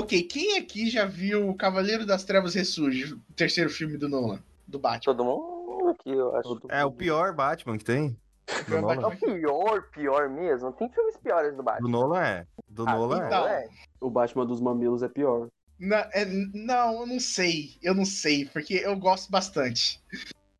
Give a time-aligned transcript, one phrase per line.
[0.00, 4.38] Ok, quem aqui já viu o Cavaleiro das Trevas Ressurge, o terceiro filme do Nolan,
[4.66, 5.14] do Batman?
[5.14, 6.58] Todo mundo aqui, eu acho.
[6.70, 8.16] É o pior Batman que tem.
[8.46, 9.02] Do Pior Nolan.
[9.02, 10.72] É o pior, pior mesmo.
[10.72, 11.82] Tem filmes piores do Batman.
[11.86, 12.46] Do Nolan é.
[12.66, 13.26] Do Ah, Nolan é.
[13.26, 13.46] então.
[13.46, 13.68] é.
[14.00, 15.48] O Batman dos mamilos é pior.
[15.78, 17.76] Na- é, não, eu não sei.
[17.82, 20.02] Eu não sei, porque eu gosto bastante.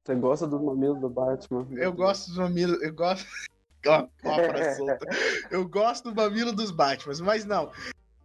[0.05, 1.67] Você gosta dos mamilos do Batman?
[1.73, 2.81] Eu gosto dos mamilos.
[2.83, 3.27] Eu gosto.
[3.87, 4.99] Ó, ó a frase solta.
[5.51, 7.73] Eu gosto do mamilo dos Batmans, mas não.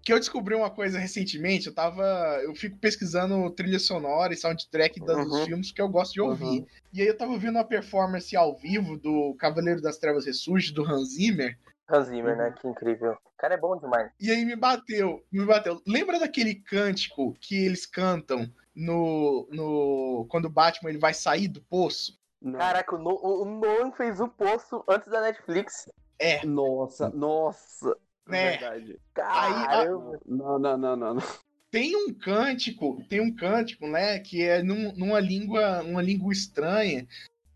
[0.05, 2.03] Que eu descobri uma coisa recentemente, eu tava.
[2.43, 5.45] Eu fico pesquisando trilha sonora e soundtrack dos Uhum.
[5.45, 6.63] filmes que eu gosto de ouvir.
[6.93, 10.83] E aí eu tava vendo uma performance ao vivo do Cavaleiro das Trevas Ressurge, do
[10.85, 11.57] Hans Zimmer.
[11.89, 12.37] Hans Zimmer, Uhum.
[12.37, 12.55] né?
[12.61, 13.13] Que incrível.
[13.13, 14.11] O cara é bom demais.
[14.21, 15.81] E aí me bateu, me bateu.
[15.87, 21.61] Lembra daquele cântico que eles cantam no, no quando o Batman ele vai sair do
[21.63, 22.19] poço?
[22.39, 22.59] Não.
[22.59, 25.89] Caraca, o, No- o o Nolan fez o poço antes da Netflix.
[26.19, 27.97] É, Nossa, nossa.
[28.27, 28.51] Né?
[28.57, 28.99] Verdade.
[29.13, 30.19] Caramba.
[30.25, 31.13] Não, não, não, não.
[31.15, 31.23] não.
[31.71, 37.05] Tem um cântico, tem um cântico, né, que é num- numa língua, uma língua estranha,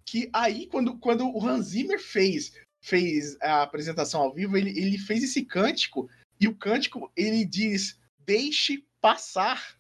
[0.06, 4.98] que aí quando, quando o Hans Zimmer fez fez a apresentação ao vivo, ele, ele
[4.98, 9.79] fez esse cântico e o cântico ele diz: "Deixe passar".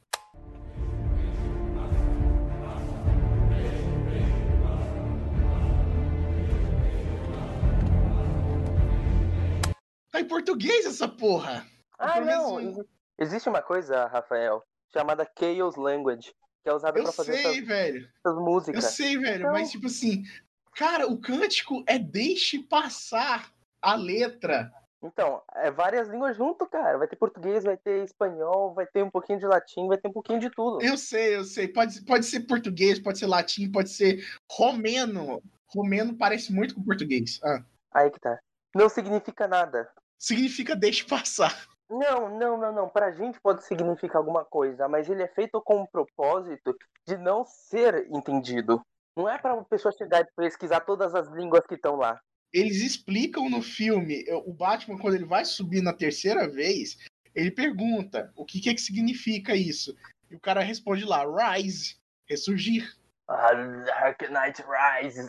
[10.20, 11.66] Tá em português essa porra.
[11.98, 12.60] Ah, não.
[12.60, 12.86] exi-
[13.18, 14.62] Existe uma coisa, Rafael,
[14.94, 18.10] chamada Chaos Language, que é usada Eu pra fazer sei, essas, velho.
[18.26, 18.84] essas Eu músicas.
[18.86, 20.24] sei, velho, Então- mas tipo assim,
[20.76, 23.50] cara, o cântico é deixe passar
[23.82, 24.72] a letra.
[25.02, 26.98] Então, é várias línguas junto, cara.
[26.98, 30.14] Vai ter português, vai ter espanhol, vai ter um pouquinho de latim, vai ter um
[30.14, 30.82] pouquinho de tudo.
[30.84, 31.68] Eu sei, eu sei.
[31.70, 35.42] Pode, pode ser português, pode ser latim, pode ser romeno.
[35.68, 37.40] Romeno parece muito com português.
[37.44, 38.38] Ah, Aí que tá.
[38.76, 39.90] Não significa nada.
[40.20, 41.66] Significa deixe passar.
[41.90, 42.90] Não, não, não, não.
[42.90, 47.44] Pra gente pode significar alguma coisa, mas ele é feito com o propósito de não
[47.46, 48.80] ser entendido.
[49.18, 52.20] Não é pra uma pessoa chegar e pesquisar todas as línguas que estão lá.
[52.54, 56.98] Eles explicam no filme, eu- o Batman, quando ele vai subir na terceira vez,
[57.34, 59.96] ele pergunta o que, que, é que significa isso.
[60.30, 61.24] E o cara responde lá,
[61.56, 61.98] rise,
[62.28, 62.96] ressurgir.
[63.28, 65.28] Ah, Dark Knight Rises.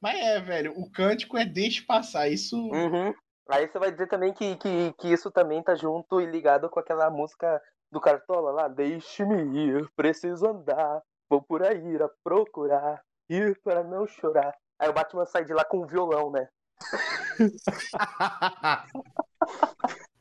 [0.00, 2.28] Mas é, velho, o cântico é deixe passar.
[2.28, 2.56] Isso.
[2.56, 3.12] Uhum.
[3.48, 6.80] Aí você vai dizer também que, que, que isso também tá junto e ligado com
[6.80, 7.60] aquela música
[7.92, 8.68] do Cartola lá.
[8.68, 14.54] Deixe-me ir, preciso andar, vou por aí a procurar, ir para não chorar.
[14.78, 16.48] Aí o Batman sai de lá com um violão, né?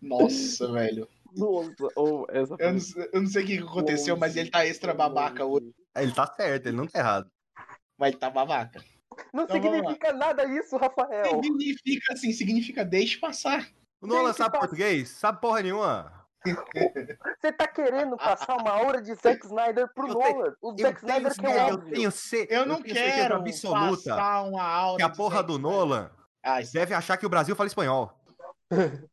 [0.01, 1.07] Nossa, velho.
[1.35, 4.49] Nossa, ou essa Eu não, sei- eu não sei o que que aconteceu, mas ele
[4.49, 5.71] tá extra babaca hoje.
[5.95, 7.29] Ele tá certo, ele não tá errado.
[7.97, 8.83] Mas ele tá babaca.
[9.33, 11.41] Não Então significa nada isso, Rafael.
[11.43, 13.67] Significa assim, significa deixe passar.
[14.01, 15.09] O Nolan sabe passa- português?
[15.09, 16.13] Sabe porra nenhuma.
[17.41, 20.53] Você tá querendo passar uma aura de Zack Snyder pro Eu tenho- Nolan.
[20.61, 21.93] O Eu Zack tenho, Snyder que é eu óbvio.
[21.93, 25.59] tenho, ce- Eu não tenho certeza quero absoluta passar uma aura que a porra do.
[25.59, 26.09] Nolan
[26.41, 28.13] Ah, isso- deve achar que o Brasil fala espanhol.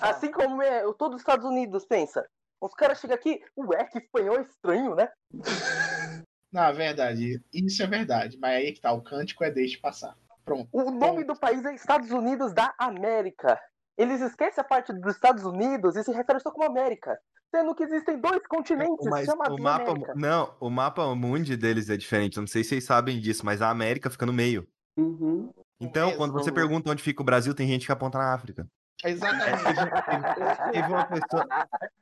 [0.00, 2.26] Assim como é todos os Estados Unidos, pensa.
[2.60, 5.08] Os caras chegam aqui, ué, que espanhol estranho, né?
[6.52, 7.42] Não, é verdade.
[7.52, 8.38] Isso é verdade.
[8.40, 10.16] Mas aí que tá, o cântico é deixe passar.
[10.44, 10.68] Pronto.
[10.72, 13.60] O nome do país é Estados Unidos da América.
[13.96, 17.18] Eles esquecem a parte dos Estados Unidos e se referem só como América.
[17.54, 20.14] Sendo que existem dois continentes Mas chamados o mapa, América.
[20.16, 22.36] não, o mapa mundi deles é diferente.
[22.36, 24.66] Eu não sei se vocês sabem disso, mas a América fica no meio.
[24.96, 25.52] Uhum.
[25.80, 28.66] Então, quando você pergunta onde fica o Brasil, tem gente que aponta na África.
[29.04, 30.72] Exatamente.
[30.72, 31.46] Teve uma pessoa,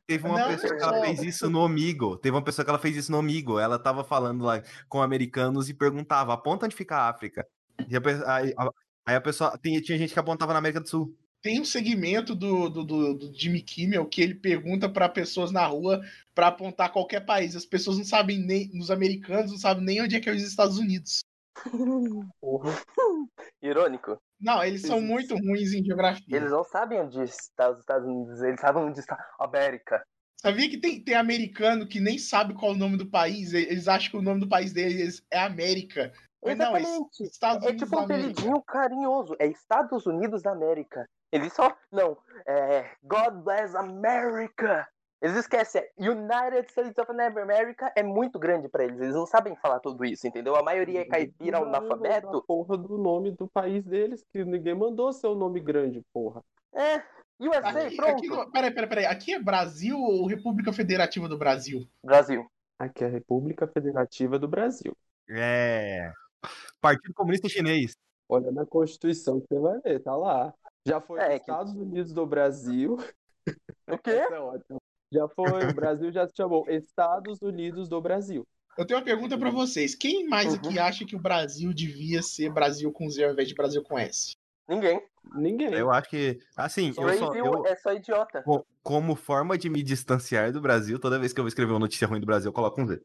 [0.06, 2.16] teve uma Não, pessoa que ela fez isso no Amigo.
[2.16, 3.59] Teve uma pessoa que ela fez isso no Amigo.
[3.59, 7.47] Ela tava falando lá com americanos e perguntava: aponta onde fica a África.
[7.88, 8.00] E a
[8.34, 8.70] aí, a,
[9.06, 9.59] aí a pessoa.
[9.62, 11.16] Tinha, tinha gente que apontava na América do Sul.
[11.41, 15.65] Tem um segmento do, do, do, do Jimmy Kimmel que ele pergunta pra pessoas na
[15.65, 16.00] rua
[16.34, 17.54] pra apontar qualquer país.
[17.54, 18.70] As pessoas não sabem nem.
[18.76, 21.21] Os americanos não sabem nem onde é que é os Estados Unidos.
[22.41, 22.71] Porra.
[23.63, 24.21] Irônico.
[24.41, 26.37] Não, eles são muito ruins em geografia.
[26.37, 30.03] Eles não sabem onde está os Estados Unidos, eles sabem onde está a América.
[30.41, 33.53] Sabia que tem, tem americano que nem sabe qual é o nome do país?
[33.53, 36.13] Eles acham que o nome do país deles é América.
[36.45, 37.22] Mas não, é Exatamente.
[37.25, 39.37] Estados É Unidos tipo um apelidinho carinhoso.
[39.41, 41.09] É Estados Unidos da América.
[41.33, 41.77] Eles só.
[41.91, 42.16] Não.
[42.47, 42.89] É.
[43.03, 44.89] God bless America.
[45.20, 45.82] Eles esquecem.
[45.82, 49.00] é United States of America é muito grande pra eles.
[49.00, 50.54] Eles não sabem falar tudo isso, entendeu?
[50.54, 52.42] A maioria é caipira, analfabeto.
[52.47, 56.42] Porra do nome do país deles, que ninguém mandou seu nome grande, porra.
[56.72, 57.03] É.
[57.41, 58.12] USA, Aqui, pronto.
[58.42, 59.06] aqui, peraí, peraí, peraí.
[59.06, 61.86] Aqui é Brasil ou República Federativa do Brasil?
[62.03, 62.48] Brasil.
[62.78, 64.97] Aqui é a República Federativa do Brasil.
[65.30, 66.12] É.
[66.80, 67.92] Partido Comunista Chinês.
[68.28, 70.53] Olha na Constituição que você vai ver, tá lá.
[70.86, 72.97] Já foi É, nos que- Estados Unidos do Brasil.
[73.88, 74.10] O quê?
[74.30, 74.78] Essa é ótima.
[75.13, 78.47] Já foi, o Brasil já se chamou Estados Unidos do Brasil.
[78.77, 79.95] Eu tenho uma pergunta pra vocês.
[79.95, 80.55] Quem mais Uhum.
[80.55, 83.99] aqui acha que o Brasil devia ser Brasil com Z ao invés de Brasil com
[83.99, 84.33] S?
[84.69, 85.03] Ninguém.
[85.34, 85.72] Ninguém.
[85.75, 88.43] Eu acho que, assim, eu Brasil só, eu, é só idiota.
[88.43, 91.78] co- como forma de me distanciar do Brasil, toda vez que eu vou escrever uma
[91.81, 93.01] notícia ruim do Brasil, eu coloco um Z.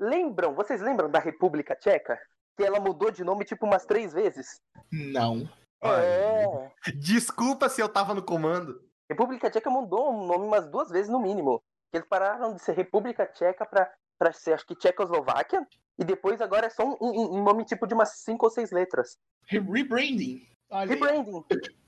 [0.00, 0.54] Lembram?
[0.54, 2.18] Vocês lembram da República Tcheca?
[2.56, 4.60] Que ela mudou de nome tipo umas três vezes?
[4.90, 5.48] Não.
[5.82, 6.70] É.
[6.96, 8.80] Desculpa se eu tava no comando.
[9.10, 11.62] República Tcheca mudou o nome umas duas vezes no mínimo.
[11.92, 15.66] Eles pararam de ser República Tcheca pra, pra ser, acho que, Tchecoslováquia.
[15.98, 18.70] E depois agora é só um, um- um nome tipo de umas cinco ou seis
[18.72, 19.16] letras.
[19.46, 20.48] Re- Rebranding.
[20.88, 21.44] Rebranding.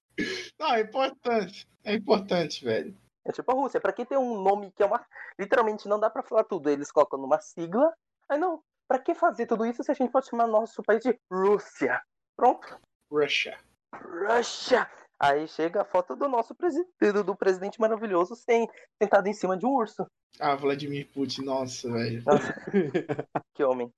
[0.58, 1.66] Não, é importante.
[1.84, 2.96] É importante, velho.
[3.24, 3.80] É tipo a Rússia.
[3.80, 5.04] Pra que ter um nome que é uma.
[5.38, 6.70] Literalmente não dá pra falar tudo.
[6.70, 7.92] Eles colocam numa sigla.
[8.28, 8.62] Aí não.
[8.88, 12.00] Pra que fazer tudo isso se a gente pode chamar nosso país de Rússia?
[12.36, 12.78] Pronto.
[13.10, 13.58] Russia.
[13.94, 14.88] Rússia!
[15.18, 16.90] Aí chega a foto do nosso presidente,
[17.24, 18.68] do presidente maravilhoso, sem,
[19.02, 20.06] sentado em cima de um urso.
[20.38, 22.22] Ah, Vladimir Putin, nossa, velho.
[23.54, 23.90] Que homem.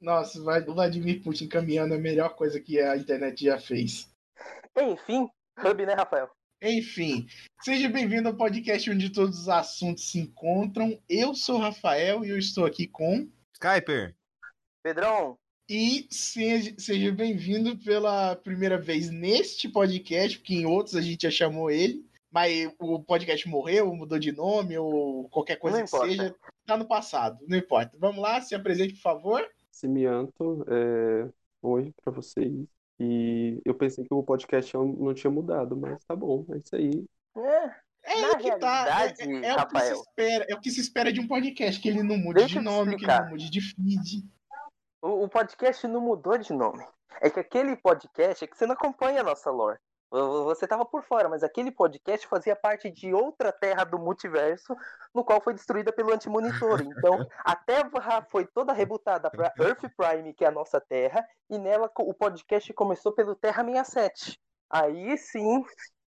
[0.00, 4.08] Nossa, vai- o Vladimir Putin caminhando é a melhor coisa que a internet já fez.
[4.76, 5.28] Enfim,
[5.64, 6.28] Hub, né, Rafael?
[6.60, 7.26] Enfim,
[7.62, 10.98] seja bem-vindo ao podcast onde todos os assuntos se encontram.
[11.08, 13.28] Eu sou o Rafael e eu estou aqui com.
[13.54, 14.14] Skyper,
[14.82, 21.22] Pedrão, E seja, seja bem-vindo pela primeira vez neste podcast, porque em outros a gente
[21.22, 25.90] já chamou ele, mas o podcast morreu, mudou de nome ou qualquer coisa Não que
[25.90, 26.08] importa.
[26.10, 26.34] seja,
[26.64, 27.98] tá no passado, não importa.
[27.98, 29.44] Vamos lá, se apresente, por favor.
[29.72, 31.28] Cimianto, é...
[31.62, 32.52] oi pra vocês.
[33.00, 37.04] E eu pensei que o podcast não tinha mudado, mas tá bom, é isso aí.
[37.36, 37.70] é,
[38.04, 38.86] É Na que tá.
[38.86, 41.26] É, realidade, é- é o que se espera, é o que se espera de um
[41.26, 44.24] podcast, que ele não mude Deixa de nome, que ele não mude de feed.
[45.06, 46.84] O, o podcast não mudou de nome.
[47.20, 49.78] É que aquele podcast é que você não acompanha a nossa lore.
[50.10, 54.76] Vo- Você tava por fora, mas aquele podcast fazia parte de outra terra do multiverso,
[55.14, 56.80] no qual foi destruída pelo antimonitor.
[56.82, 61.58] Então, a Terra foi toda rebutada para Earth Prime, que é a nossa terra, e
[61.58, 64.38] nela o podcast começou pelo Terra 67.
[64.70, 65.64] Aí sim,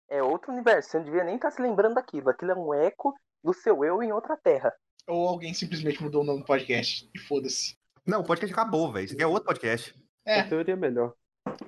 [0.08, 0.90] é outro universo.
[0.90, 2.30] Você não devia nem estar se lembrando daquilo.
[2.30, 4.72] Aquilo é um eco do seu eu em outra terra.
[5.06, 7.08] Ou alguém simplesmente mudou o nome do podcast.
[7.14, 7.76] E foda-se.
[8.06, 9.04] Não, o podcast acabou, velho.
[9.04, 9.94] Isso aqui é outro podcast.
[10.26, 10.40] É.
[10.40, 11.14] A teoria é melhor.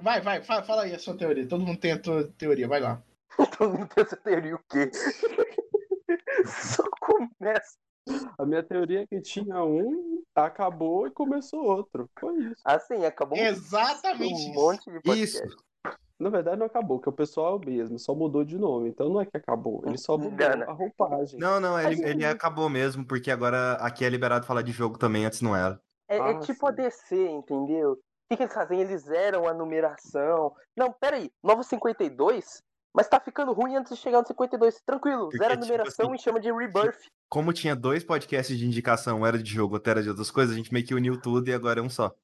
[0.00, 1.46] Vai, vai, fala, fala aí a sua teoria.
[1.46, 3.02] Todo mundo tem a tua teoria, vai lá.
[3.58, 4.90] Todo mundo tem essa teoria o quê?
[6.46, 7.76] Só começa.
[8.38, 12.08] A minha teoria é que tinha um, acabou e começou outro.
[12.18, 12.62] Foi isso.
[12.64, 14.52] Assim, acabou um- Exatamente um isso.
[14.54, 15.44] monte de podcast.
[15.46, 15.56] Isso.
[16.18, 18.88] Na verdade, não acabou, que o pessoal é o mesmo, só mudou de nome.
[18.88, 20.64] Então não é que acabou, ele só mudou Engana.
[20.66, 21.38] a roupagem.
[21.38, 24.96] Não, não, ele, Mas- ele acabou mesmo, porque agora aqui é liberado falar de jogo
[24.98, 25.78] também, antes não era.
[26.08, 26.76] É, é Ah, tipo a sim.
[26.76, 27.92] DC, entendeu?
[27.92, 27.98] O
[28.28, 28.80] que, que eles fazem?
[28.80, 30.54] Eles zeram a numeração.
[30.76, 32.62] Não, peraí, novo 52?
[32.94, 34.80] Mas tá ficando ruim antes de chegar no 52.
[34.84, 36.98] Tranquilo, Porque, zera a tipo numeração assim, e chama de Rebirth.
[37.28, 40.56] Como tinha dois podcasts de indicação, era de jogo, outro era de outras coisas, a
[40.56, 42.14] gente meio que uniu tudo e agora é um só.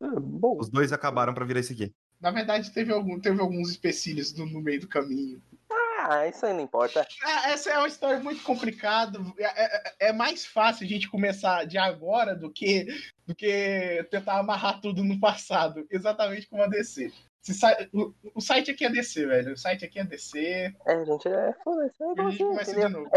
[0.00, 1.94] Ah, bom, Os dois acabaram pra virar esse aqui.
[2.20, 5.40] Na verdade, teve, algum, teve alguns empecilhos no, no meio do caminho.
[6.10, 7.06] Ah, isso aí não importa.
[7.22, 9.18] Ah, essa é uma história muito complicada.
[9.38, 12.86] É, é- é mais fácil a gente começar de agora do que,
[13.26, 15.86] do que tentar amarrar tudo no passado.
[15.90, 17.12] Exatamente como a DC.
[17.42, 19.52] Se sa- o, o site aqui é DC, velho.
[19.52, 20.74] O site aqui é DC.
[20.86, 22.02] É, gente, é foda-se.
[22.02, 23.10] É a gente começa de novo.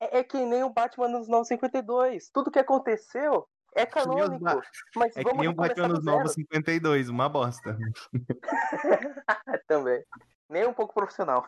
[0.00, 2.30] É, é que nem o Batman nos 952.
[2.30, 4.42] Tudo que aconteceu é que canônico.
[4.42, 4.62] Ba-
[4.96, 6.16] Mas É que vamos nem o Batman nos zero.
[6.16, 7.76] Novos 52, uma bosta.
[9.68, 10.02] Também.
[10.48, 11.46] Nem um pouco profissional.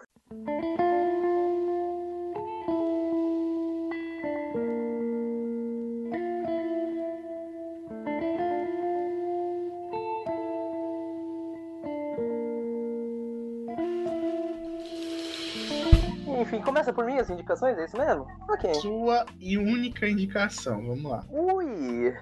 [16.40, 18.26] Enfim, começa por mim as indicações, é isso mesmo?
[18.48, 18.74] Ok.
[18.74, 20.76] Sua e única indicação.
[20.86, 21.24] Vamos lá.
[21.30, 22.14] Ui!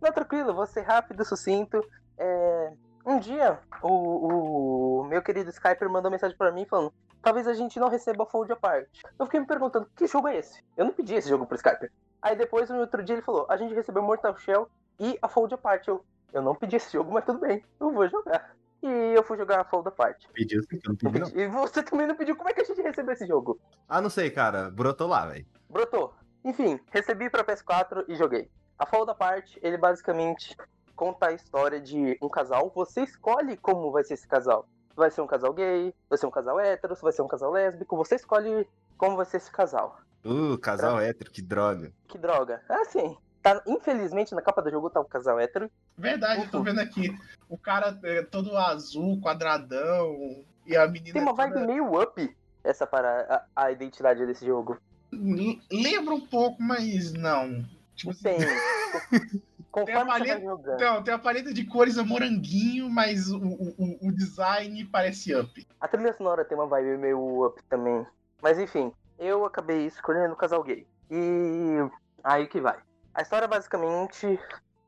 [0.00, 1.80] Não, tranquilo, vou ser rápido, sucinto.
[2.18, 2.72] É,
[3.06, 6.92] Um dia, o, o meu querido Skyper mandou mensagem pra mim falando:
[7.22, 8.88] talvez a gente não receba Fold Apart.
[9.18, 10.62] Eu fiquei me perguntando: que jogo é esse?
[10.76, 11.90] Eu não pedi esse jogo pro Skyper.
[12.20, 15.54] Aí depois, no outro dia, ele falou: a gente recebeu Mortal Shell e a Fold
[15.54, 15.86] Apart.
[15.86, 18.54] Eu, eu não pedi esse jogo, mas tudo bem, eu vou jogar.
[18.82, 20.24] E eu fui jogar a Fold Apart.
[20.32, 21.28] Pediu sim, eu não pedi, não.
[21.40, 23.60] E você também não pediu como é que a gente recebeu esse jogo?
[23.88, 24.70] Ah, não sei, cara.
[24.70, 25.46] Brotou lá, velho.
[25.70, 26.12] Brotou.
[26.44, 28.50] Enfim, recebi pra PS4 e joguei.
[28.76, 30.56] A Fold Apart, ele basicamente
[30.96, 32.72] conta a história de um casal.
[32.74, 34.68] Você escolhe como vai ser esse casal.
[34.96, 37.96] Vai ser um casal gay, vai ser um casal hétero, vai ser um casal lésbico.
[37.96, 38.66] Você escolhe
[38.98, 39.98] como vai ser esse casal.
[40.24, 41.92] Uh, casal hétero, que droga.
[42.06, 42.62] Que droga.
[42.68, 43.16] É assim.
[43.42, 45.68] Tá, infelizmente, na capa do jogo tá o casal hétero.
[45.98, 47.12] Verdade, eu tô vendo aqui.
[47.48, 50.44] O cara é todo azul, quadradão.
[50.64, 51.12] E a menina.
[51.14, 54.78] Tem uma é toda- vibe meio up essa para a, a identidade desse jogo.
[55.12, 57.64] L- Lembra um pouco, mas não.
[57.96, 58.38] Tipo assim, Tem.
[59.72, 60.76] Conforme você vai paleta-.
[60.78, 65.34] Não, tem a paleta de cores a moranguinho, mas o, o, o- o design parece
[65.34, 65.66] up.
[65.80, 68.06] A trilha sonora tem uma vibe meio up também.
[68.42, 70.86] Mas enfim, eu acabei escolhendo o casal gay.
[71.10, 71.78] E
[72.22, 72.78] aí que vai.
[73.14, 74.38] A história basicamente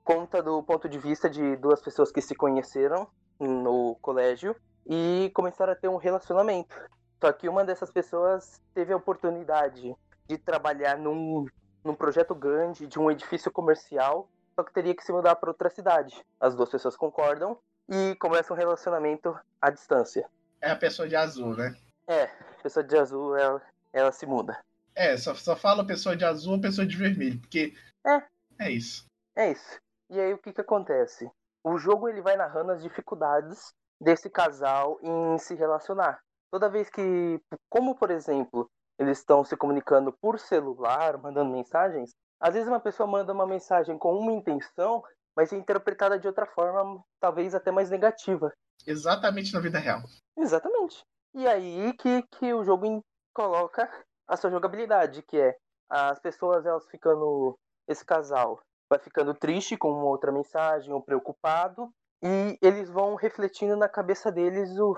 [0.04, 3.08] conta do ponto de vista de duas pessoas que se conheceram
[3.40, 4.54] no colégio
[4.86, 6.76] e começaram a ter um relacionamento.
[7.22, 9.94] Só que uma dessas pessoas teve a oportunidade
[10.28, 11.46] de trabalhar num,
[11.82, 15.70] num projeto grande de um edifício comercial, só que teria que se mudar para outra
[15.70, 16.24] cidade.
[16.40, 17.58] As duas pessoas concordam
[17.88, 20.28] e começam um relacionamento à distância.
[20.60, 21.76] É a pessoa de azul, né?
[22.06, 24.58] É, a pessoa de azul, ela, ela se muda.
[24.94, 27.74] É, só, só fala pessoa de azul ou pessoa de vermelho, porque.
[28.06, 28.22] É.
[28.58, 29.04] É isso.
[29.34, 29.78] É isso.
[30.08, 31.30] E aí o que que acontece?
[31.62, 36.20] O jogo ele vai narrando as dificuldades desse casal em se relacionar.
[36.50, 42.10] Toda vez que, como por exemplo, eles estão se comunicando por celular, mandando mensagens,
[42.44, 45.02] às vezes uma pessoa manda uma mensagem com uma intenção,
[45.34, 48.52] mas é interpretada de outra forma, talvez até mais negativa.
[48.86, 50.02] Exatamente na vida real.
[50.36, 51.02] Exatamente.
[51.34, 53.90] E aí que, que o jogo coloca
[54.28, 55.56] a sua jogabilidade, que é
[55.88, 57.58] as pessoas elas ficando.
[57.88, 58.60] Esse casal
[58.90, 61.88] vai ficando triste com uma outra mensagem ou preocupado,
[62.22, 64.94] e eles vão refletindo na cabeça deles o,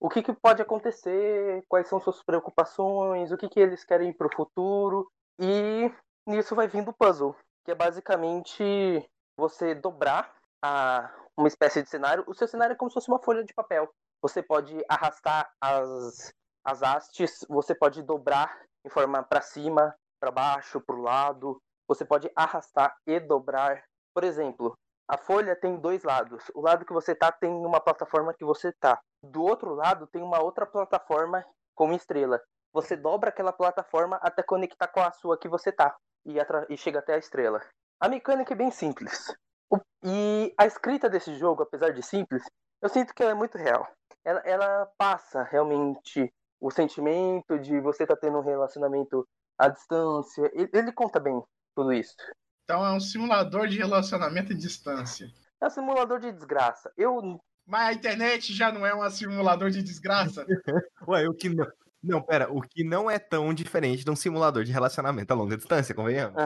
[0.00, 4.26] o que, que pode acontecer, quais são suas preocupações, o que, que eles querem para
[4.26, 5.90] o futuro, e
[6.26, 12.24] nisso vai vindo o puzzle, que é basicamente você dobrar a, uma espécie de cenário.
[12.26, 13.88] O seu cenário é como se fosse uma folha de papel.
[14.22, 16.32] Você pode arrastar as,
[16.64, 21.62] as hastes, você pode dobrar em forma para cima, para baixo, para o lado.
[21.86, 23.84] Você pode arrastar e dobrar.
[24.12, 24.76] Por exemplo,
[25.08, 26.50] a folha tem dois lados.
[26.54, 29.00] O lado que você tá tem uma plataforma que você tá.
[29.22, 32.40] Do outro lado tem uma outra plataforma com estrela.
[32.72, 35.94] Você dobra aquela plataforma até conectar com a sua que você tá
[36.26, 36.36] e,
[36.74, 37.62] e chega até a estrela.
[38.00, 39.32] A mecânica é bem simples.
[39.70, 42.42] O- E a escrita desse jogo, apesar de simples,
[42.82, 43.88] eu sinto que ela é muito real.
[44.24, 49.26] Ela, ela passa realmente o sentimento de você estar tendo um relacionamento
[49.58, 50.50] à distância.
[50.52, 51.42] Ele, ele conta bem
[51.74, 52.16] tudo isso.
[52.64, 55.32] Então é um simulador de relacionamento à distância.
[55.60, 56.92] É um simulador de desgraça.
[56.96, 57.40] Eu.
[57.64, 60.44] Mas a internet já não é um simulador de desgraça?
[61.08, 61.66] Ué, o que não.
[62.02, 65.56] Não, pera, o que não é tão diferente de um simulador de relacionamento a longa
[65.56, 66.40] distância, convenhamos?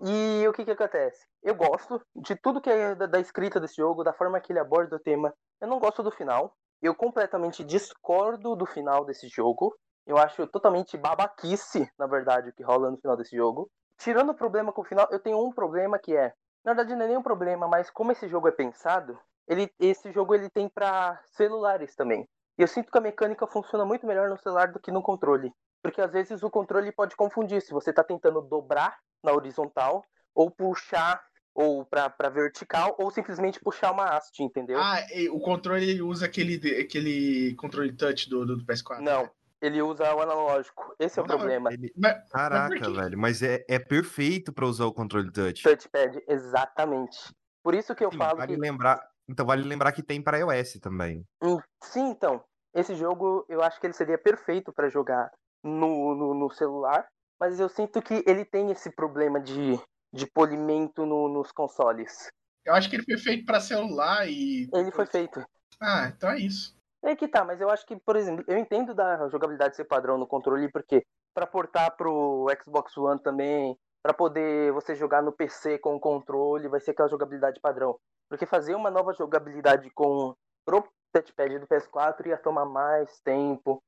[0.00, 1.26] E o que que acontece?
[1.42, 4.60] Eu gosto de tudo que é da, da escrita desse jogo, da forma que ele
[4.60, 5.34] aborda o tema.
[5.60, 6.54] Eu não gosto do final.
[6.80, 9.76] Eu completamente discordo do final desse jogo.
[10.06, 13.68] Eu acho totalmente babaquice, na verdade, o que rola no final desse jogo.
[13.98, 16.32] Tirando o problema com o final, eu tenho um problema que é.
[16.64, 20.34] Na verdade, não é nenhum problema, mas como esse jogo é pensado, ele, esse jogo
[20.34, 22.28] ele tem pra celulares também.
[22.58, 25.52] E eu sinto que a mecânica funciona muito melhor no celular do que no controle.
[25.80, 30.50] Porque às vezes o controle pode confundir se você tá tentando dobrar na horizontal ou
[30.50, 31.22] puxar
[31.54, 34.78] ou pra, pra vertical ou simplesmente puxar uma haste, entendeu?
[34.80, 39.00] ah, e o controle usa aquele, aquele controle touch do, do, do PS4.
[39.02, 40.94] Não, ele usa o analógico.
[40.98, 41.72] Esse é o Não, problema.
[41.72, 45.62] Ele- Mas, Caraca, Mas velho, mas é, é perfeito pra usar o controle touch.
[45.62, 47.18] Touchpad, exatamente.
[47.62, 48.60] Por isso que eu Sim, falo vale que.
[48.60, 49.00] lembrar.
[49.28, 51.24] Então vale lembrar que tem para iOS também.
[51.42, 52.42] Hum, Sim, então.
[52.74, 55.30] Esse jogo eu acho que ele seria perfeito pra jogar
[55.62, 57.06] no, no, no celular.
[57.40, 59.80] Mas eu sinto que ele tem esse problema de,
[60.12, 62.28] de polimento no- nos consoles.
[62.64, 64.68] eu acho que ele foi feito pra celular e.
[64.72, 65.44] Ele foi feito.
[65.80, 66.76] Ah, então é isso.
[67.00, 70.18] É que tá, mas eu acho que, por exemplo, eu entendo da jogabilidade ser padrão
[70.18, 75.78] no controle, porque pra portar pro Xbox One também, pra poder você jogar no PC
[75.78, 77.96] com o controle, vai ser aquela jogabilidade padrão.
[78.28, 80.34] Porque fazer uma nova jogabilidade com
[80.66, 80.82] pro
[81.22, 83.82] touchpad do PS4 ia tomar mais tempo.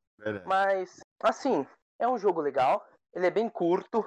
[0.45, 1.67] Mas, assim,
[1.99, 2.85] é um jogo legal,
[3.15, 4.05] ele é bem curto,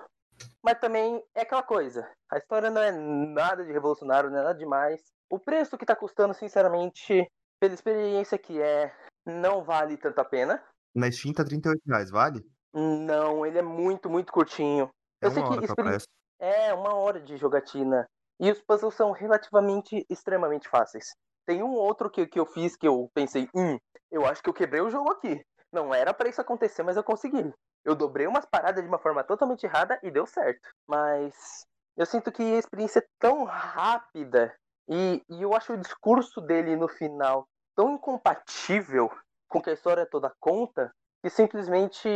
[0.64, 2.10] mas também é aquela coisa.
[2.32, 5.02] A história não é nada de revolucionário, não é nada demais.
[5.30, 7.28] O preço que tá custando, sinceramente,
[7.60, 8.94] pela experiência que é,
[9.26, 10.64] não vale tanto a pena.
[10.94, 12.46] Na Steam tá 38 reais, vale?
[12.74, 14.90] Não, ele é muito, muito curtinho.
[15.22, 15.98] É Eu sei que experi-.
[16.40, 18.06] É, uma hora de jogatina.
[18.40, 21.14] E os puzzles são relativamente extremamente fáceis.
[21.46, 23.78] Tem um outro que, que eu fiz que eu pensei, hum,
[24.12, 25.44] eu acho que eu quebrei o jogo aqui.
[25.72, 27.52] Não era pra isso acontecer, mas eu consegui.
[27.84, 30.70] Eu dobrei umas paradas de uma forma totalmente errada e deu certo.
[30.88, 31.66] Mas
[31.98, 34.56] eu sinto que a experiência é tão rápida
[34.88, 39.10] e, e eu acho o discurso dele no final tão incompatível
[39.48, 42.08] com que a história toda conta que simplesmente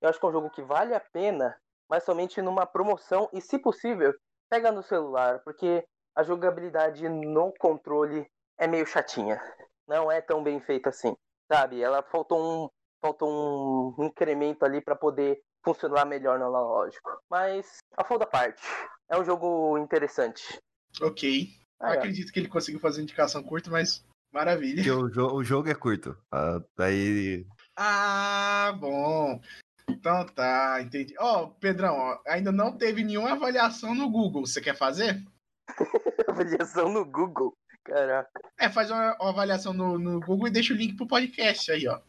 [0.00, 1.54] eu acho que é um jogo que vale a pena,
[1.88, 4.14] mas somente numa promoção e, se possível,
[4.48, 5.84] pega no celular, porque
[6.16, 8.26] a jogabilidade no controle
[8.60, 9.40] é meio chatinha.
[9.88, 11.16] Não é tão bem feita assim,
[11.50, 11.82] sabe?
[11.82, 12.68] Ela faltou um
[13.02, 17.10] faltou um incremento ali para poder funcionar melhor no analógico.
[17.30, 18.62] Mas, a foda parte.
[19.08, 20.60] É um jogo interessante.
[21.00, 21.48] Ok.
[21.80, 21.98] Ah, é.
[21.98, 24.76] Acredito que ele conseguiu fazer indicação curta, mas maravilha.
[24.84, 26.14] Porque o, jo- o jogo é curto.
[26.30, 27.46] Ah, daí.
[27.74, 29.40] Ah, bom.
[29.88, 31.14] Então tá, entendi.
[31.18, 34.46] Ó, Pedrão, ó, ainda não teve nenhuma avaliação no Google.
[34.46, 35.24] Você quer fazer?
[36.28, 37.54] Avaliação no Google.
[37.84, 38.30] Caraca.
[38.58, 41.86] É, faz uma, uma avaliação no, no Google e deixa o link pro podcast aí,
[41.88, 42.00] ó.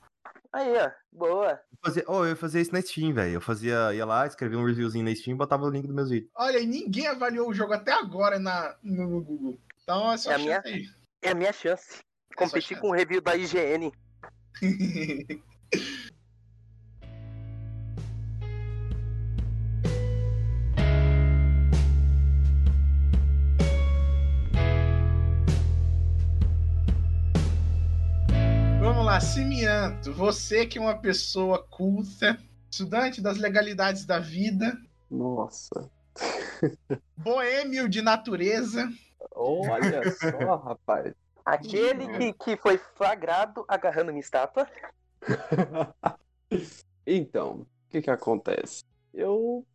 [0.53, 0.91] Aí, ó.
[1.11, 1.51] Boa.
[1.71, 3.35] Eu fazia, oh, eu fazia isso na Steam, velho.
[3.35, 6.09] Eu fazia, ia lá, escrevia um reviewzinho na Steam e botava o link do meus
[6.09, 6.29] vídeos.
[6.35, 9.57] Olha, e ninguém avaliou o jogo até agora na, no, no Google.
[9.81, 10.85] Então é só É a minha- aí.
[11.21, 11.99] É a minha chance.
[12.31, 13.91] É Competir com o review da IGN.
[29.21, 32.37] Cimianto, você que é uma pessoa culta,
[32.69, 34.77] estudante das legalidades da vida,
[35.09, 35.89] Nossa.
[37.15, 38.91] boêmio de natureza,
[39.33, 41.13] Olha só, rapaz.
[41.45, 44.67] Aquele que, que foi flagrado agarrando uma estátua.
[47.07, 48.83] Então, o que que acontece?
[49.11, 49.65] Eu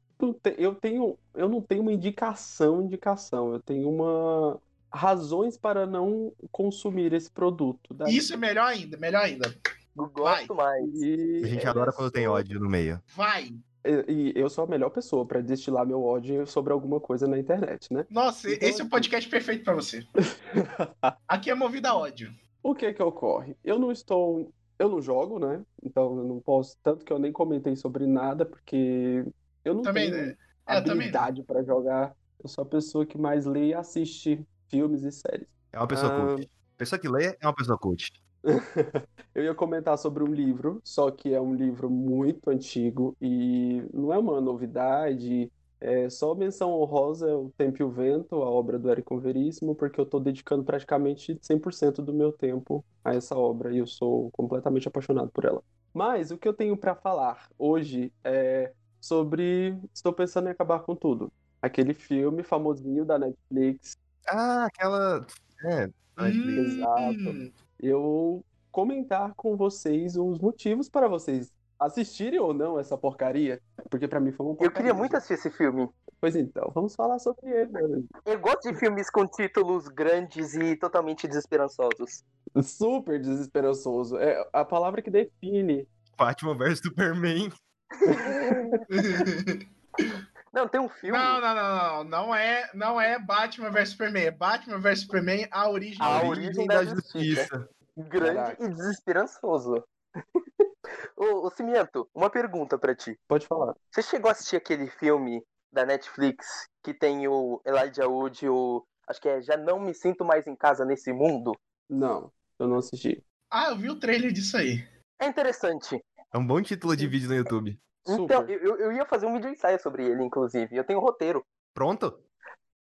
[0.57, 3.53] eu tenho, eu não tenho uma indicação, indicação.
[3.53, 4.61] Eu tenho uma
[4.97, 7.93] razões para não consumir esse produto.
[7.95, 9.55] Daí- isso é melhor ainda, melhor ainda.
[9.95, 10.93] Gosto mais.
[11.01, 13.01] E A gente é adora quando tem ódio no meio.
[13.15, 13.51] Vai.
[13.85, 17.39] E, e eu sou a melhor pessoa para destilar meu ódio sobre alguma coisa na
[17.39, 18.05] internet, né?
[18.11, 20.05] Nossa, Então, esse é o podcast perfeito pra você.
[21.29, 22.33] Aqui é movido a ódio.
[22.63, 23.57] O que que ocorre?
[23.65, 25.63] Eu não estou, eu não jogo, né?
[25.83, 29.25] Então eu não posso, tanto que eu nem comentei sobre nada porque
[29.65, 30.37] eu não Também, tenho né?
[30.69, 32.13] É, habilidade para jogar.
[32.43, 35.47] Eu sou a pessoa que mais lê e assiste filmes e séries.
[35.73, 36.27] É uma pessoa Ah.
[36.37, 36.51] cult.
[36.77, 38.13] Pessoa que lê é uma pessoa cult.
[39.35, 44.13] Eu ia comentar sobre um livro, só que é um livro muito antigo e não
[44.13, 45.51] é uma novidade.
[45.79, 50.01] É só menção honrosa O Tempo e o Vento, a obra do Érico Veríssimo, porque
[50.01, 54.89] eu estou dedicando praticamente 100% do meu tempo a essa obra e eu sou completamente
[54.89, 55.63] apaixonado por ela.
[55.93, 60.95] Mas o que eu tenho para falar hoje é sobre Estou Pensando em Acabar com
[60.97, 61.31] Tudo.
[61.61, 63.97] Aquele filme famosinho da Netflix
[64.29, 65.27] Ah, aquela.
[65.65, 65.91] É.
[66.19, 73.61] Hum, eu comentar com vocês os motivos para vocês assistirem ou não essa porcaria,
[73.91, 74.77] porque pra mim foi uma Eu porcaria.
[74.77, 75.89] queria muito assistir esse filme.
[76.19, 77.71] Pois então, vamos falar sobre ele.
[77.71, 78.03] né?
[78.25, 82.25] Eu gosto de filmes com títulos grandes e totalmente desesperançosos.
[82.63, 84.17] Super desesperançoso.
[84.17, 85.87] É a palavra que define.
[86.17, 87.53] Batman vs Superman.
[90.57, 91.19] Não, tem um filme.
[91.19, 92.05] Não, não, não, não.
[92.05, 94.25] Não é, não é Batman vs Superman.
[94.25, 95.99] É Batman vs Superman, a origem.
[96.01, 97.69] A origem da justiça.
[97.95, 98.65] Grande Caraca.
[98.65, 99.85] e desesperançoso.
[101.15, 103.19] ô, ô Cimento, uma pergunta pra ti.
[103.29, 103.75] Pode falar.
[103.91, 108.83] Você chegou a assistir aquele filme da Netflix que tem o Elijah Wood e o.
[109.07, 111.53] Acho que é Já Não Me Sinto Mais em Casa Nesse Mundo?
[111.87, 113.23] Não, eu não assisti.
[113.51, 114.89] Ah, eu vi o trailer disso aí.
[115.21, 116.03] É interessante.
[116.33, 117.79] É um bom título de vídeo no YouTube.
[118.09, 120.77] Então, eu, eu ia fazer um vídeo ensaio sobre ele, inclusive.
[120.77, 122.23] Eu tenho um roteiro, Pronto?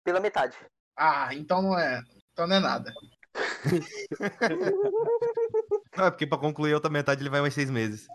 [0.05, 0.57] pela metade.
[0.97, 2.03] Ah, então não é.
[2.33, 2.93] Então não é nada.
[5.97, 8.07] Não, é porque pra concluir a outra metade ele vai mais seis meses.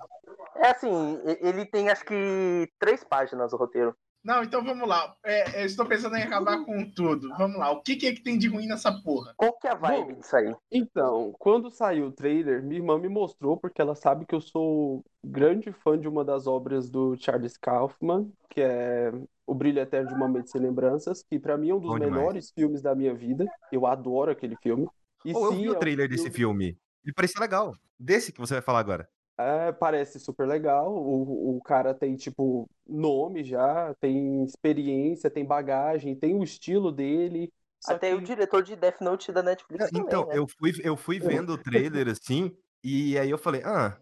[0.55, 3.95] É assim, ele tem acho que três páginas o roteiro.
[4.27, 5.15] Não, então vamos lá.
[5.23, 7.29] É, eu estou pensando em acabar com tudo.
[7.37, 7.71] Vamos lá.
[7.71, 9.33] O que, que é que tem de ruim nessa porra?
[9.37, 10.53] Qual que é a vibe Bom, disso aí?
[10.69, 15.01] Então, quando saiu o trailer, minha irmã me mostrou, porque ela sabe que eu sou
[15.23, 19.13] grande fã de uma das obras do Charles Kaufman, que é
[19.45, 21.97] O Brilho Eterno de uma Mente Sem Lembranças, que pra mim é um dos Bom
[21.97, 22.13] demais.
[22.13, 23.45] melhores filmes da minha vida.
[23.71, 24.89] Eu adoro aquele filme.
[25.23, 26.77] E Pô, eu sim, vi é o um trailer desse filme.
[27.01, 27.73] Ele parecia legal.
[27.97, 29.09] Desse que você vai falar agora.
[29.39, 30.91] É, parece super legal.
[30.95, 37.51] O, o cara tem, tipo, nome já, tem experiência, tem bagagem, tem o estilo dele.
[37.79, 40.39] Só Até que- o diretor de Death Note da Netflix também, Então, né?
[40.39, 43.99] eu fui, eu fui vendo o trailer assim, e aí eu falei, ah,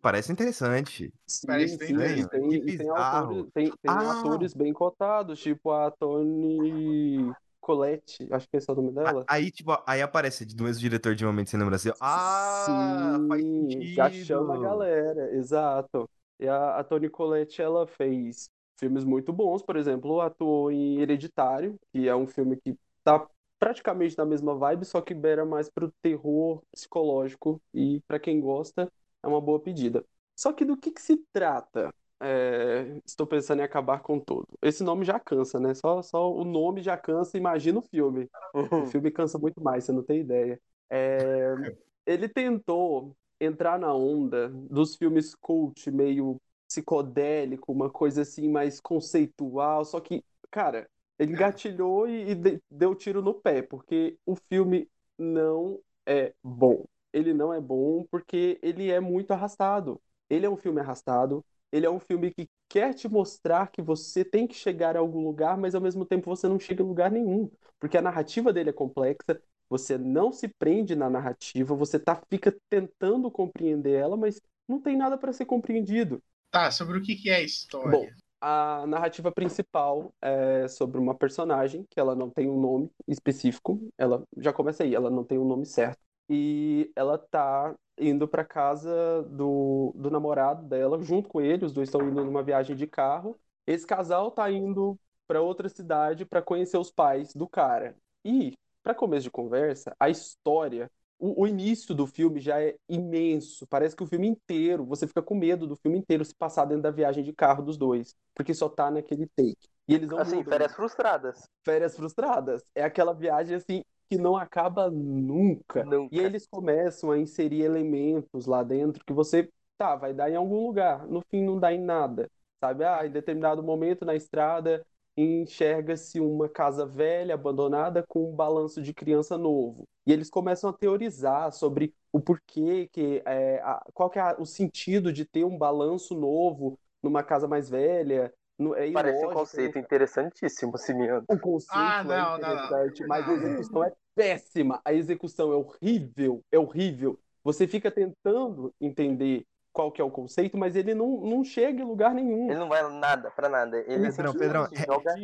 [0.00, 1.12] parece interessante.
[1.28, 2.90] Sim, Parece sim, bem e tem, que e tem bizarro.
[2.90, 4.04] atores, tem, tem Ah!
[4.06, 7.34] atores bem cotados, tipo a Toni
[7.66, 9.24] Collette, acho que esse é o nome dela.
[9.26, 11.92] Aí, tipo, aí aparece do mesmo diretor de Momento Sem Lembrança.
[12.00, 13.92] Ah, faz Sim, sentido.
[13.92, 16.08] já chama a galera, exato.
[16.38, 18.48] E a, a Toni Collette, ela fez
[18.78, 23.26] filmes muito bons, por exemplo, atuou em Hereditário, que é um filme que tá
[23.58, 28.90] praticamente na mesma vibe, só que beira mais pro terror psicológico, e pra quem gosta,
[29.22, 30.04] é uma boa pedida.
[30.36, 31.92] Só que do que que se trata?
[32.20, 34.48] É, estou pensando em acabar com tudo.
[34.62, 35.74] Esse nome já cansa, né?
[35.74, 38.30] Só, só o nome já cansa, imagina o filme.
[38.54, 40.60] O filme cansa muito mais, você não tem ideia.
[40.88, 41.54] É,
[42.06, 49.84] ele tentou entrar na onda dos filmes cult meio psicodélico, uma coisa assim mais conceitual,
[49.84, 55.80] só que, cara, ele engatilhou e, e deu tiro no pé, porque o filme não
[56.06, 56.84] é bom.
[57.12, 60.00] Ele não é bom porque ele é muito arrastado.
[60.28, 64.24] Ele é um filme arrastado, ele é um filme que quer te mostrar que você
[64.24, 67.10] tem que chegar a algum lugar, mas ao mesmo tempo você não chega a lugar
[67.10, 72.20] nenhum, porque a narrativa dele é complexa, você não se prende na narrativa, você tá,
[72.28, 76.22] fica tentando compreender ela, mas não tem nada para ser compreendido.
[76.50, 77.90] Tá, sobre o que, que é a história?
[77.90, 78.06] Bom,
[78.40, 84.22] a narrativa principal é sobre uma personagem que ela não tem um nome específico, ela
[84.38, 85.98] já começa aí, ela não tem um nome certo,
[86.28, 91.88] e ela tá indo para casa do, do namorado dela, junto com ele, os dois
[91.88, 93.38] estão indo numa viagem de carro.
[93.66, 97.96] Esse casal tá indo para outra cidade para conhecer os pais do cara.
[98.24, 103.66] E, para começo de conversa, a história, o, o, início do filme já é imenso.
[103.66, 106.82] Parece que o filme inteiro, você fica com medo do filme inteiro se passar dentro
[106.82, 109.68] da viagem de carro dos dois, porque só tá naquele take.
[109.88, 110.52] E eles não assim, mudam.
[110.52, 111.48] férias frustradas.
[111.64, 112.64] Férias frustradas.
[112.74, 115.84] É aquela viagem assim que não acaba nunca.
[115.84, 116.14] Nunca.
[116.14, 120.66] E eles começam a inserir elementos lá dentro que você, tá, vai dar em algum
[120.66, 121.06] lugar.
[121.06, 122.30] No fim não dá em nada.
[122.60, 122.84] Sabe?
[122.84, 124.84] Ah, em determinado momento na estrada
[125.16, 129.84] enxerga-se uma casa velha, abandonada, com um balanço de criança novo.
[130.06, 134.44] E eles começam a teorizar sobre o porquê, que, é, a, qual que é o
[134.44, 138.32] sentido de ter um balanço novo numa casa mais velha,
[138.74, 141.22] é Parece um conceito interessantíssimo, Simeão.
[141.28, 143.16] O conceito ah, não, é interessante, não, não.
[143.16, 144.80] mas a execução é péssima.
[144.84, 147.18] A execução é horrível, é horrível.
[147.44, 151.86] Você fica tentando entender qual que é o conceito, mas ele não, não chega em
[151.86, 152.50] lugar nenhum.
[152.50, 153.78] Ele não vai nada, para nada.
[153.86, 155.14] Ele Pedrão, Pedrão, joga...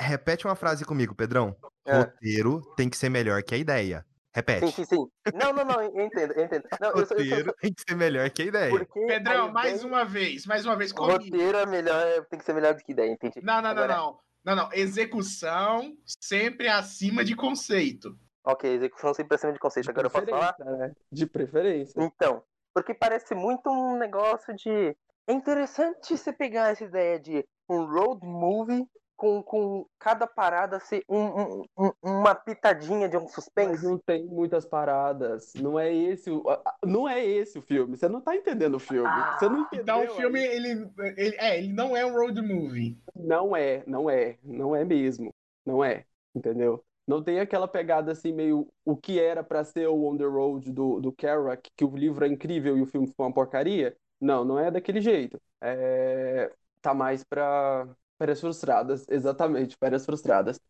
[0.00, 1.54] repete uma frase comigo, Pedrão.
[1.84, 1.98] É.
[1.98, 4.04] Roteiro tem que ser melhor que a ideia.
[4.34, 4.66] Repete.
[4.66, 5.06] Sim, sim, sim.
[5.34, 6.64] Não, não, não, eu entendo, eu entendo.
[6.80, 7.52] Não, roteiro eu só, eu só...
[7.60, 8.70] tem que ser melhor que a ideia.
[8.70, 11.18] Porque Pedrão, a mais uma vez, mais uma vez comigo.
[11.18, 13.40] Roteiro é melhor, tem que ser melhor do que ideia, entendi.
[13.42, 13.96] Não, não, Agora...
[13.96, 14.20] não, não.
[14.42, 14.72] Não, não.
[14.72, 18.16] Execução sempre acima de conceito.
[18.44, 19.84] Ok, execução sempre acima de conceito.
[19.84, 20.54] De Agora eu posso falar?
[20.58, 20.92] Né?
[21.12, 22.00] De preferência.
[22.00, 24.96] Então, porque parece muito um negócio de.
[25.26, 28.86] É interessante você pegar essa ideia de um road movie
[29.20, 33.68] com, com cada parada ser um, um, uma pitadinha de um suspense.
[33.68, 35.52] Mas não tem muitas paradas.
[35.56, 36.42] Não é esse o,
[36.82, 37.98] não é esse o filme.
[37.98, 39.06] Você não tá entendendo o filme.
[39.06, 39.82] Ah, Você não entendeu.
[39.82, 42.98] Então o filme, ele, ele, é, ele não é um road movie.
[43.14, 44.38] Não é, não é.
[44.42, 45.34] Não é mesmo.
[45.66, 46.06] Não é.
[46.34, 46.82] Entendeu?
[47.06, 50.72] Não tem aquela pegada assim, meio o que era para ser o On the Road
[50.72, 53.94] do, do Kerouac, que o livro é incrível e o filme foi uma porcaria.
[54.18, 55.38] Não, não é daquele jeito.
[55.60, 56.50] É...
[56.80, 57.86] Tá mais pra
[58.20, 60.60] Férias frustradas, exatamente, férias frustradas.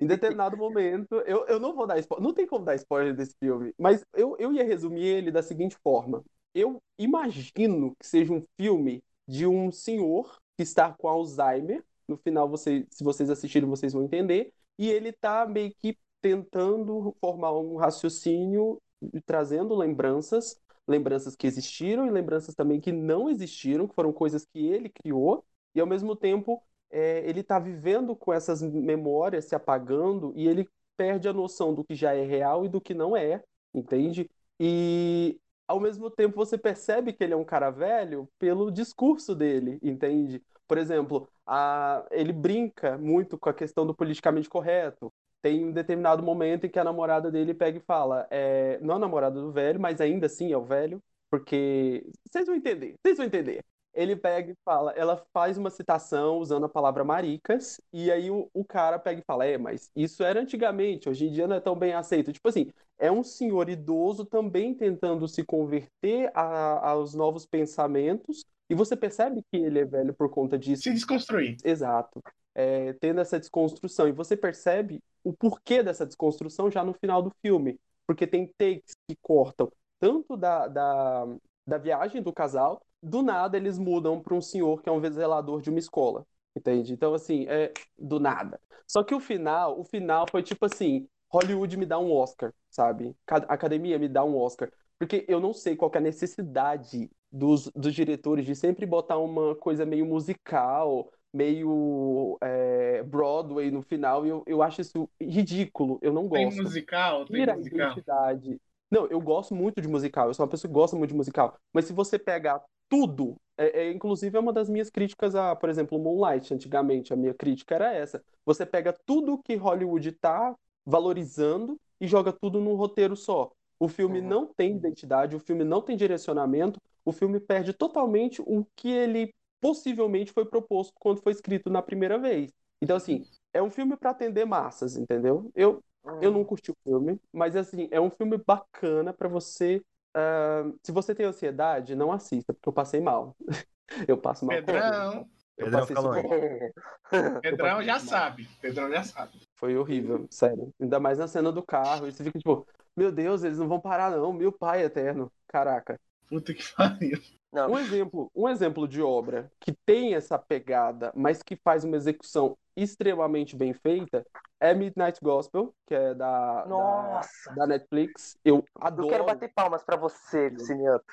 [0.00, 3.36] em determinado momento, eu, eu não vou dar spoiler, não tem como dar spoiler desse
[3.38, 6.24] filme, mas eu, eu ia resumir ele da seguinte forma.
[6.54, 11.84] Eu imagino que seja um filme de um senhor que está com Alzheimer.
[12.08, 14.52] No final, você, se vocês assistirem, vocês vão entender.
[14.78, 18.80] E ele está meio que tentando formar um raciocínio,
[19.26, 24.66] trazendo lembranças, lembranças que existiram e lembranças também que não existiram, que foram coisas que
[24.66, 30.32] ele criou, e ao mesmo tempo é, ele está vivendo com essas memórias se apagando
[30.36, 33.42] e ele perde a noção do que já é real e do que não é,
[33.74, 34.30] entende?
[34.58, 39.78] E ao mesmo tempo você percebe que ele é um cara velho pelo discurso dele,
[39.82, 40.42] entende?
[40.66, 42.06] Por exemplo, a...
[42.10, 45.12] ele brinca muito com a questão do politicamente correto.
[45.42, 48.78] Tem um determinado momento em que a namorada dele pega e fala: é...
[48.80, 52.96] não a namorada do velho, mas ainda assim é o velho, porque vocês vão entender,
[53.02, 53.64] vocês vão entender
[53.96, 58.48] ele pega e fala, ela faz uma citação usando a palavra maricas, e aí o,
[58.52, 61.60] o cara pega e fala, é, mas isso era antigamente, hoje em dia não é
[61.60, 62.32] tão bem aceito.
[62.32, 68.74] Tipo assim, é um senhor idoso também tentando se converter a, aos novos pensamentos, e
[68.74, 70.82] você percebe que ele é velho por conta disso.
[70.82, 71.56] Se desconstruir.
[71.64, 72.22] Exato.
[72.54, 74.08] É, tendo essa desconstrução.
[74.08, 77.78] E você percebe o porquê dessa desconstrução já no final do filme.
[78.06, 81.26] Porque tem takes que cortam tanto da, da,
[81.66, 85.60] da viagem do casal, do nada eles mudam para um senhor que é um zelador
[85.60, 86.26] de uma escola.
[86.54, 86.92] Entende?
[86.94, 88.58] Então, assim, é do nada.
[88.86, 93.14] Só que o final, o final foi tipo assim: Hollywood me dá um Oscar, sabe?
[93.26, 94.70] A academia me dá um Oscar.
[94.98, 99.54] Porque eu não sei qual é a necessidade dos, dos diretores de sempre botar uma
[99.56, 105.98] coisa meio musical, meio é, Broadway no final, e eu, eu acho isso ridículo.
[106.00, 106.54] Eu não gosto.
[106.54, 107.78] Tem musical, tem Tira musical.
[107.78, 108.60] identidade.
[108.90, 111.58] Não, eu gosto muito de musical, eu sou uma pessoa que gosta muito de musical.
[111.72, 115.68] Mas se você pegar tudo, é, é, inclusive é uma das minhas críticas a, por
[115.68, 118.22] exemplo, Moonlight, antigamente, a minha crítica era essa.
[118.44, 123.50] Você pega tudo que Hollywood tá valorizando e joga tudo num roteiro só.
[123.78, 124.28] O filme uhum.
[124.28, 129.34] não tem identidade, o filme não tem direcionamento, o filme perde totalmente o que ele
[129.60, 132.52] possivelmente foi proposto quando foi escrito na primeira vez.
[132.80, 135.50] Então, assim, é um filme para atender massas, entendeu?
[135.54, 135.82] Eu,
[136.20, 139.82] eu não curti o filme, mas, assim, é um filme bacana para você.
[140.16, 143.36] Uh, se você tem ansiedade, não assista, porque eu passei mal.
[144.08, 144.56] eu passo mal.
[144.56, 145.28] Pedrão.
[145.56, 146.72] Eu Pedrão super-.
[147.42, 148.00] Pedrão já mal.
[148.00, 148.48] sabe.
[148.60, 149.40] Pedrão já sabe.
[149.54, 150.72] Foi horrível, sério.
[150.80, 152.06] Ainda mais na cena do carro.
[152.06, 152.66] E você fica tipo,
[152.96, 154.32] meu Deus, eles não vão parar, não.
[154.32, 155.32] Meu pai eterno.
[155.48, 155.98] Caraca.
[156.28, 157.20] Puta que pariu.
[157.52, 161.96] Não, Um exemplo, um exemplo de obra que tem essa pegada, mas que faz uma
[161.96, 164.26] execução extremamente bem feita,
[164.60, 167.54] é Midnight Gospel, que é da, da, nossa.
[167.54, 168.36] da Netflix.
[168.44, 169.08] Eu Eu adoro.
[169.08, 171.04] quero bater palmas pra você, Cineanto.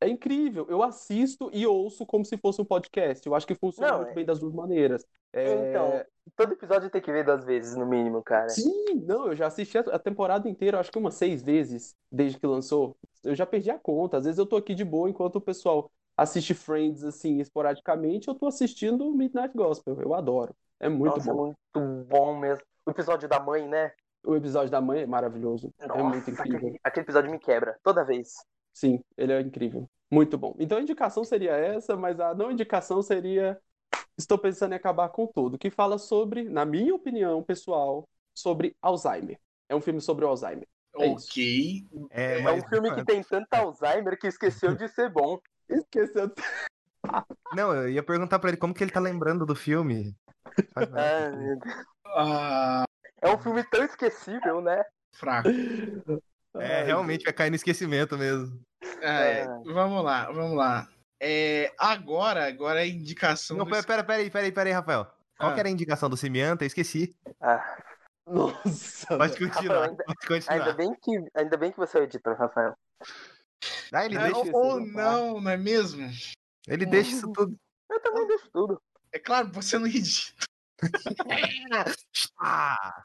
[0.00, 0.66] É incrível.
[0.68, 3.26] Eu assisto e ouço como se fosse um podcast.
[3.26, 5.04] Eu acho que funciona Não, muito é- bem das duas maneiras.
[5.32, 6.04] É, Então,
[6.36, 8.48] todo episódio tem que ver duas vezes, no mínimo, cara.
[8.50, 12.46] Sim, não, eu já assisti a temporada inteira, acho que umas seis vezes desde que
[12.46, 12.96] lançou.
[13.24, 14.16] Eu já perdi a conta.
[14.16, 18.34] Às vezes eu tô aqui de boa enquanto o pessoal assiste Friends assim esporadicamente, eu
[18.34, 20.00] tô assistindo Midnight Gospel.
[20.00, 20.54] Eu adoro.
[20.78, 21.54] É muito Nossa, bom.
[21.74, 22.64] muito bom mesmo.
[22.86, 23.92] O episódio da mãe, né?
[24.24, 25.72] O episódio da mãe é maravilhoso.
[25.78, 26.56] É Nossa, muito incrível.
[26.56, 28.34] aquele, aquele episódio me quebra toda vez.
[28.72, 29.88] Sim, ele é incrível.
[30.10, 30.54] Muito bom.
[30.58, 33.58] Então a indicação seria essa, mas a não indicação seria
[34.16, 39.40] Estou pensando em acabar com tudo, que fala sobre, na minha opinião pessoal, sobre Alzheimer.
[39.68, 40.68] É um filme sobre o Alzheimer.
[40.96, 41.86] É ok.
[42.10, 45.40] É, É mas- um filme que tem tanto Alzheimer que esqueceu de ser bom.
[45.68, 46.30] Esqueceu.
[47.54, 50.14] Não, eu ia perguntar pra ele como que ele tá lembrando do filme.
[52.06, 52.84] Ah.
[52.84, 52.84] Ah,
[53.20, 54.82] é um filme tão esquecível, né?
[55.16, 55.48] fraco.
[56.56, 58.60] É, realmente vai cair no esquecimento mesmo.
[59.00, 59.60] É, Ah.
[59.64, 60.88] vamos lá, vamos lá.
[61.20, 63.70] É, agora, agora é a indicação Não, do...
[63.70, 65.06] pera, pera, pera aí, pera aí, pera aí, Rafael.
[65.38, 65.54] Qual Ah.
[65.54, 66.62] que era a indicação do Simianta?
[66.64, 67.16] Eu esqueci.
[67.40, 67.82] Ah,
[68.26, 69.06] Nossa.
[69.18, 70.72] Pode continuar, Rafael, ainda- pode ainda, continuar.
[70.74, 72.74] bem que, ainda bem que você é o editor, Rafael.
[73.92, 76.10] Ah, ele É, deixa, ou, não não, é mesmo?
[76.68, 77.56] ele deixa isso tudo.
[77.90, 78.80] Eu também deixo tudo.
[79.12, 80.44] É claro, você não edita.
[82.40, 83.02] Ah,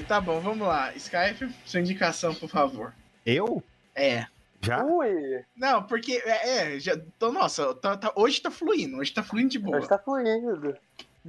[0.00, 0.94] Ai, tá bom, vamos lá.
[0.94, 2.94] Skype, sua indicação, por favor.
[3.26, 3.62] eu?
[3.94, 4.26] É.
[4.62, 4.82] Já?
[4.82, 9.22] Ui, Não, porque, é, é, já, tô, nossa, tá- tá- hoje tá fluindo, hoje tá
[9.22, 9.76] fluindo de boa.
[9.78, 10.74] hoje tá fluindo.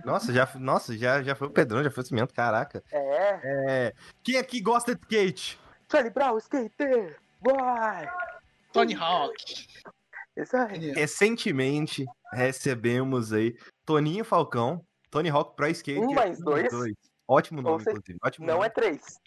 [0.05, 2.81] Nossa, já, nossa, já, já foi o Pedrão, já foi o Cimento, caraca.
[2.91, 3.39] É.
[3.43, 5.59] É, quem aqui gosta de skate?
[5.89, 7.17] Charlie Brown, skater!
[7.41, 8.09] Vai!
[8.71, 9.67] Tony Hawk.
[10.37, 10.91] Isso aí.
[10.91, 13.55] Recentemente recebemos aí
[13.85, 16.01] Toninho Falcão, Tony Hawk Pro Skater.
[16.01, 16.71] Um mais dois?
[17.31, 18.19] Ótimo nome, Ou seja, inclusive.
[18.21, 18.65] Ótimo Não nome.
[18.65, 19.21] é três.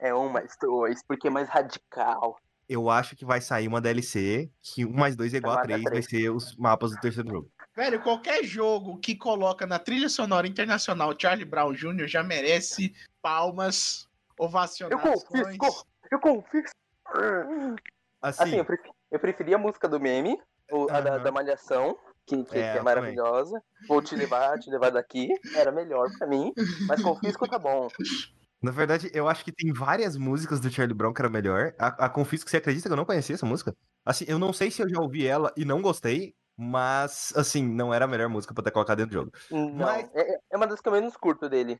[0.00, 2.36] É um mais dois, porque é mais radical.
[2.68, 5.84] Eu acho que vai sair uma DLC que um mais dois é igual a três,
[5.84, 7.50] vai ser os mapas do terceiro jogo.
[7.76, 12.08] Velho, qualquer jogo que coloca na trilha sonora internacional Charlie Brown Jr.
[12.08, 15.56] já merece palmas, Eu ovacionações.
[15.56, 15.86] confisco!
[16.10, 16.70] Eu confisco!
[18.20, 20.40] Assim, Assim, eu, preferi, eu preferi a música do meme,
[20.72, 21.22] o- a da, Aham.
[21.22, 23.60] da Malhação, que, que- É, é maravilhosa.
[23.88, 25.28] Vou te levar, te levar daqui.
[25.54, 26.52] Era melhor pra mim,
[26.88, 27.88] mas confisco tá bom.
[28.62, 31.74] na verdade, eu acho que tem várias músicas do Charlie Brown que era melhor.
[31.78, 33.74] A, a Confisco, você acredita que eu não conhecia essa música?
[34.04, 37.92] Assim, eu não sei se eu já ouvi ela e não gostei, mas, assim, não
[37.92, 39.32] era a melhor música pra ter colocado dentro do jogo.
[39.50, 41.78] Não, Mas- é, é uma das que eu menos curto dele.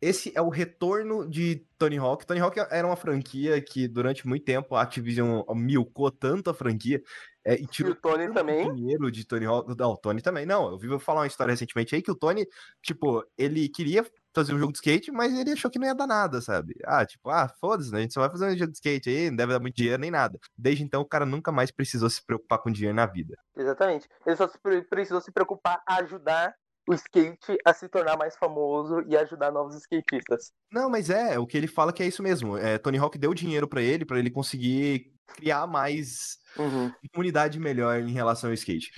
[0.00, 2.26] Esse é o retorno de Tony Hawk.
[2.26, 7.00] Tony Hawk era uma franquia que durante muito tempo a Activision milcou tanto a franquia
[7.44, 8.72] é, e E tirou o Tony também.
[8.74, 9.74] dinheiro de Tony Hawk.
[9.78, 10.46] Não, o Tony também.
[10.46, 12.46] Não, eu vi falar uma história recentemente aí que o Tony,
[12.82, 16.06] tipo, ele queria fazer um jogo de skate, mas ele achou que não ia dar
[16.06, 16.74] nada, sabe?
[16.84, 17.98] Ah, tipo, ah, foda-se, né?
[17.98, 20.00] A gente só vai fazer um jogo de skate aí, não deve dar muito dinheiro
[20.00, 20.38] nem nada.
[20.56, 23.36] Desde então, o cara nunca mais precisou se preocupar com dinheiro na vida.
[23.56, 24.08] Exatamente.
[24.26, 24.48] Ele só
[24.88, 26.54] precisou se preocupar a ajudar
[26.88, 30.52] o skate a se tornar mais famoso e ajudar novos skatistas.
[30.72, 32.56] Não, mas é, o que ele fala que é isso mesmo.
[32.56, 36.92] É, Tony Hawk deu dinheiro pra ele, pra ele conseguir criar mais Uhum.
[37.12, 38.92] comunidade melhor em relação ao skate.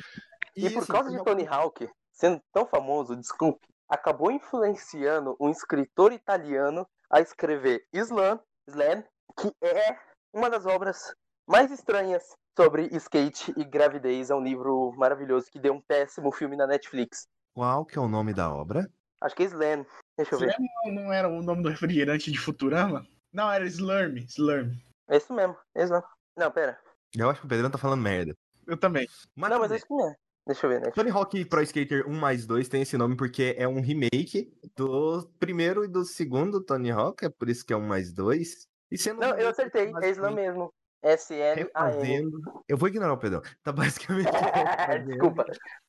[0.57, 6.13] E, por assim, causa de Tony Hawk sendo tão famoso, desculpe, acabou influenciando um escritor
[6.13, 9.05] italiano a escrever Slam, Slam,
[9.39, 9.99] que é
[10.33, 11.15] uma das obras
[11.47, 12.25] mais estranhas
[12.57, 14.31] sobre skate e gravidez.
[14.31, 17.27] É um livro maravilhoso que deu um péssimo filme na Netflix.
[17.53, 18.89] Qual que é o nome da obra?
[19.21, 19.85] Acho que é Slam.
[20.17, 20.51] Deixa eu ver.
[20.51, 23.07] Slam não, não era o nome do refrigerante de Futurama?
[23.33, 24.17] Não, era Slurm.
[24.29, 24.73] Slurm.
[25.09, 26.03] É isso mesmo, é Slam.
[26.37, 26.79] Não, pera.
[27.17, 28.37] Eu acho que o Pedrão tá falando merda.
[28.67, 29.07] Eu também.
[29.37, 30.15] Mas, Não, mas acho que não é.
[30.47, 30.91] Deixa eu ver, né?
[30.91, 35.27] Tony Hawk Pro Skater 1 mais 2 tem esse nome porque é um remake do
[35.39, 38.67] primeiro e do segundo Tony Hawk, é por isso que é um mais 2.
[38.91, 39.83] E sendo um Não, eu remake, acertei.
[39.83, 40.75] É Slam basicamente mesmo.
[41.03, 41.63] S-L-A-M.
[41.63, 42.41] Refazendo.
[42.69, 43.43] Eu vou ignorar o Pedrão.
[43.63, 44.29] Tá basicamente
[45.07, 45.45] Desculpa.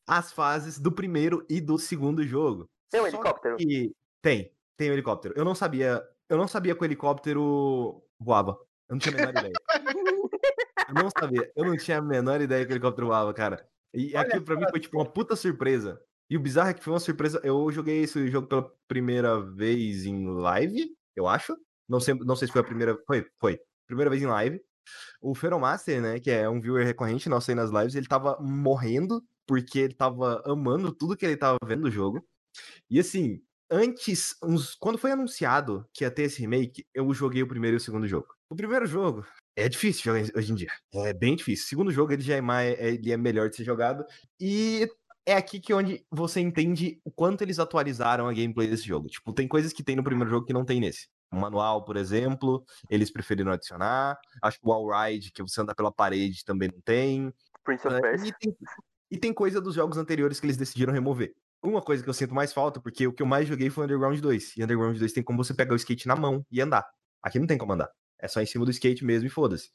[0.08, 2.70] as fases do primeiro e do segundo jogo.
[2.90, 3.58] Tem um Só helicóptero?
[3.58, 5.34] que- Tem, tem um helicóptero.
[5.38, 6.02] Eu não sabia.
[6.30, 8.52] Eu não sabia que o helicóptero voava.
[8.90, 9.54] Eu não tinha a menor ideia.
[10.88, 11.52] Eu não sabia.
[11.56, 13.68] Eu não tinha a menor ideia que o helicóptero voava, cara.
[13.94, 16.00] E Olha aquilo pra mim foi tipo uma puta surpresa.
[16.30, 17.40] E o bizarro é que foi uma surpresa.
[17.44, 21.56] Eu joguei esse jogo pela primeira vez em live, eu acho.
[21.88, 22.98] Não sei, não sei se foi a primeira.
[23.06, 23.60] Foi, foi.
[23.88, 24.62] Primeira vez em live.
[25.22, 29.24] O Feromaster, né, que é um viewer recorrente nosso aí nas lives, ele tava morrendo
[29.48, 32.24] porque ele tava amando tudo que ele tava vendo do jogo.
[32.90, 37.48] E assim, antes, uns, quando foi anunciado que ia ter esse remake, eu joguei o
[37.48, 38.28] primeiro e o segundo jogo.
[38.50, 40.72] O primeiro jogo é difícil jogar hoje em dia.
[40.94, 41.66] É bem difícil.
[41.66, 44.06] O segundo jogo ele já é mais, ele é melhor de ser jogado.
[44.40, 44.88] E
[45.26, 49.08] é aqui que onde você entende o quanto eles atualizaram a gameplay desse jogo.
[49.08, 51.08] Tipo, tem coisas que tem no primeiro jogo que não tem nesse.
[51.32, 54.18] O manual, por exemplo, eles preferiram adicionar.
[54.42, 57.34] Acho que o All Ride, que você anda pela parede, também não tem.
[57.64, 58.28] Prince of É, Persia.
[58.30, 58.58] e, tem,
[59.12, 61.34] e tem coisa dos jogos anteriores que eles decidiram remover.
[61.64, 64.20] Uma coisa que eu sinto mais falta, porque o que eu mais joguei foi Underground
[64.20, 64.58] 2.
[64.58, 66.86] E Underground 2 tem como você pegar o skate na mão e andar.
[67.24, 67.90] Aqui não tem como andar.
[68.20, 69.70] É só em cima do skate mesmo e foda-se.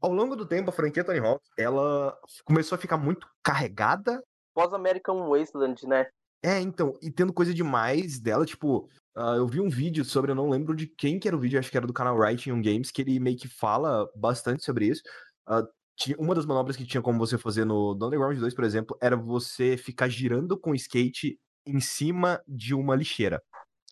[0.00, 4.22] Ao longo do tempo, a franquia Tony Hawk, ela começou a ficar muito carregada.
[4.54, 6.06] Pós-American Wasteland, né?
[6.44, 10.34] É, então, e tendo coisa demais dela, tipo, ah, eu vi um vídeo sobre, eu
[10.34, 12.60] não lembro de quem que era o vídeo, acho que era do canal Writing on
[12.60, 15.02] Games, que ele meio que fala bastante sobre isso.
[15.46, 15.62] Ah,
[15.96, 18.96] tinha- uma das manobras que tinha como você fazer no, no Underground 2, por exemplo,
[19.00, 23.40] era você ficar girando com o skate em cima de uma lixeira.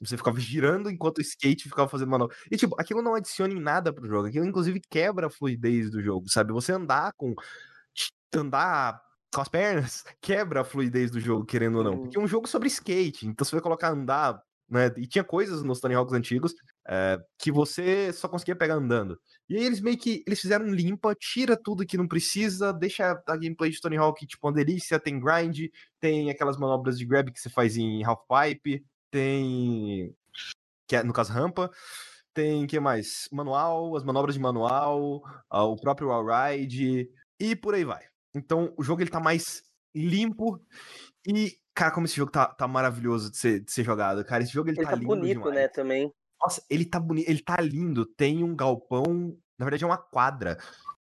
[0.00, 2.34] Você ficava girando enquanto o skate ficava fazendo manobra.
[2.50, 4.28] E, tipo, aquilo não adiciona em nada pro jogo.
[4.28, 6.52] Aquilo, inclusive, quebra a fluidez do jogo, sabe?
[6.52, 7.34] Você andar com.
[8.34, 9.00] andar
[9.32, 11.92] com as pernas quebra a fluidez do jogo, querendo ou não.
[11.92, 12.02] Uhum.
[12.02, 13.26] Porque é um jogo sobre skate.
[13.26, 14.42] Então, você vai colocar andar.
[14.68, 14.86] Né?
[14.96, 16.54] E tinha coisas nos Tony Hawks antigos
[16.88, 19.20] é, que você só conseguia pegar andando.
[19.48, 23.36] E aí eles meio que eles fizeram limpa, tira tudo que não precisa, deixa a
[23.36, 27.40] gameplay de Tony Hawk tipo uma delícia, tem grind, tem aquelas manobras de grab que
[27.40, 30.14] você faz em half pipe, tem
[30.86, 31.70] que é no caso rampa,
[32.34, 33.28] tem que mais?
[33.32, 38.04] Manual, as manobras de manual, ah, o próprio all ride e por aí vai.
[38.34, 39.62] Então o jogo ele tá mais
[39.94, 40.60] limpo
[41.26, 44.52] e cara, como esse jogo tá, tá maravilhoso de ser, de ser jogado, cara, esse
[44.52, 45.54] jogo ele, Ele tá, tá lindo bonito, demais.
[45.54, 46.12] né, também.
[46.42, 48.06] Nossa, ele tá bonito, ele tá lindo.
[48.06, 50.56] Tem um galpão, na verdade é uma quadra,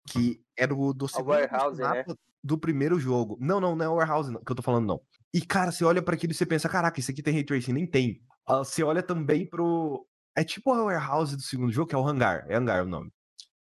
[0.05, 2.05] que é do, do segundo warehouse, né?
[2.43, 3.39] do primeiro jogo.
[3.41, 5.01] Não, não, não é o warehouse não, que eu tô falando, não.
[5.33, 7.73] E, cara, você olha pra aquilo e você pensa, caraca, isso aqui tem ray tracing,
[7.73, 8.21] nem tem.
[8.45, 10.05] Ah, Você olha também pro...
[10.35, 13.13] É tipo a warehouse do segundo jogo, que é o hangar, é hangar o nome.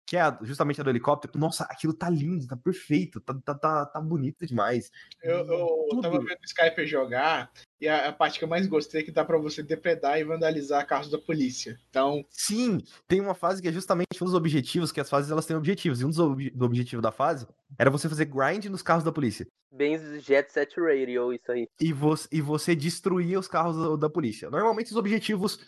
[0.06, 1.38] Que é justamente a do helicóptero.
[1.38, 4.92] Nossa, aquilo tá lindo, tá perfeito, tá, tá, tá, tá bonito demais.
[5.22, 6.02] Eu, eu Tudo.
[6.02, 7.52] tava vendo o Skype jogar
[7.86, 10.24] e a, a parte que eu mais gostei é que dá pra você depredar e
[10.24, 11.80] vandalizar carros da polícia.
[11.90, 15.46] Então, Sim, tem uma fase que é justamente um dos objetivos, que as fases elas
[15.46, 16.02] têm objetivos.
[16.02, 19.12] E um dos ob do objetivo da fase era você fazer grind nos carros da
[19.12, 19.46] polícia.
[19.72, 21.68] Bem Jet Set Radio, isso aí.
[21.80, 24.50] E você, e você destruir os carros da, da polícia.
[24.50, 25.60] Normalmente os objetivos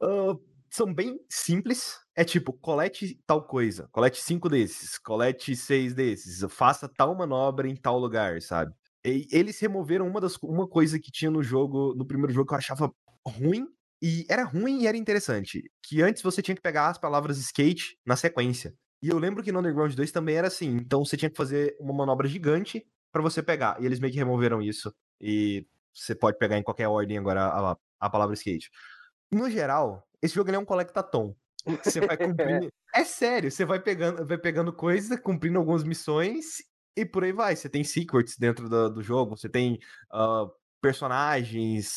[0.00, 0.36] ah,
[0.70, 1.98] são bem simples.
[2.14, 7.76] É tipo, colete tal coisa, colete cinco desses, colete seis desses, faça tal manobra em
[7.76, 8.72] tal lugar, sabe?
[9.04, 12.54] E eles removeram uma, das, uma coisa que tinha no jogo, no primeiro jogo, que
[12.54, 12.92] eu achava
[13.26, 13.66] ruim.
[14.00, 15.62] E era ruim e era interessante.
[15.82, 18.74] Que antes você tinha que pegar as palavras skate na sequência.
[19.02, 20.76] E eu lembro que no Underground 2 também era assim.
[20.76, 23.80] Então você tinha que fazer uma manobra gigante pra você pegar.
[23.80, 24.92] E eles meio que removeram isso.
[25.20, 28.70] E você pode pegar em qualquer ordem agora a, a palavra skate.
[29.30, 31.34] No geral, esse jogo é um collectatom.
[31.84, 32.68] Você vai cumprindo.
[32.94, 36.58] é sério, você vai pegando, vai pegando coisa, cumprindo algumas missões
[37.00, 37.54] e por aí vai.
[37.54, 39.78] Você tem secrets dentro do, do jogo, você tem
[40.10, 40.46] ah,
[40.80, 41.96] personagens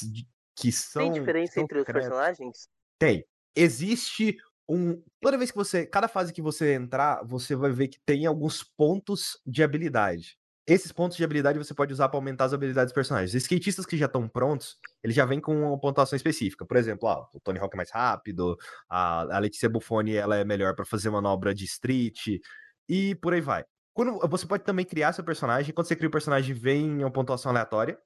[0.56, 1.04] que são.
[1.04, 2.70] Tem diferença são entre os personagens?
[3.00, 3.26] Tem.
[3.56, 4.38] Existe
[4.70, 5.02] um.
[5.20, 5.86] Toda vez que você.
[5.86, 10.38] Cada fase que você entrar, você vai ver que tem alguns pontos de habilidade.
[10.68, 13.32] Esses pontos de habilidade você pode usar para aumentar as habilidades dos personagens.
[13.34, 16.66] Os skatistas que já estão prontos, eles já vêm com uma pontuação específica.
[16.66, 18.56] Por exemplo, ó, o Tony Hawk é mais rápido,
[18.88, 22.40] a, a Letícia Buffoni ela é melhor para fazer manobra de street
[22.88, 23.66] e por aí vai.
[23.94, 25.74] Quando, você pode também criar seu personagem.
[25.74, 28.00] Quando você cria o personagem, vem uma pontuação aleatória.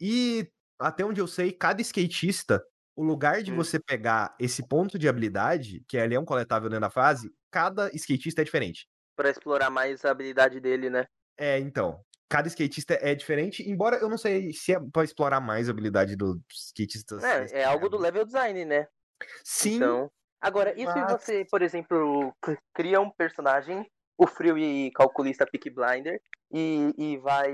[0.00, 2.62] E até onde eu sei, cada skatista,
[2.96, 3.56] o lugar de Hum.
[3.56, 7.90] você pegar esse ponto de habilidade, que ali é um coletável dentro da fase, cada
[7.94, 8.88] skatista é diferente.
[9.16, 11.06] Pra explorar mais a habilidade dele, né?
[11.38, 12.00] É, então.
[12.28, 16.16] Cada skatista é diferente, embora eu não sei se é pra explorar mais a habilidade
[16.16, 17.22] dos skatistas.
[17.22, 18.86] É, é algo do level design, né?
[19.44, 20.10] Sim, Então.
[20.40, 22.34] Agora, e se você, por exemplo,
[22.74, 23.86] cria um personagem,
[24.22, 26.20] o frio e calculista Peak Blinder,
[26.52, 27.50] e, e vai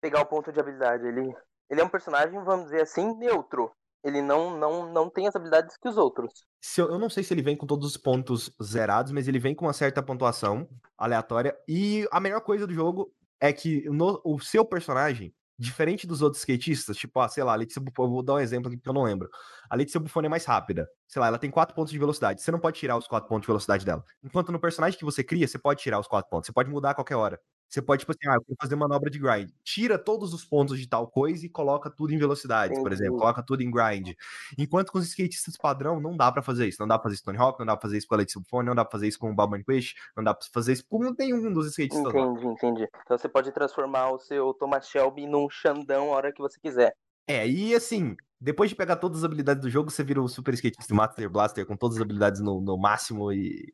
[0.00, 1.06] pegar o ponto de habilidade?
[1.06, 1.32] Ele,
[1.70, 3.70] ele é um personagem, vamos dizer assim, neutro.
[4.04, 6.32] Ele não, não, não tem as habilidades que os outros.
[6.60, 9.38] se eu, eu não sei se ele vem com todos os pontos zerados, mas ele
[9.40, 11.56] vem com uma certa pontuação aleatória.
[11.66, 16.40] E a melhor coisa do jogo é que no- o seu personagem, diferente dos outros
[16.40, 18.92] skatistas, tipo, ah, sei lá, a Letícia Buffoni, vou dar um exemplo aqui que eu
[18.92, 19.28] não lembro.
[19.70, 20.88] A Letícia Buffoni é mais rápida.
[21.08, 22.42] Sei lá, ela tem 4 pontos de velocidade.
[22.42, 24.04] Você não pode tirar os 4 pontos de velocidade dela.
[24.22, 26.46] Enquanto no personagem que você cria, você pode tirar os 4 pontos.
[26.46, 27.40] Você pode mudar a qualquer hora.
[27.68, 29.50] Você pode, tipo assim, ah, eu quero fazer manobra de grind.
[29.64, 33.18] Tira todos os pontos de tal coisa e coloca tudo em velocidade, por exemplo.
[33.18, 34.14] Coloca tudo em grind.
[34.56, 36.78] Enquanto com os skatistas padrão, não dá para fazer isso.
[36.80, 38.18] Não dá pra fazer isso com Tony Hawk, não dá pra fazer isso com a
[38.18, 40.84] Letícia Buffoni, não dá pra fazer isso com o Quest, não dá pra fazer isso
[40.88, 42.20] com nenhum dos skatistas lá.
[42.20, 42.88] Entendi, entendi.
[43.04, 46.94] Então você pode transformar o seu Thomas Shelby num Xandão a hora que você quiser.
[47.28, 50.54] É, e assim, depois de pegar todas as habilidades do jogo, você vira o Super
[50.54, 53.66] Skatista Master Blaster com todas as habilidades no, no máximo e.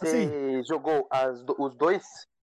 [0.00, 2.02] Assim, Você jogou as do- os dois?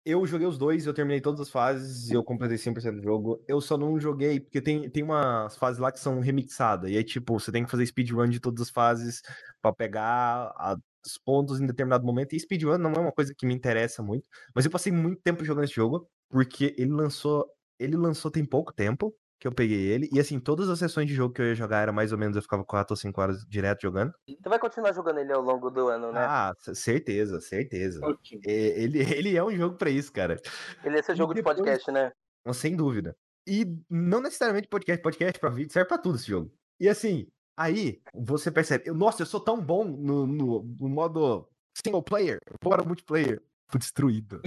[0.10, 3.44] Eu joguei os dois, eu terminei todas as fases e eu completei 100% do jogo.
[3.48, 6.90] Eu só não joguei, porque tem, tem umas fases lá que são remixadas.
[6.92, 9.22] E aí, tipo, você tem que fazer speedrun de todas as fases
[9.62, 12.34] pra pegar a- os pontos em determinado momento.
[12.36, 14.28] E speedrun não é uma coisa que me interessa muito.
[14.56, 17.46] Mas eu passei muito tempo jogando esse jogo, porque ele lançou.
[17.80, 20.10] Ele lançou tem pouco tempo que eu peguei ele.
[20.12, 22.36] E assim, todas as sessões de jogo que eu ia jogar era mais ou menos,
[22.36, 24.12] eu ficava 4 ou 5 horas direto jogando.
[24.28, 26.20] Você vai continuar jogando ele ao longo do ano, né?
[26.22, 28.00] Ah, certeza, certeza.
[28.04, 28.40] Ok.
[28.46, 30.40] É, Ele, ele é um jogo pra isso, cara.
[30.84, 32.12] Ele é seu jogo de depois- podcast, né?
[32.54, 33.16] Sem dúvida.
[33.48, 36.52] E não necessariamente podcast, podcast pra vídeo, serve pra tudo esse jogo.
[36.80, 37.28] E assim,
[37.58, 42.84] aí você percebe, nossa, eu sou tão bom no, no, no modo single player, fora
[42.84, 43.42] multiplayer.
[43.70, 44.42] Fui destruído.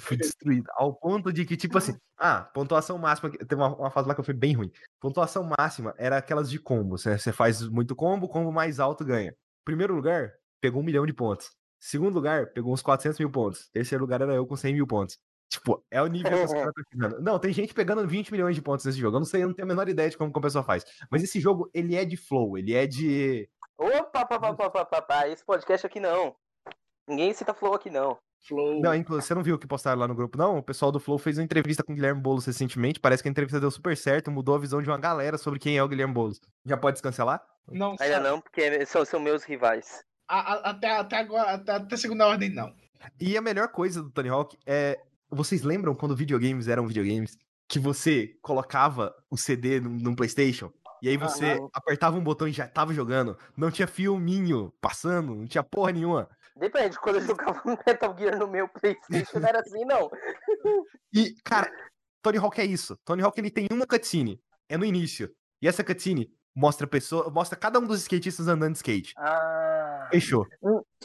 [0.00, 0.66] Fui destruído.
[0.74, 3.30] Ao ponto de que, tipo assim, ah, pontuação máxima.
[3.30, 4.70] Teve uma, uma fase lá que eu fui bem ruim.
[5.00, 7.04] Pontuação máxima era aquelas de combos.
[7.04, 7.16] Né?
[7.16, 9.34] Você faz muito combo, combo mais alto ganha.
[9.64, 11.50] Primeiro lugar, pegou um milhão de pontos.
[11.80, 13.68] Segundo lugar, pegou uns 400 mil pontos.
[13.70, 15.18] Terceiro lugar era eu com 100 mil pontos.
[15.50, 17.20] Tipo, é o nível que os caras estão.
[17.20, 19.16] Não, tem gente pegando 20 milhões de pontos nesse jogo.
[19.16, 20.84] Eu não sei, eu não tenho a menor ideia de como que a pessoa faz.
[21.10, 23.48] Mas esse jogo, ele é de flow, ele é de.
[23.78, 25.28] Opa, pá, pá, pá, pá, pá.
[25.28, 26.34] Esse podcast aqui não.
[27.06, 28.18] Ninguém cita Flow aqui não.
[28.46, 28.80] Flow.
[28.80, 30.58] Não, inclusive, você não viu o que postaram lá no grupo, não?
[30.58, 33.00] O pessoal do Flow fez uma entrevista com o Guilherme Boulos recentemente.
[33.00, 35.76] Parece que a entrevista deu super certo, mudou a visão de uma galera sobre quem
[35.78, 36.40] é o Guilherme Boulos.
[36.66, 37.42] Já pode descancelar?
[37.70, 40.04] Não, Ainda não, porque são, são meus rivais.
[40.28, 42.72] A- a- até, até agora, até, até segunda ordem, não.
[43.20, 44.98] E a melhor coisa do Tony Hawk é.
[45.30, 47.36] Vocês lembram quando videogames eram videogames?
[47.66, 50.70] Que você colocava o CD num, num PlayStation
[51.02, 51.68] e aí você Aham.
[51.72, 53.36] apertava um botão e já tava jogando.
[53.56, 56.28] Não tinha filminho passando, não tinha porra nenhuma.
[56.56, 60.10] Depende, quando eu jogava Metal Gear no meu Playstation, não era assim, não.
[61.12, 61.70] E, cara,
[62.22, 62.96] Tony Hawk é isso.
[63.04, 64.40] Tony Hawk ele tem uma cutscene.
[64.68, 65.30] É no início.
[65.60, 69.12] E essa cutscene mostra pessoa, mostra cada um dos skatistas andando de skate.
[69.18, 70.08] Ah.
[70.12, 70.46] Fechou.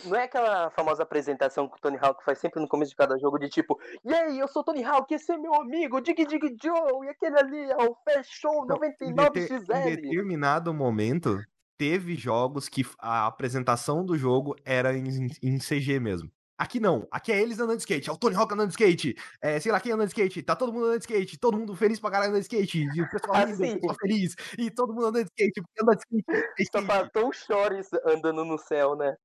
[0.05, 3.17] Não é aquela famosa apresentação que o Tony Hawk faz sempre no começo de cada
[3.17, 6.23] jogo, de tipo, e aí, eu sou o Tony Hawk, esse é meu amigo, Dig
[6.25, 9.83] Dig Joe, e aquele ali é o Fechou Então, Em, dete- em 99XL.
[9.95, 11.39] determinado momento,
[11.79, 16.29] teve jogos que a apresentação do jogo era em, em CG mesmo.
[16.57, 17.07] Aqui não.
[17.09, 18.09] Aqui é eles andando de skate.
[18.09, 19.15] É o Tony Hawk andando de skate.
[19.41, 20.43] É, sei lá quem andando de skate.
[20.43, 21.39] Tá todo mundo andando de skate.
[21.39, 22.85] Todo mundo feliz pra caralho andando de skate.
[22.93, 23.79] E o pessoal rindo, Assim.
[23.81, 24.35] o feliz.
[24.57, 25.61] E todo mundo andando de skate.
[25.61, 26.25] Porque andando de skate.
[26.59, 26.85] é Só skate.
[26.85, 29.15] faltou o Chores andando no céu, né?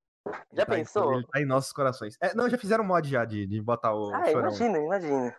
[0.52, 1.12] Já Tá em- pensou?
[1.14, 2.14] Ele tá em nossos corações.
[2.22, 5.36] É, não, já fizeram mod já de, de botar o Ah, chorão imagina, imagina.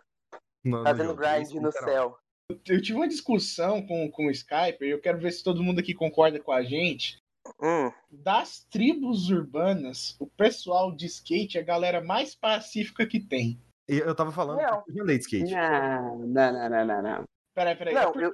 [0.62, 1.20] no, no Fazendo jogo.
[1.22, 2.18] grind no céu.
[2.50, 5.80] Eu tive uma discussão com, com o Skype e eu quero ver se todo mundo
[5.80, 7.18] aqui concorda com a gente.
[7.60, 13.60] Hum, Das tribos urbanas, o pessoal de skate é a galera mais pacífica que tem.
[13.88, 14.82] E Eu tava falando Não.
[14.82, 15.52] que eu já andei de skate.
[15.52, 17.24] Não, não, não, não, não, não.
[17.54, 17.94] Peraí, peraí.
[17.94, 18.32] Não, eu-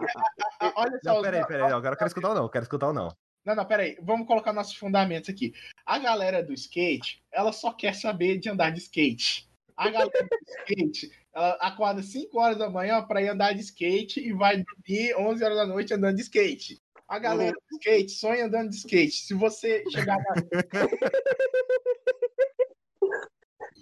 [0.74, 1.14] olha só.
[1.14, 1.72] Não, peraí, peraí.
[1.72, 2.42] Agora eu quero escutar ou não.
[2.44, 3.08] eu Quero escutar ou não.
[3.44, 3.96] Não, não, peraí.
[4.02, 5.52] Vamos colocar nossos fundamentos aqui.
[5.86, 9.48] A galera do skate, ela só quer saber de andar de skate.
[9.83, 10.28] A galera do
[10.61, 15.14] skate, ela acorda 5 horas da manhã pra ir andar de skate e vai dormir
[15.16, 16.80] 11 horas da noite andando de skate.
[17.09, 19.24] A galera do skate sonha andando de skate.
[19.24, 20.35] Se você chegar na.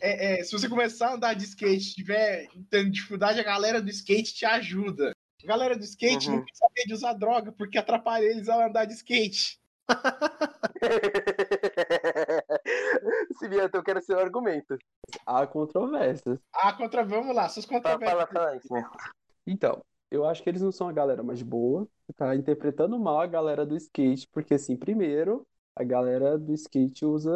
[0.02, 3.90] É, é, se você começar a andar de skate, tiver tendo dificuldade, a galera do
[3.90, 5.12] skate te ajuda.
[5.44, 6.36] A galera do skate Uhum.
[6.36, 9.58] não quer saber de usar droga, porque atrapalha eles a andar de skate.
[13.38, 14.76] Cimiento, eu quero seu argumento.
[15.26, 16.38] Há controvérsias.
[16.54, 18.10] Ah, contra, vamos lá, suas Fala, controvérsias.
[18.10, 18.88] fala, fala isso, né?
[19.46, 21.86] Então, eu acho que eles não são a galera mais boa,
[22.16, 27.32] tá interpretando mal a galera do skate, porque assim, primeiro, a galera do skate usa,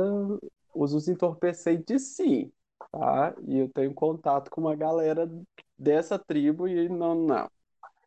[0.74, 2.52] usa os entorpecentes sim,
[2.92, 3.34] tá?
[3.46, 5.30] E eu tenho contato com uma galera
[5.78, 7.50] dessa tribo e não, não.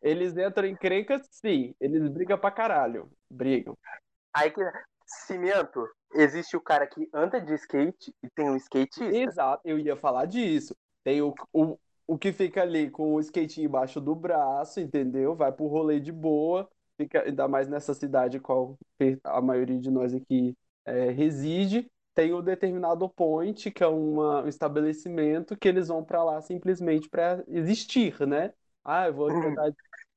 [0.00, 3.76] Eles entram em crenca, sim, eles brigam pra caralho, brigam.
[4.32, 4.60] Aí que.
[5.08, 9.04] Cimento, existe o cara que anda de skate e tem um skatista.
[9.04, 10.76] Exato, eu ia falar disso.
[11.02, 15.34] Tem o, o, o que fica ali com o skate embaixo do braço, entendeu?
[15.34, 18.78] Vai pro rolê de boa, fica ainda mais nessa cidade qual
[19.24, 20.54] a maioria de nós aqui
[20.84, 21.90] é, reside.
[22.14, 27.08] Tem o determinado point, que é uma, um estabelecimento que eles vão pra lá simplesmente
[27.08, 28.52] para existir, né?
[28.84, 29.72] Ah, eu vou tentar.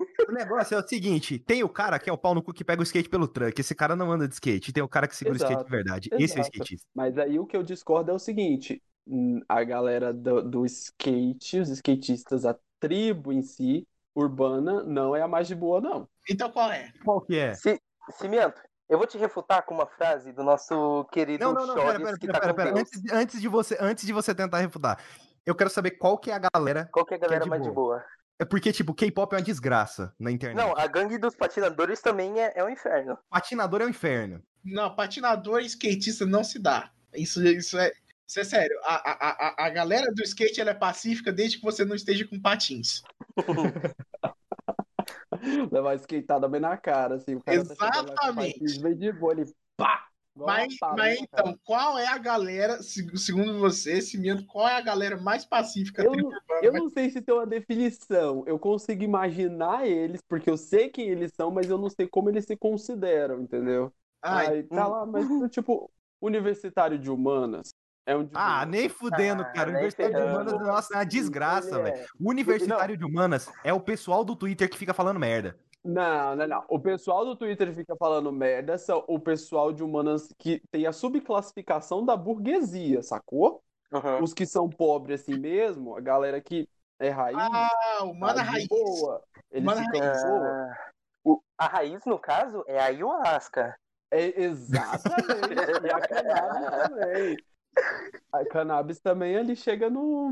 [0.30, 2.64] O negócio é o seguinte: tem o cara que é o pau no cu que
[2.64, 3.60] pega o skate pelo truck.
[3.60, 4.72] Esse cara não anda de skate.
[4.72, 6.10] Tem o cara que segura o skate Exato, de verdade.
[6.14, 6.50] Esse é o exato.
[6.58, 6.88] skatista.
[6.96, 11.60] Mas aí o que eu discordo é o seguinte: hum, a galera do, do skate,
[11.60, 16.08] os skatistas, a tribo em si, urbana, não é a mais de boa, não.
[16.30, 16.92] Então qual é?
[17.04, 17.54] Qual que é?
[17.56, 17.80] Ci-
[18.12, 21.86] Cimento, eu vou te refutar com uma frase do nosso querido Não, não, não, pera,
[21.88, 22.80] Choles, pera, que pera, tá pera, pera.
[22.80, 25.00] Antes, de- antes de você, antes de você tentar refutar,
[25.46, 26.90] eu quero saber qual que é a galera.
[26.92, 28.04] Qual que é a galera de mais de boa?
[28.42, 30.58] É porque, tipo, K-pop é uma desgraça na internet.
[30.58, 33.16] Não, a gangue dos patinadores também é, é um inferno.
[33.30, 34.42] Patinador é um inferno.
[34.66, 36.90] Não, patinador e skatista não se dá.
[37.14, 37.92] Isso, isso é.
[38.28, 38.76] Isso é sério.
[38.84, 42.28] A, a, a, a galera do skate ela é pacífica desde que você não esteja
[42.28, 43.04] com patins.
[45.72, 47.36] Levar uma skateada bem na cara, assim.
[47.36, 48.54] O cara tá lá Exatamente.
[48.54, 50.08] patins bem de boa, ele pá!
[50.36, 51.20] Mas, mas cara.
[51.20, 56.04] então, qual é a galera, se- segundo você, Cimento, qual é a galera mais pacífica
[56.04, 56.32] Eu não-?
[56.62, 58.44] Eu não sei se tem uma definição.
[58.48, 62.30] Eu consigo imaginar eles, porque eu sei quem eles são, mas eu não sei como
[62.30, 63.92] eles se consideram, entendeu?
[64.22, 67.74] Ai, Aí tá lá, mas tipo, universitário de humanas
[68.06, 68.66] é um Ah, boa.
[68.68, 69.72] nem fudendo, Ah, cara.
[69.72, 70.22] nem Universitário de.
[70.22, 71.96] Humanas, nossa, é uma desgraça, velho.
[71.98, 75.58] é- O Universitário de Humanas é o pessoal do Twitter que fica falando merda.
[75.84, 76.64] Não, não, não.
[76.70, 80.94] O pessoal do Twitter fica falando merda, são o pessoal de humanas que tem a
[80.94, 83.64] subclassificação da burguesia, sacou?
[83.92, 84.24] Uhum.
[84.24, 86.70] Os que são pobres assim mesmo, a galera que
[87.00, 88.68] é raiz, Ah, o Mana de Raiz.
[88.68, 89.24] boa.
[89.52, 90.48] Eles Mana ficam de boa.
[90.48, 90.92] Ah,
[91.24, 93.76] o- a raiz, no caso, é a ayahuasca.
[94.12, 95.54] É, exatamente.
[95.86, 97.38] E a cannabis também.
[98.34, 100.32] A cannabis também ali chega no.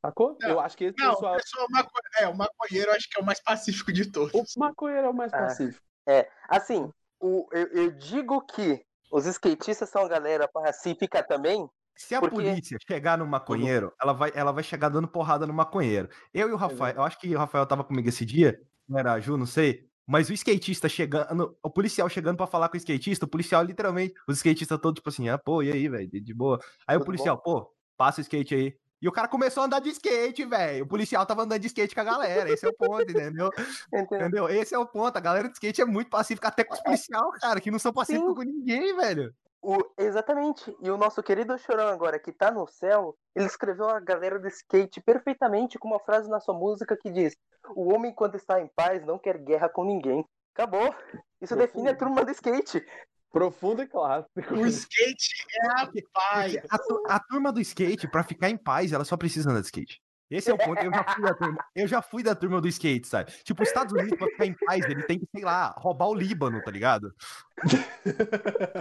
[0.00, 0.36] Sacou?
[0.40, 1.36] Não, eu acho que esse Não, o pessoal.
[1.36, 1.90] pessoal maco...
[2.20, 4.32] é, o maconheiro eu acho que é o mais pacífico de todos.
[4.34, 5.38] O maconheiro é o mais Ah.
[5.38, 5.84] pacífico.
[6.08, 6.90] É, assim,
[7.20, 11.68] o, eu, eu digo que os skatistas são a galera pacífica também.
[11.96, 15.52] Se a Porque- polícia chegar no maconheiro, ela vai, ela vai chegar dando porrada no
[15.52, 16.08] maconheiro.
[16.32, 19.12] Eu e o Rafael, eu acho que o Rafael tava comigo esse dia, não era
[19.14, 19.88] a Ju, não sei.
[20.06, 24.14] Mas o skatista chegando, o policial chegando pra falar com o skatista, o policial literalmente,
[24.28, 26.58] os skatistas todos tipo assim, ah, pô, e aí, velho, de boa.
[26.86, 28.78] Aí o Tudo policial, pô, passa o skate aí.
[29.00, 30.84] E o cara começou a andar de skate, velho.
[30.84, 32.50] O policial tava andando de skate com a galera.
[32.50, 33.48] Esse é o ponto, entendeu?
[33.94, 34.48] Entendeu?
[34.48, 35.16] Esse é o ponto.
[35.16, 37.92] A galera de skate é muito pacífica, até com os policial, cara, que não são
[37.92, 39.32] pacíficos com ninguém, velho.
[39.62, 40.76] O- exatamente.
[40.80, 44.48] E o nosso querido Chorão agora, que tá no céu, ele escreveu a galera do
[44.48, 47.36] skate perfeitamente com uma frase na sua música que diz:
[47.74, 50.24] O homem, quando está em paz, não quer guerra com ninguém.
[50.54, 50.92] Acabou.
[51.40, 52.84] Isso define a turma do skate.
[53.30, 54.54] Profundo e clássico.
[54.54, 56.56] O skate é a paz.
[56.70, 60.00] A, a turma do skate, pra ficar em paz, ela só precisa andar de skate.
[60.30, 60.82] Esse é o ponto.
[60.82, 63.32] Eu já fui da turma, eu já fui da turma do skate, sabe?
[63.42, 66.14] Tipo, os Estados Unidos, pra ficar em paz, ele tem que, sei lá, roubar o
[66.14, 67.14] Líbano, tá ligado?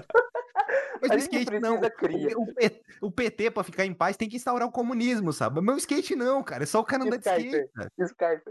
[0.99, 1.75] Mas o skate não.
[2.35, 5.61] O, o P- o PT, pra ficar em paz, tem que instaurar o comunismo, sabe?
[5.61, 6.63] Mas o skate não, cara.
[6.63, 7.19] É só o cara andar de
[7.99, 8.43] skate.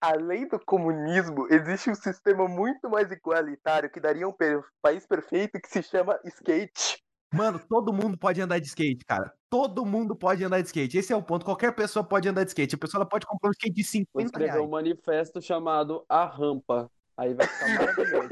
[0.00, 4.34] Além do comunismo, existe um sistema muito mais igualitário que daria um
[4.82, 7.02] país perfeito que se chama skate.
[7.32, 9.32] Mano, todo mundo pode andar de skate, cara.
[9.50, 10.96] Todo mundo pode andar de skate.
[10.98, 11.44] Esse é o ponto.
[11.44, 12.74] Qualquer pessoa pode andar de skate.
[12.74, 13.90] A pessoa ela pode comprar um skate de Vou
[14.22, 14.66] 50 escrever reais.
[14.66, 16.90] um manifesto chamado A Rampa.
[17.16, 18.28] Aí vai ficar maravilhoso.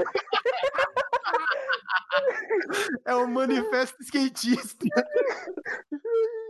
[3.05, 4.87] É o manifesto skatista.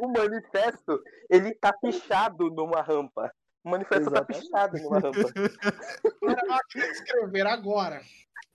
[0.00, 3.32] O manifesto, ele tá pichado numa rampa.
[3.64, 4.42] O manifesto tá Exatamente.
[4.44, 5.18] pichado numa rampa.
[6.28, 8.00] Era máquina de escrever agora.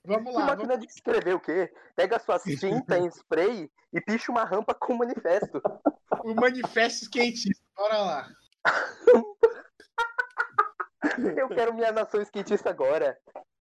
[0.04, 0.46] Vamos Que lá.
[0.46, 1.72] máquina de escrever o quê?
[1.96, 5.60] Pega suas tinta em spray e picha uma rampa com o manifesto.
[5.62, 5.80] vamos-
[6.24, 7.64] O manifesto skatista.
[7.76, 8.28] Bora lá.
[11.36, 13.16] Eu quero minha nação skatista agora.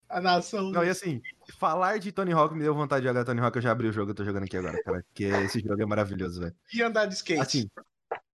[0.10, 0.70] A nação.
[0.72, 1.22] Não, e assim,
[1.58, 3.56] falar de Tony Hawk me deu vontade de jogar Tony Hawk.
[3.58, 5.04] Eu já abri o jogo, eu tô jogando aqui agora, cara.
[5.04, 6.56] Porque esse jogo é maravilhoso, velho.
[6.74, 7.42] E andar de skate.
[7.42, 7.70] Assim,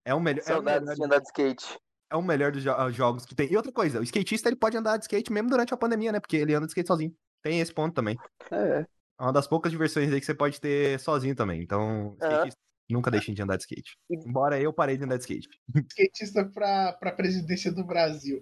[0.03, 0.39] é o melhor.
[0.41, 1.79] É o Saudades melhor, de andar de skate.
[2.09, 3.51] É o melhor dos jo- jogos que tem.
[3.51, 6.19] E outra coisa, o skatista ele pode andar de skate mesmo durante a pandemia, né?
[6.19, 7.13] Porque ele anda de skate sozinho.
[7.41, 8.17] Tem esse ponto também.
[8.51, 8.85] É.
[9.19, 11.61] É uma das poucas diversões aí que você pode ter sozinho também.
[11.61, 13.97] Então, skatista, nunca deixem de andar de skate.
[14.09, 15.47] Embora eu parei de andar de skate.
[15.91, 18.41] skatista pra, pra presidência do Brasil.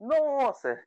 [0.00, 0.80] Nossa!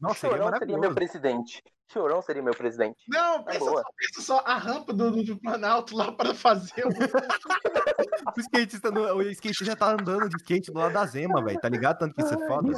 [0.00, 1.62] Nossa, seria Chorão seria meu presidente.
[1.92, 2.96] Chorão seria meu presidente.
[3.08, 3.82] Não, pensa boa.
[3.82, 6.90] só, pensa só a rampa do, do, Planalto lá para fazer o.
[8.36, 11.60] O skatista, no- o skatista já tá andando de skate do lado da Zema, velho.
[11.60, 11.98] Tá ligado?
[11.98, 12.68] Tanto que isso é foda.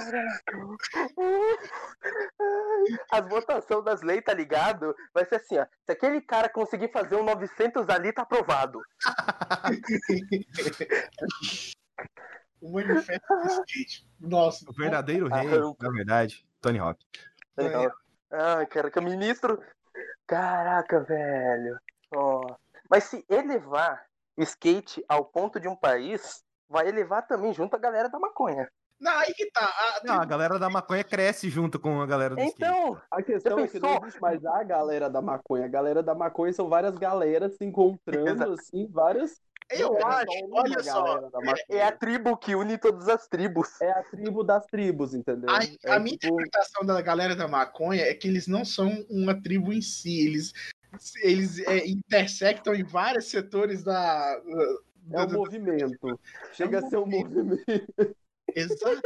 [3.10, 4.94] As votações das leis, tá ligado?
[5.14, 5.66] Vai ser assim, ó.
[5.84, 8.80] Se aquele cara conseguir fazer um 900 ali, tá aprovado.
[12.60, 14.06] o manifesto do skate.
[14.20, 14.64] Nossa.
[14.68, 15.48] O verdadeiro rei,
[15.78, 17.04] na verdade, Tony Hawk.
[17.58, 17.90] É.
[18.30, 19.62] Ai, caraca, ministro.
[20.26, 21.78] Caraca, velho.
[22.14, 22.56] Ó.
[22.90, 24.04] Mas se elevar
[24.36, 28.68] o skate ao ponto de um país, vai elevar também junto a galera da maconha.
[28.98, 29.62] Não, aí que tá.
[29.62, 32.56] A, Não, a galera da maconha cresce junto com a galera do skate.
[32.56, 35.66] Então, A questão é que não existe mais a galera da maconha.
[35.66, 38.52] A galera da maconha são várias galeras se encontrando, Exato.
[38.52, 39.40] assim, várias.
[39.70, 41.20] Eu é acho, olha só.
[41.28, 41.64] da maconha.
[41.70, 43.80] é a tribo que une todas as tribos.
[43.80, 45.50] É a tribo das tribos, entendeu?
[45.50, 49.04] A, É a minha tipo, interpretação da galera da maconha é que eles não são
[49.10, 50.24] uma tribo em si.
[50.24, 50.52] Eles,
[51.22, 54.40] eles é, intersectam em vários setores da.
[55.12, 56.20] é um movimento.
[56.52, 57.64] Chega a ser um movimento.
[58.54, 59.02] Exato.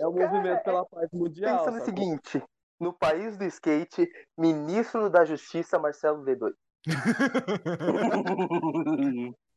[0.00, 1.58] É um movimento pela paz mundial.
[1.58, 1.84] Pensa no sacou?
[1.84, 2.42] seguinte:
[2.78, 4.08] no país do skate,
[4.38, 6.52] ministro da Justiça Marcelo V2.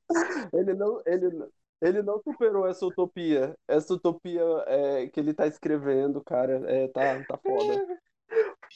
[0.54, 1.50] Ele não, ele, não-
[1.82, 3.56] ele não superou essa utopia.
[3.68, 7.86] Essa utopia é, que ele tá escrevendo, cara, é, tá, tá foda.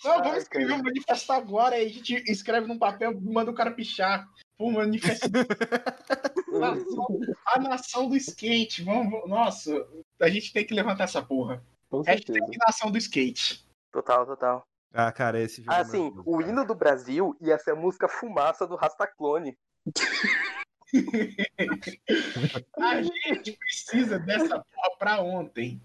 [0.04, 0.80] Não, vamos Ai, escrever cara.
[0.82, 4.28] um manifesto agora, aí a gente escreve num papel e manda o cara pichar.
[4.58, 5.28] Pô, manifesto.
[6.52, 8.84] nação, a nação do skate.
[8.84, 9.88] Vamos, vamos- nossa,
[10.22, 11.64] a gente tem que levantar essa porra.
[11.90, 12.40] Com certeza.
[12.40, 13.66] Hashtag nação do skate.
[13.92, 14.64] Total, total.
[14.94, 15.74] Ah, cara, esse jogo.
[15.74, 19.58] é Assim, maravilhoso, o hino do Brasil ia ser a música Fumaça do Rastaclone.
[22.80, 25.82] A gente precisa dessa porra pra ontem.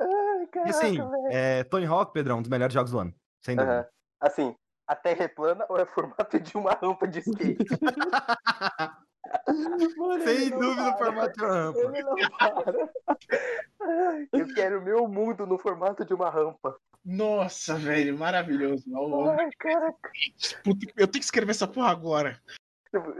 [0.00, 1.12] Ai, E assim, velho.
[1.30, 3.14] é, Tony Hawk, Pedrão, um dos melhores jogos do ano.
[3.40, 3.72] Sem dúvida.
[3.80, 3.86] Aham.
[4.20, 4.54] Assim,
[4.86, 7.56] a terra é plana ou é formato de uma rampa de skate?
[9.96, 11.78] Mano, Sem dúvida o formato de uma rampa.
[11.80, 12.90] Ele não para.
[13.80, 16.76] Ai, Eu quero o meu mundo no formato de uma rampa.
[17.04, 18.84] Nossa, velho, maravilhoso.
[19.38, 19.92] Ai, cara.
[20.62, 22.40] puta, eu tenho que escrever essa porra agora.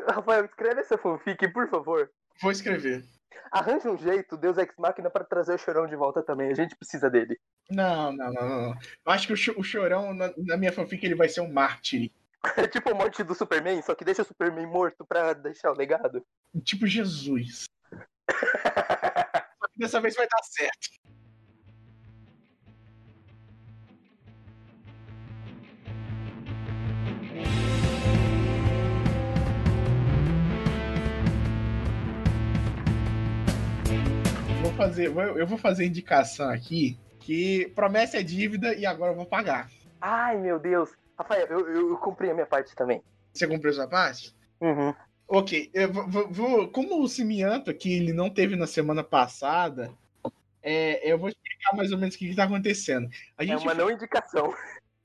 [0.09, 2.11] Rafael, escreve essa fanfic, por favor.
[2.41, 3.05] Vou escrever.
[3.51, 6.51] Arranja um jeito, Deus Ex Machina, pra trazer o Chorão de volta também.
[6.51, 7.39] A gente precisa dele.
[7.71, 8.71] Não, não, não, não.
[8.71, 11.53] Eu acho que o, Cho- o Chorão, na, na minha fanfic, ele vai ser um
[11.53, 12.11] mártir.
[12.57, 15.77] É tipo a morte do Superman, só que deixa o Superman morto pra deixar o
[15.77, 16.25] legado.
[16.65, 17.65] Tipo Jesus.
[19.63, 20.89] Só que dessa vez vai dar certo.
[34.83, 39.71] Fazer, eu vou fazer indicação aqui que promessa é dívida e agora eu vou pagar.
[40.01, 40.91] Ai, meu Deus.
[41.17, 43.01] Rafael, eu, eu, eu cumpri a minha parte também.
[43.33, 44.35] Você cumpriu sua parte?
[44.61, 44.93] Uhum.
[45.29, 49.93] Ok, eu vou, vou- como o Cimianto aqui ele não teve na semana passada,
[50.63, 53.09] é, eu vou explicar mais ou menos o que está acontecendo.
[53.39, 54.53] A É gente, uma não indicação.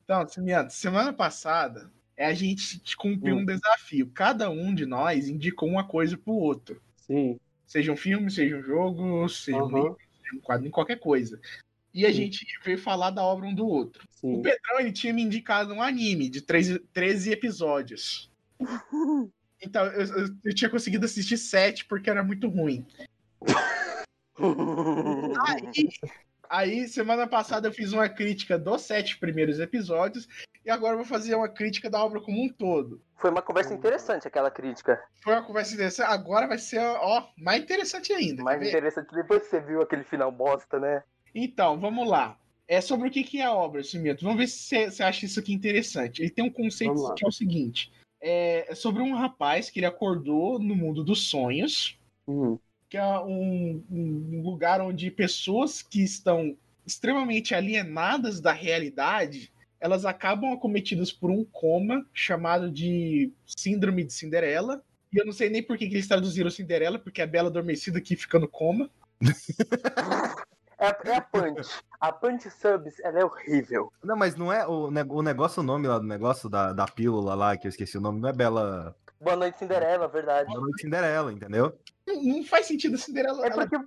[0.04, 3.40] então, Cimianto, semana passada é, a gente cumpriu Hum.
[3.42, 4.10] um desafio.
[4.14, 6.82] Cada um de nós indicou uma coisa pro outro.
[6.98, 7.40] Sim.
[7.68, 9.76] Seja um filme, seja um jogo, seja um Aham.
[9.76, 11.40] livro, seja um quadrinho, qualquer coisa.
[11.94, 12.16] E a Sim.
[12.16, 14.04] gente veio falar da obra um do outro.
[14.24, 14.42] O Sim.
[14.42, 18.32] Pedrão ele tinha me indicado um anime de 13, 13 episódios.
[19.60, 22.86] Então, eu, eu- eu tinha conseguido assistir sete porque era muito ruim.
[25.48, 25.90] Aí,
[26.48, 30.28] aí, semana passada eu fiz uma crítica dos sete primeiros episódios
[30.68, 33.02] e agora eu vou fazer uma crítica da obra como um todo.
[33.16, 35.02] Foi uma conversa interessante aquela crítica.
[35.24, 38.44] Foi uma conversa interessante, agora vai ser, ó, mais interessante ainda.
[38.44, 41.04] Mais interessante depois que você viu aquele final bosta, né?
[41.34, 42.38] Então, vamos lá.
[42.68, 44.26] É sobre o que que é a obra, Cimento.
[44.26, 46.22] Vamos ver se você- acha isso aqui interessante.
[46.22, 47.90] Ele tem um conceito que é o seguinte:
[48.22, 51.98] é sobre um rapaz que ele acordou no mundo dos sonhos,
[52.28, 52.60] Hum.
[52.90, 59.50] que é um, um lugar onde pessoas que estão extremamente alienadas da realidade,
[59.80, 64.82] elas acabam acometidas por um coma chamado de síndrome de Cinderela.
[65.14, 67.48] E eu não sei nem por que, que eles traduziram Cinderela, porque é a Bela
[67.50, 68.90] Adormecida que fica no coma.
[70.80, 71.68] É, a- é a Punch.
[72.00, 73.92] A Punch Subs, ela é horrível.
[74.04, 77.34] Não, mas não é o, o negócio, o nome lá do negócio da, da pílula
[77.34, 78.96] lá, que eu esqueci o nome, não é Bela.
[79.20, 80.48] Boa noite, Cinderela, verdade.
[80.48, 81.76] Boa Noite Cinderela, entendeu?
[82.06, 83.44] Não, não faz sentido a Cinderela.
[83.44, 83.84] É ela- porque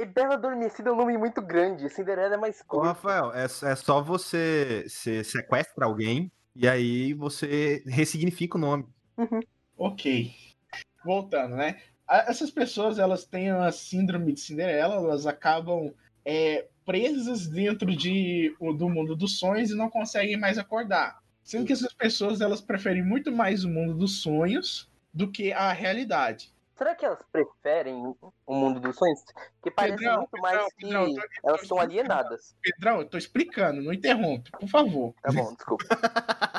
[0.00, 1.88] Be- Bela Adormecida é um nome muito grande.
[1.90, 2.86] Cinderela é mais Ô, curto.
[2.86, 8.86] Rafael, é, é só você, você sequestra alguém e aí você ressignifica o nome.
[9.76, 10.34] Ok.
[11.04, 11.80] Voltando, né?
[12.06, 15.92] A- Essas pessoas, elas têm a síndrome de Cinderela, elas acabam
[16.24, 21.20] é, presas dentro de, do mundo dos sonhos e não conseguem mais acordar.
[21.42, 25.72] Sendo que essas pessoas, elas preferem muito mais o mundo dos sonhos do que a
[25.72, 26.52] realidade.
[26.80, 27.94] Será que elas preferem
[28.46, 29.20] o mundo dos sonhos?
[29.62, 32.56] Que parece Pedrão, muito Pedrão, mais que Pedrão, eu tô- elas são alienadas.
[32.62, 35.14] Pedrão, eu tô explicando, não interrompe, por favor.
[35.22, 35.84] Tá bom, desculpe.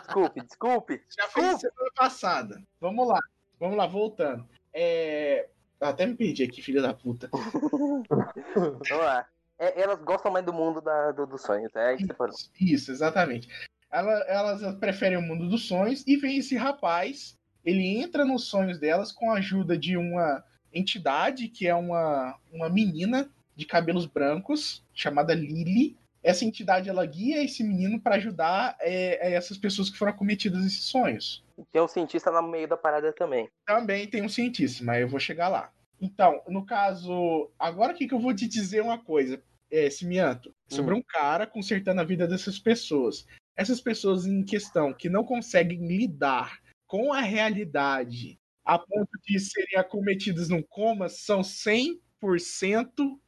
[0.05, 1.03] Desculpe, desculpe.
[1.17, 2.61] Já fez semana passada.
[2.80, 3.17] Vamos lá,
[3.59, 4.47] vamos lá, voltando.
[4.72, 5.49] É...
[5.80, 7.28] Até me perdi aqui, filha da puta.
[8.53, 9.26] Vamos lá.
[9.57, 12.36] É, elas gostam mais do mundo da, do- dos sonhos, é parou.
[12.59, 13.47] Isso, exatamente.
[13.91, 17.36] Ela- elas preferem o mundo dos sonhos e vem esse rapaz.
[17.64, 20.43] Ele entra nos sonhos delas com a ajuda de uma
[20.74, 25.97] entidade que é uma, uma menina de cabelos brancos, chamada Lily.
[26.24, 30.86] Essa entidade ela guia esse menino para ajudar é, essas pessoas que foram acometidas desses
[30.86, 31.43] sonhos.
[31.72, 33.49] Tem um cientista no meio da parada também.
[33.66, 35.72] Também tem um cientista, mas eu vou chegar lá.
[35.99, 40.93] Então, no caso, agora que, que eu vou te dizer uma coisa, é, Simianto, sobre
[40.93, 40.97] hum.
[40.97, 43.26] um cara consertando a vida dessas pessoas.
[43.55, 46.59] Essas pessoas em questão que não conseguem lidar
[46.91, 51.97] com a realidade a ponto de serem acometidas num coma são 100%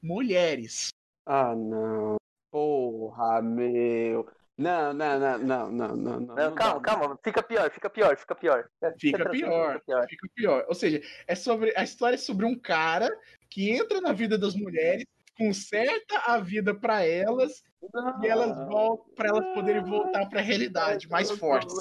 [0.01, 0.89] mulheres.
[1.25, 2.17] Ah, não.
[2.51, 4.29] Porra, meu.
[4.57, 6.19] Não, não, não, não, não, não.
[6.19, 8.69] não, não calma, calma, fica pior, fica pior, fica pior.
[8.99, 10.65] Fica pior, fica pior, fica pior.
[10.67, 13.09] Ou seja, é sobre a história é sobre um cara
[13.49, 15.05] que entra na vida das mulheres,
[15.37, 17.63] conserta a vida para elas
[17.93, 21.73] não, e elas voltam para elas poderem voltar para a realidade mais fortes.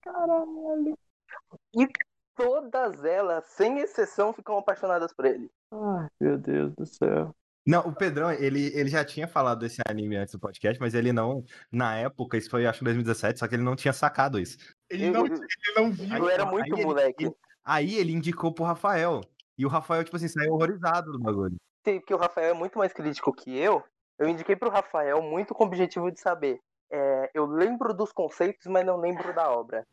[0.00, 0.98] Caralho.
[1.76, 1.88] E
[2.34, 5.50] todas elas, sem exceção, ficam apaixonadas por ele.
[5.72, 7.34] Ai, meu Deus do céu.
[7.66, 11.12] Não, o Pedrão, ele, ele já tinha falado desse anime antes do podcast, mas ele
[11.12, 14.56] não, na época, isso foi acho que 2017, só que ele não tinha sacado isso.
[14.88, 15.38] Ele não, ele
[15.76, 16.16] não viu.
[16.16, 17.24] Eu era muito aí moleque.
[17.26, 19.20] Ele, aí ele indicou pro Rafael.
[19.58, 21.56] E o Rafael, tipo assim, saiu horrorizado do bagulho.
[21.94, 23.82] Porque o Rafael é muito mais crítico que eu.
[24.18, 26.58] Eu indiquei pro Rafael muito com o objetivo de saber.
[26.90, 29.86] É, eu lembro dos conceitos, mas não lembro da obra.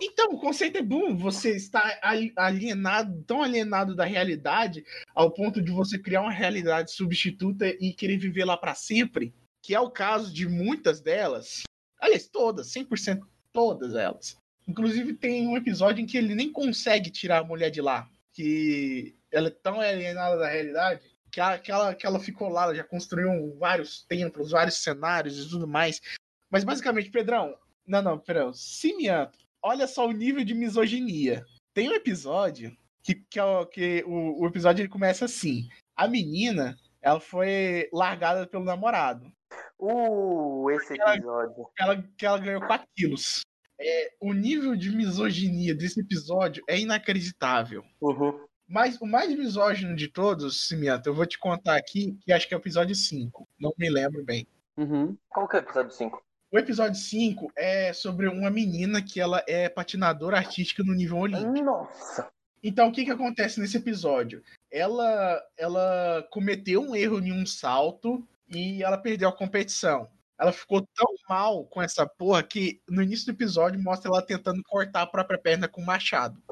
[0.00, 1.16] Então, o conceito é bom.
[1.16, 1.98] Você está
[2.36, 8.18] alienado, tão alienado da realidade, ao ponto de você criar uma realidade substituta e querer
[8.18, 11.62] viver lá para sempre, que é o caso de muitas delas.
[11.98, 13.20] Aliás, todas, 100%
[13.52, 14.36] todas elas.
[14.68, 19.16] Inclusive, tem um episódio em que ele nem consegue tirar a mulher de lá, que
[19.30, 22.74] ela é tão alienada da realidade que ela, que ela, que ela ficou lá, ela
[22.74, 26.00] já construiu vários templos, vários cenários e tudo mais.
[26.48, 31.44] Mas basicamente, Pedrão, não, não, Pedrão, Simianto olha só o nível de misoginia.
[31.72, 35.68] Tem um episódio que, que, é que o, o episódio ele começa assim.
[35.96, 39.32] A menina, ela foi largada pelo namorado.
[39.78, 41.68] Uh, esse episódio.
[41.78, 43.40] Ela, que ela ganhou 4 quilos.
[43.80, 47.82] É, o nível de misoginia desse episódio é inacreditável.
[48.00, 48.46] Uhum.
[48.68, 52.54] Mas o mais misógino de todos, Simiato, eu vou te contar aqui, que acho que
[52.54, 53.46] é o episódio 5.
[53.58, 54.46] Não me lembro bem.
[54.76, 55.16] Uhum.
[55.28, 56.24] Qual que é o episódio 5?
[56.50, 61.64] O episódio 5 é sobre uma menina que ela é patinadora artística no nível olímpico.
[61.64, 62.30] Nossa!
[62.62, 64.42] Então, o que, que acontece nesse episódio?
[64.70, 70.08] Ela, ela cometeu um erro em um salto e ela perdeu a competição.
[70.38, 74.62] Ela ficou tão mal com essa porra que no início do episódio mostra ela tentando
[74.64, 76.42] cortar a própria perna com um machado.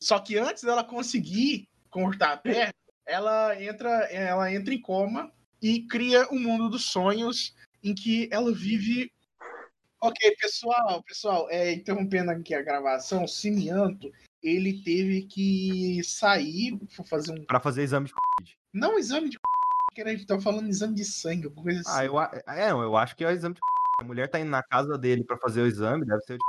[0.00, 2.74] Só que antes dela conseguir cortar a perna,
[3.06, 5.32] ela entra, ela entra em coma
[5.62, 9.10] e cria um mundo dos sonhos em que ela vive.
[10.00, 17.04] Ok, pessoal, pessoal, é, interrompendo aqui a gravação, o Simianto, ele teve que sair para
[17.04, 17.44] fazer um.
[17.46, 18.58] Para fazer exame de Covid.
[18.72, 19.38] Não exame de
[19.94, 21.90] que era, tava falando exame de sangue, alguma coisa assim.
[21.90, 23.60] Ah, eu, é, eu acho que é o exame de
[23.98, 26.44] A mulher tá indo na casa dele para fazer o exame, deve ser o de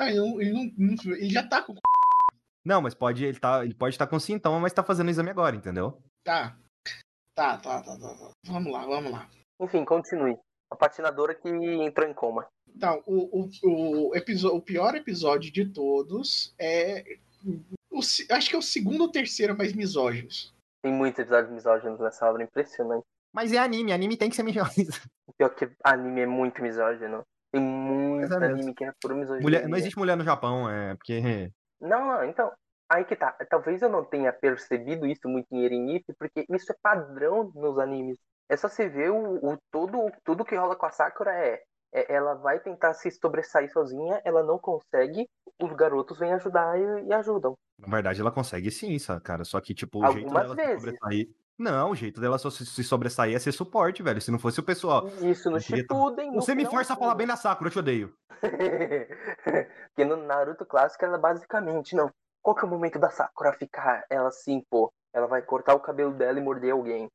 [0.00, 1.74] ah, ele, ele, não, não, ele já tá com.
[2.70, 5.10] Não, mas pode, ele, tá, ele pode estar tá com sintoma, mas tá fazendo o
[5.10, 6.00] exame agora, entendeu?
[6.22, 6.56] Tá.
[7.34, 8.14] Tá, tá, tá, tá.
[8.14, 8.30] tá.
[8.46, 9.28] Vamos lá, vamos lá.
[9.60, 10.38] Enfim, continue.
[10.70, 12.46] A patinadora que entrou em coma.
[12.72, 17.02] Então, o, o, o, o pior episódio de todos é.
[17.90, 20.54] O, acho que é o segundo ou terceiro mais misóginos.
[20.80, 23.04] Tem muitos episódios misóginos nessa obra, impressionante.
[23.34, 24.90] Mas é anime, anime tem que ser misógino.
[25.36, 27.24] Pior que anime é muito misógino.
[27.52, 29.42] Tem muito é anime que é puro misógino.
[29.42, 31.50] Mulher, não existe mulher no Japão, é porque.
[31.80, 32.52] Não, não, então.
[32.88, 33.32] Aí que tá.
[33.48, 38.18] Talvez eu não tenha percebido isso muito em Erinip, porque isso é padrão nos animes.
[38.48, 41.62] É só você ver o, o tudo, tudo que rola com a Sakura é,
[41.92, 45.28] é, ela vai tentar se sobressair sozinha, ela não consegue,
[45.62, 47.54] os garotos vêm ajudar e, e ajudam.
[47.78, 49.44] Na verdade, ela consegue sim, cara.
[49.44, 50.82] Só que, tipo, o Algumas jeito dela vezes.
[50.82, 51.28] se sobressair.
[51.60, 54.18] Não, o jeito dela só se sobressair é ser suporte, velho.
[54.18, 55.06] Se não fosse o pessoal.
[55.20, 56.32] Isso no Shippuden.
[56.32, 58.14] Você me força a falar bem da Sakura, eu te odeio.
[58.40, 62.10] Porque no Naruto clássico ela basicamente, não.
[62.40, 64.90] Qual que é o momento da Sakura ficar ela assim, pô?
[65.12, 67.10] Ela vai cortar o cabelo dela e morder alguém.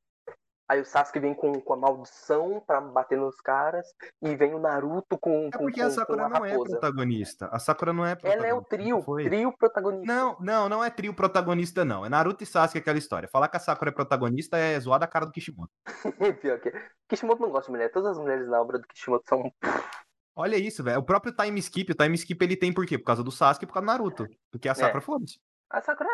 [0.67, 3.85] Aí o Sasuke vem com, com a maldição para bater nos caras.
[4.21, 5.47] E vem o Naruto com.
[5.53, 7.47] É porque com, a Sakura não é protagonista.
[7.51, 8.47] A Sakura não é protagonista.
[8.47, 9.01] Ela é o trio.
[9.03, 9.23] Foi.
[9.25, 10.11] Trio protagonista.
[10.11, 12.03] Não, não, não é trio protagonista, não.
[12.03, 13.29] É Naruto e Sasuke aquela história.
[13.29, 15.71] Falar que a Sakura é protagonista é zoar a cara do Kishimoto.
[16.41, 16.73] Pior que.
[17.07, 17.91] Kishimoto não gosta de mulher.
[17.91, 19.51] Todas as mulheres na obra do Kishimoto são.
[20.35, 20.99] Olha isso, velho.
[20.99, 22.97] O próprio time skip, o time skip ele tem por quê?
[22.97, 24.27] Por causa do Sasuke e por causa do Naruto.
[24.51, 24.75] Porque a é.
[24.75, 25.01] Sakura é.
[25.01, 25.39] foda-se.
[25.69, 26.09] A Sakura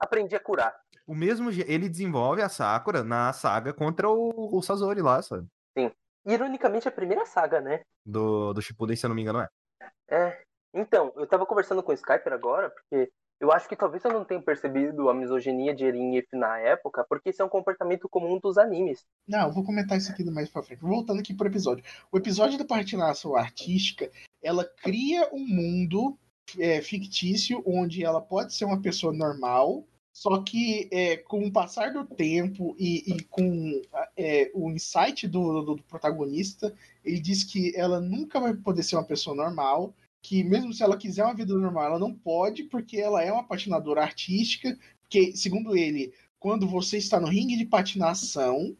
[0.00, 0.74] aprendi a curar.
[1.06, 5.46] O mesmo ele desenvolve a Sakura na saga contra o, o Sazori lá, sabe?
[5.76, 5.90] Sim.
[6.26, 7.82] Ironicamente, a primeira saga, né?
[8.04, 9.48] Do, do Shippuden, se eu não me engano, é.
[10.08, 10.42] É.
[10.72, 14.24] Então, eu tava conversando com o Skyper agora, porque Eu acho que talvez eu não
[14.24, 18.38] tenha percebido a misoginia de Eren If na época, porque isso é um comportamento comum
[18.38, 19.04] dos animes.
[19.28, 20.80] Não, eu vou comentar isso aqui mais pra frente.
[20.80, 21.84] Voltando aqui pro episódio.
[22.12, 24.10] O episódio da patinação artística,
[24.42, 26.16] ela cria um mundo
[26.58, 31.92] é, fictício onde ela pode ser uma pessoa normal, só que é, com o passar
[31.92, 33.82] do tempo e, e com
[34.16, 36.72] é, o insight do, do, do protagonista,
[37.04, 39.92] ele diz que ela nunca vai poder ser uma pessoa normal,
[40.22, 43.42] que mesmo se ela quiser uma vida normal, ela não pode, porque ela é uma
[43.42, 44.78] patinadora artística,
[45.08, 48.76] que, segundo ele, quando você está no ringue de patinação,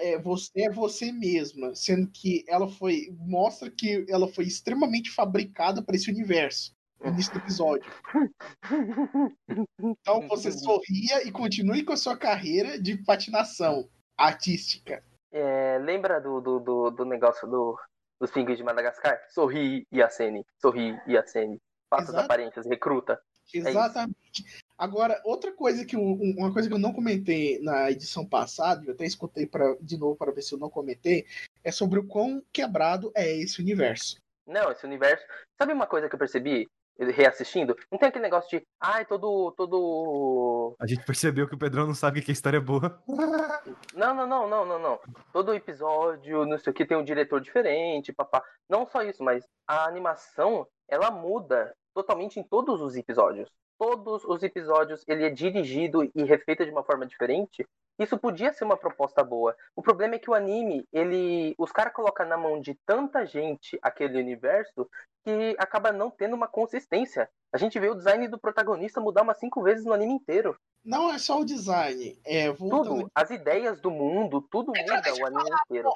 [0.00, 3.14] é, você é você mesma, sendo que ela foi.
[3.20, 7.90] mostra que ela foi extremamente fabricada para esse universo início do episódio.
[9.78, 15.02] Então você sorria e continue com a sua carreira de patinação artística.
[15.30, 17.78] É, lembra do, do, do, do negócio do,
[18.18, 19.20] dos pinguins de Madagascar?
[19.28, 21.60] Sorri e acene, sorri e acene.
[21.88, 23.20] Faça as aparências, recruta.
[23.54, 24.44] É Exatamente.
[24.44, 28.84] É Agora, outra coisa que eu, uma coisa que eu não comentei na edição passada,
[28.84, 31.26] eu até escutei pra, de novo para ver se eu não comentei,
[31.64, 34.16] é sobre o quão quebrado é esse universo.
[34.46, 35.24] Não, esse universo.
[35.56, 36.68] Sabe uma coisa que eu percebi?
[36.98, 40.76] Reassistindo, não tem aquele negócio de, ai, todo, todo.
[40.80, 43.02] A gente percebeu que o Pedrão não sabe que a história é boa.
[43.94, 45.00] Não, não, não, não, não, não.
[45.32, 48.42] Todo episódio, não sei o que, tem um diretor diferente, papá.
[48.68, 53.50] Não só isso, mas a animação, ela muda totalmente em todos os episódios.
[53.78, 57.66] Todos os episódios ele é dirigido e refeito de uma forma diferente
[57.98, 59.56] isso podia ser uma proposta boa.
[59.74, 63.78] O problema é que o anime, ele, os caras colocam na mão de tanta gente
[63.80, 64.88] aquele universo
[65.24, 67.28] que acaba não tendo uma consistência.
[67.52, 70.58] A gente vê o design do protagonista mudar umas cinco vezes no anime inteiro.
[70.84, 72.96] Não é só o design, é voltando...
[72.96, 75.90] tudo, as ideias do mundo, tudo é, muda o anime inteiro.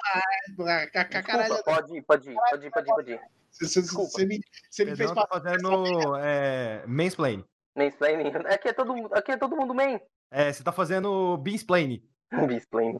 [1.47, 3.21] Desculpa, pode ir, pode ir, pode ir, pode ir, pode ir.
[3.51, 7.45] Você me, você me fez tá fazendo é, mansplain.
[7.75, 8.29] Mansplaining?
[8.47, 9.99] Aqui é todo, aqui é todo mundo man.
[10.29, 12.01] É, você tá fazendo Beansplain.
[12.31, 12.99] Beansplain.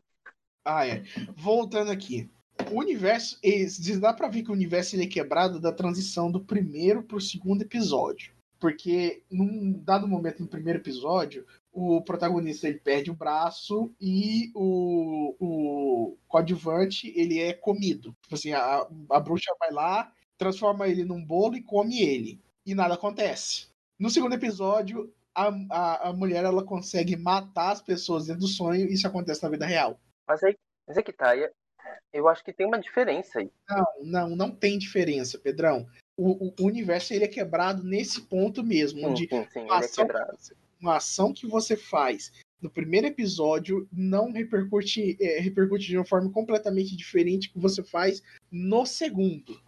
[0.65, 1.03] Ah, é.
[1.36, 2.30] Voltando aqui.
[2.72, 3.39] O universo,
[3.99, 7.63] dá pra ver que o universo ele é quebrado da transição do primeiro pro segundo
[7.63, 8.34] episódio.
[8.59, 15.36] Porque num dado momento no primeiro episódio, o protagonista ele perde o braço e o,
[15.39, 18.15] o coadjuvante ele é comido.
[18.22, 22.39] Tipo assim, a, a bruxa vai lá, transforma ele num bolo e come ele.
[22.63, 23.70] E nada acontece.
[24.02, 28.89] No segundo episódio, a, a, a mulher ela consegue matar as pessoas dentro do sonho
[28.89, 30.02] e isso acontece na vida real.
[30.28, 31.36] Mas aí, mas é que tá,
[32.12, 33.52] eu acho que tem uma diferença aí.
[33.70, 35.86] Não, não, não tem diferença, Pedrão.
[36.18, 39.86] O, o, universo ele é quebrado nesse ponto mesmo, sim, onde sim, sim, uma, é
[39.86, 45.97] ação, é uma ação que você faz no primeiro episódio não repercute, é, repercute de
[45.97, 48.22] uma forma completamente diferente que você faz
[48.52, 49.60] no segundo.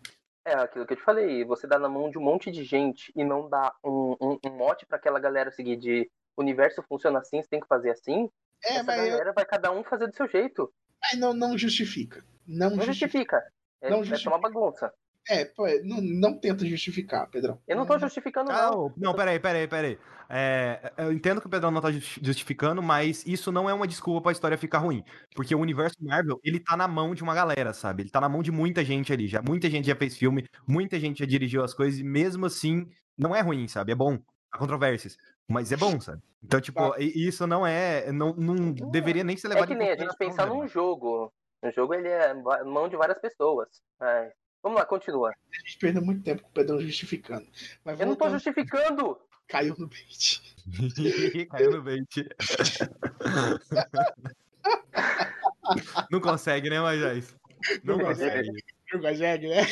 [0.46, 3.12] É aquilo que eu te falei, você dá na mão de um monte de gente
[3.16, 7.20] e não dá um, um, um mote para aquela galera seguir de o universo funciona
[7.20, 8.30] assim, você tem que fazer assim.
[8.64, 9.34] É, Essa galera eu...
[9.34, 10.74] vai cada um fazer do seu jeito.
[11.02, 12.26] Mas não, não justifica.
[12.46, 13.38] Não, não justifica.
[13.38, 13.54] justifica.
[13.82, 14.30] É, não justifica.
[14.30, 14.94] é uma bagunça.
[15.30, 17.60] É, pô, não, não tenta justificar, Pedrão.
[17.68, 18.72] Eu não tô justificando, não.
[18.72, 19.98] Não, não peraí, peraí, peraí.
[20.30, 24.22] É, eu entendo que o Pedrão não tá justificando, mas isso não é uma desculpa
[24.22, 25.04] pra história ficar ruim.
[25.36, 28.04] Porque o universo Marvel, ele tá na mão de uma galera, sabe?
[28.04, 29.28] Ele tá na mão de muita gente ali.
[29.28, 32.90] Já, muita gente já fez filme, muita gente já dirigiu as coisas, e mesmo assim,
[33.18, 33.92] não é ruim, sabe?
[33.92, 34.18] É bom.
[34.52, 35.18] Há controvérsias.
[35.48, 36.22] Mas é bom, sabe?
[36.44, 36.96] Então, tipo, tá.
[37.00, 38.12] isso não é.
[38.12, 41.32] Não, não deveria nem ser levado É que nem a gente pensar num jogo.
[41.62, 42.34] Um jogo, ele é
[42.66, 43.70] mão de várias pessoas.
[44.00, 44.34] Mas
[44.64, 45.30] Vamos lá, continua.
[45.30, 47.46] A gente perdeu muito tempo com o Pedrão justificando.
[47.84, 49.20] Mas eu não tô justificando!
[49.46, 50.42] Caiu no bait.
[51.52, 52.30] Caiu no bait.
[56.10, 57.36] não consegue, né, Majais?
[57.84, 58.50] Não, não consegue.
[58.94, 59.68] Não consegue, né?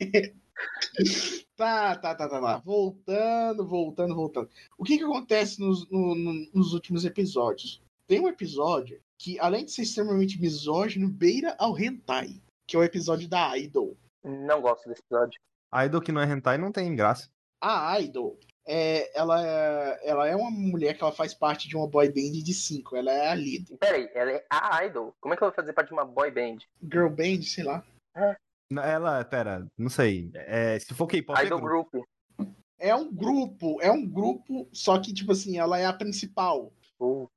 [1.56, 2.58] tá, tá, tá, tá, tá.
[2.58, 4.50] Voltando, voltando, voltando.
[4.76, 6.16] O que que acontece nos, no,
[6.52, 7.80] nos últimos episódios?
[8.08, 12.84] Tem um episódio que, além de ser extremamente misógino, beira ao hentai, que é o
[12.84, 13.96] episódio da Idol.
[14.26, 15.40] Não gosto desse episódio.
[15.72, 17.28] A Idol que não é hentai não tem graça.
[17.60, 21.86] A Idol, é, ela, é, ela é uma mulher que ela faz parte de uma
[21.86, 22.96] boy band de cinco.
[22.96, 23.76] Ela é a líder.
[23.78, 25.14] Peraí, ela é a Idol?
[25.20, 26.58] Como é que ela vai fazer parte de uma boy band?
[26.82, 27.84] Girl band, sei lá.
[28.16, 28.36] É.
[28.72, 30.30] Ela, pera, não sei.
[30.34, 31.40] É, se for K-pop.
[31.40, 31.94] É Idol é Group.
[32.78, 36.72] É um grupo, é um grupo, só que, tipo assim, ela é a principal.
[37.00, 37.28] Uh.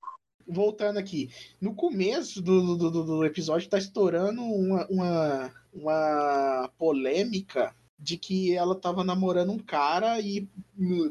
[0.45, 1.31] Voltando aqui.
[1.61, 8.75] No começo do, do, do episódio tá estourando uma, uma, uma polêmica de que ela
[8.75, 10.47] tava namorando um cara e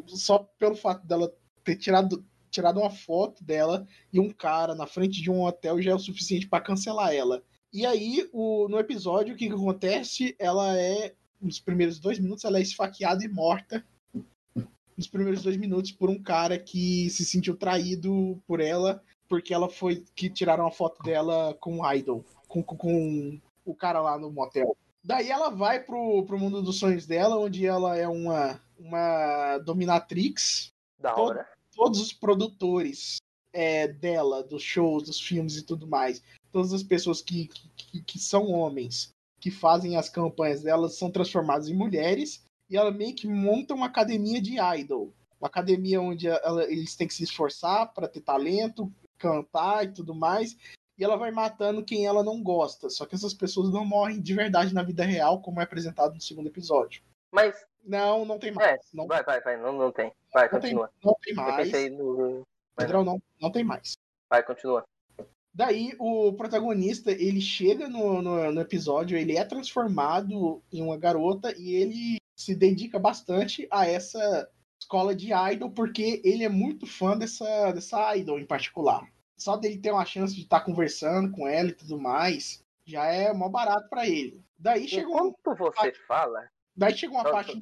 [0.06, 1.32] só pelo fato dela
[1.62, 5.90] ter tirado, tirado uma foto dela e um cara na frente de um hotel já
[5.90, 7.42] é o suficiente para cancelar ela.
[7.70, 10.34] E aí, o, no episódio, o que, que acontece?
[10.38, 11.14] Ela é.
[11.40, 13.84] Nos primeiros dois minutos, ela é esfaqueada e morta
[14.98, 19.68] nos primeiros dois minutos por um cara que se sentiu traído por ela porque ela
[19.68, 23.38] foi que tiraram a foto dela com o idol, com, com
[23.70, 24.76] o cara lá no motel.
[25.04, 30.68] Daí ela vai pro, pro mundo dos sonhos dela, onde ela é uma, uma dominatrix.
[30.98, 31.48] Da Todo- hora.
[31.74, 33.18] Todos os produtores
[33.52, 38.18] é, dela, dos shows, dos filmes e tudo mais, todas as pessoas que, que, que
[38.18, 39.10] são homens,
[39.40, 42.42] que fazem as campanhas delas, são transformadas em mulheres.
[42.68, 45.12] E ela meio que monta uma academia de idol.
[45.40, 50.14] Uma academia onde ela- eles têm que se esforçar para ter talento, cantar e tudo
[50.14, 50.56] mais.
[50.98, 52.90] E ela vai matando quem ela não gosta.
[52.90, 56.20] Só que essas pessoas não morrem de verdade na vida real, como é apresentado no
[56.20, 57.02] segundo episódio.
[57.30, 58.72] Mas, Não, não tem mais.
[58.72, 60.12] é, não, vai, vai, vai, não, não tem.
[60.32, 60.90] Vai, não tem, continua.
[61.04, 61.56] não tem mais.
[61.56, 62.42] pensei no.
[62.76, 63.96] Pedrão, não, não tem mais.
[64.28, 64.84] vai, continua.
[65.54, 71.52] Daí o protagonista ele chega no, no, no episódio, ele é transformado em uma garota
[71.58, 74.48] e ele se dedica bastante a essa
[74.80, 79.08] escola de idol porque ele é muito fã dessa, dessa idol em particular.
[79.38, 83.32] Só dele ter uma chance de estar conversando com ela e tudo mais já é
[83.32, 84.42] mó barato pra ele.
[84.58, 87.56] Daí chegou, Enquanto você fala, daí chegou uma parte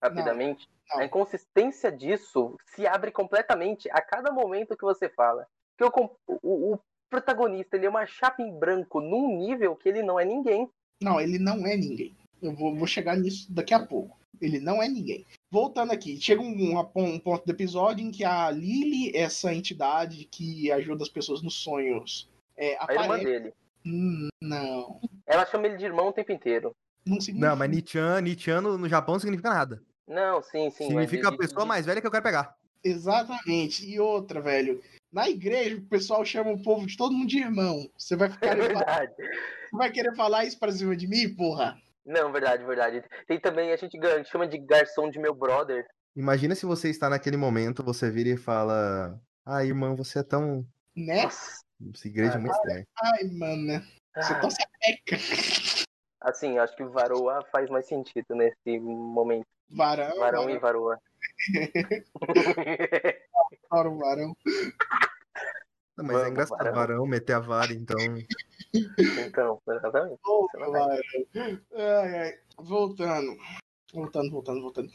[0.00, 1.00] rapidamente, não.
[1.00, 5.46] a inconsistência disso se abre completamente a cada momento que você fala.
[5.76, 5.90] Que o,
[6.26, 6.78] o, o
[7.10, 10.70] protagonista ele é uma chapa em branco num nível que ele não é ninguém.
[11.02, 12.16] Não, ele não é ninguém.
[12.40, 14.18] Eu vou, vou chegar nisso daqui a pouco.
[14.40, 15.24] Ele não é ninguém.
[15.50, 20.70] Voltando aqui, chega um, um ponto do episódio em que a Lily, essa entidade que
[20.72, 23.24] ajuda as pessoas nos sonhos, é, A irmã aparece.
[23.24, 23.52] dele.
[23.84, 25.00] Hum, não.
[25.26, 26.72] Ela chama ele de irmão o tempo inteiro.
[27.04, 27.48] Não significa.
[27.50, 29.82] Não, mas Nichan, Nichan no, no Japão não significa nada.
[30.08, 30.86] Não, sim, sim.
[30.86, 32.54] significa a pessoa mais velha que eu quero pegar.
[32.84, 33.86] Exatamente.
[33.88, 34.80] E outra, velho.
[35.12, 37.88] Na igreja, o pessoal chama o povo de todo mundo de irmão.
[37.98, 39.12] Você vai, É ficar, verdade.
[39.16, 41.76] você vai querer falar isso pra cima de mim, porra?
[42.04, 43.04] Não, verdade, verdade.
[43.26, 45.86] Tem também, a gente ga- chama de garçom de meu brother.
[46.16, 50.66] Imagina se você está naquele momento, você vira e fala: Ah, irmã, você é tão.
[50.96, 51.24] Né?
[51.24, 52.86] Essa igreja é muito estranha.
[53.02, 53.80] Ai, mano.
[54.14, 55.16] Você Ah, tá sapeca.
[56.20, 59.46] Assim, acho que varoa faz mais sentido nesse momento.
[59.70, 60.18] Varão.
[60.18, 61.00] Varão e varão, varoa.
[63.70, 64.36] varão, varão.
[65.96, 66.74] Não, mas é Vamos, engraçado, varão.
[66.74, 67.96] varão, meter a vara, então.
[68.74, 70.18] então, exatamente.
[70.54, 70.90] Varão.
[71.74, 72.38] Ai, ai.
[72.58, 73.36] Voltando.
[73.92, 74.90] Voltando, voltando, voltando.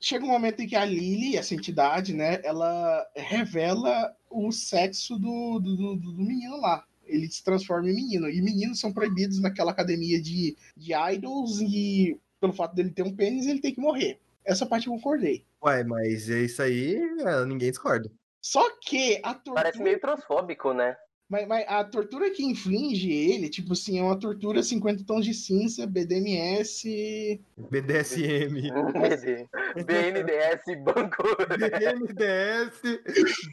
[0.00, 5.58] Chega um momento em que a Lily, essa entidade, né, ela revela o sexo do,
[5.58, 6.84] do, do, do menino lá.
[7.04, 8.28] Ele se transforma em menino.
[8.28, 13.14] E meninos são proibidos naquela academia de, de idols e pelo fato dele ter um
[13.14, 14.20] pênis, ele tem que morrer.
[14.44, 15.44] Essa parte eu concordei.
[15.62, 18.10] Ué, mas é isso aí, é, ninguém discorda.
[18.40, 19.62] Só que a tortura.
[19.62, 20.96] Parece meio transfóbico, né?
[21.28, 25.34] Mas, mas a tortura que inflige ele, tipo assim, é uma tortura 50 tons de
[25.34, 27.38] cinza, BDMS.
[27.70, 28.54] BDSM.
[28.96, 29.46] BD.
[29.84, 31.22] BNDS, Banco.
[31.46, 32.80] BNDS,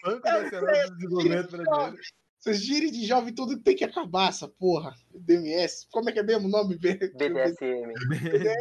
[0.06, 1.98] Banco Nacional do Desenvolvimento Brasileiro.
[2.40, 4.94] Essas gírias de jovem tudo tem que acabar, essa porra.
[5.14, 5.88] BDMS.
[5.92, 6.78] Como é que é mesmo o nome?
[6.78, 7.92] BDSM.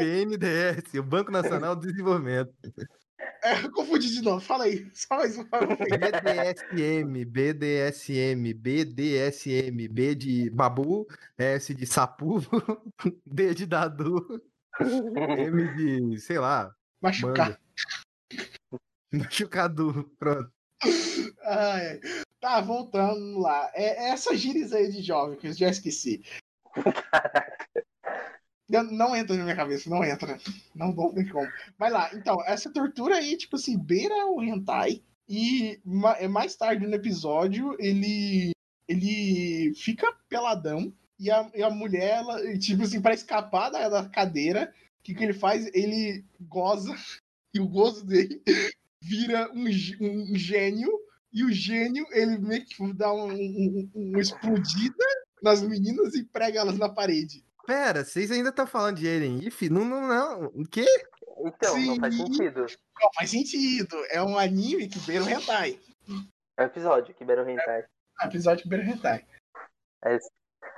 [0.00, 2.52] BNDS, o Banco Nacional do Desenvolvimento.
[3.42, 4.40] É, confundi de novo.
[4.40, 4.88] Fala aí.
[4.94, 5.46] Só mais uma.
[5.60, 11.06] BDSM, BDSM, BDSM, B de Babu,
[11.36, 12.40] S de Sapu,
[13.26, 14.42] D de Dadu,
[14.80, 17.60] M de, sei lá, Machucar.
[19.12, 20.10] Machucado.
[20.18, 20.50] Pronto.
[21.42, 22.00] Ai.
[22.40, 23.70] Tá, voltando lá.
[23.74, 26.22] É, é essas gírias aí de jovem, que eu já esqueci.
[26.76, 26.84] Não,
[28.68, 30.38] não entra na minha cabeça, não entra.
[30.74, 31.48] Não, não tem como.
[31.78, 35.02] Vai lá, então, essa tortura aí, tipo assim, beira o hentai.
[35.28, 35.80] E
[36.18, 38.52] é mais tarde no episódio, ele
[38.86, 40.92] ele fica peladão.
[41.18, 45.14] E a, e a mulher, ela, tipo assim, pra escapar da, da cadeira, o que,
[45.14, 45.66] que ele faz?
[45.74, 46.94] Ele goza.
[47.56, 48.42] E o gozo dele
[49.00, 49.64] vira um,
[50.32, 50.90] um gênio.
[51.32, 55.04] E o gênio, ele meio que dá um- um- uma explodida
[55.40, 57.44] nas meninas e prega elas na parede.
[57.66, 59.62] Pera, vocês ainda estão falando de Eren If?
[59.62, 60.44] Não, não, não.
[60.46, 60.86] O quê?
[61.44, 62.26] Então, não faz Sim.
[62.26, 62.66] sentido.
[63.00, 63.96] Não, faz sentido.
[64.10, 65.80] É um anime que beira o hentai.
[66.56, 67.84] É um episódio que Beiro Hentai.
[68.20, 69.26] É um episódio que beira o hentai.
[70.04, 70.30] É isso,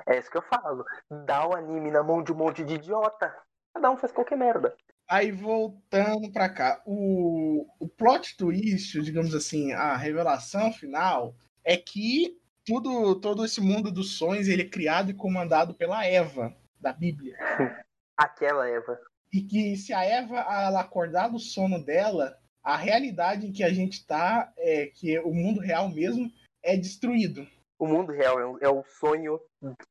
[0.07, 0.85] é isso que eu falo.
[1.27, 3.37] Dá o anime na mão de um monte de idiota.
[3.75, 4.75] Cada um faz qualquer merda.
[5.09, 12.41] Aí voltando pra cá, o, o plot twist, digamos assim, a revelação final é que
[12.65, 17.37] tudo, todo esse mundo dos sonhos ele é criado e comandado pela Eva da Bíblia.
[18.17, 18.99] Aquela Eva.
[19.33, 23.73] E que se a Eva ela acordar do sono dela, a realidade em que a
[23.73, 26.31] gente tá, é que o mundo real mesmo,
[26.63, 27.47] é destruído.
[27.79, 29.39] O mundo real é, é o sonho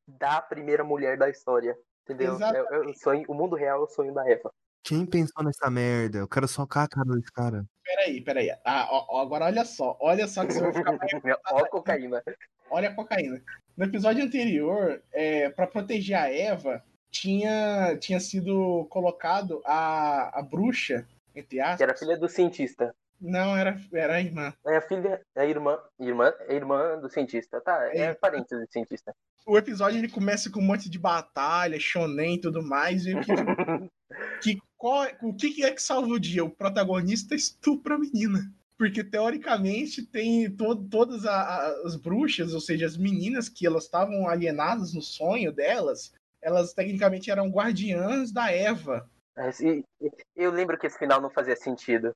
[0.06, 1.76] da primeira mulher da história.
[2.02, 2.38] Entendeu?
[2.40, 4.52] É, é o, sonho, o mundo real é o sonho da Eva.
[4.82, 6.18] Quem pensou nessa merda?
[6.18, 7.64] Eu quero socar a cara desse cara.
[7.86, 8.50] Peraí, peraí.
[8.64, 9.96] Ah, ó, agora olha só.
[10.00, 10.98] Olha só que você vai ficar
[11.52, 12.22] Ó a cocaína.
[12.70, 13.40] Olha a cocaína.
[13.76, 21.06] No episódio anterior, é, para proteger a Eva, tinha, tinha sido colocado a, a bruxa,
[21.34, 21.76] entre aspas.
[21.76, 22.94] Que era filha do cientista.
[23.20, 24.52] Não, era, era a irmã.
[24.66, 27.60] É a filha, é a irmã, irmã, é irmã do cientista.
[27.60, 28.14] Tá, é, É.
[28.14, 29.14] parente do cientista.
[29.46, 33.06] O episódio ele começa com um monte de batalha, shonen e tudo mais.
[33.06, 33.32] E o que,
[34.42, 36.44] que, qual, é- o que é que salva o dia?
[36.44, 38.52] O protagonista estupra a menina.
[38.78, 43.84] Porque, teoricamente, tem to, todas a- a- as bruxas, ou seja, as meninas que elas
[43.84, 46.12] estavam alienadas no sonho delas,
[46.42, 49.08] elas tecnicamente eram guardiãs da Eva.
[49.60, 49.82] E-
[50.36, 52.12] Eu lembro que esse final não fazia sentido.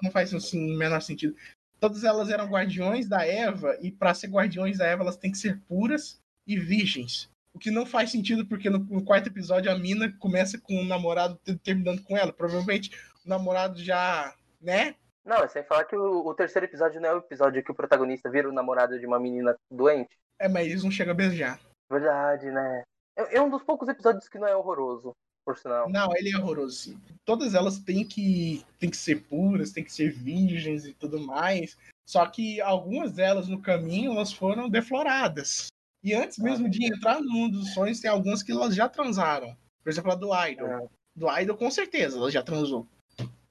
[0.00, 1.34] Não faz assim, o menor sentido.
[1.80, 5.38] Todas elas eram guardiões da Eva, e para ser guardiões da Eva, elas têm que
[5.38, 7.28] ser puras e virgens.
[7.54, 10.84] O que não faz sentido, porque no, no quarto episódio a mina começa com o
[10.84, 12.32] namorado ter- terminando com ela.
[12.32, 12.90] Provavelmente
[13.24, 14.94] o namorado já, né?
[15.24, 17.74] Não, é sem falar que o, o terceiro episódio não é o episódio que o
[17.74, 20.16] protagonista vira o namorado de uma menina doente.
[20.38, 21.60] É, mas eles não chegam a beijar.
[21.90, 22.82] Verdade, né?
[23.16, 25.12] É, é um dos poucos episódios que não é horroroso,
[25.44, 25.90] por sinal.
[25.90, 27.00] Não, ele é horroroso, sim.
[27.24, 31.76] Todas elas têm que, têm que ser puras, têm que ser virgens e tudo mais.
[32.08, 35.66] Só que algumas delas no caminho elas foram defloradas.
[36.02, 39.56] E antes mesmo de entrar no mundo dos sonhos, tem algumas que elas já transaram.
[39.82, 40.68] Por exemplo, a do Idol.
[40.68, 40.86] É.
[41.14, 42.86] Do Idol, com certeza, ela já transou.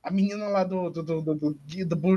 [0.02, 1.54] A menina lá do, do, do, do, do,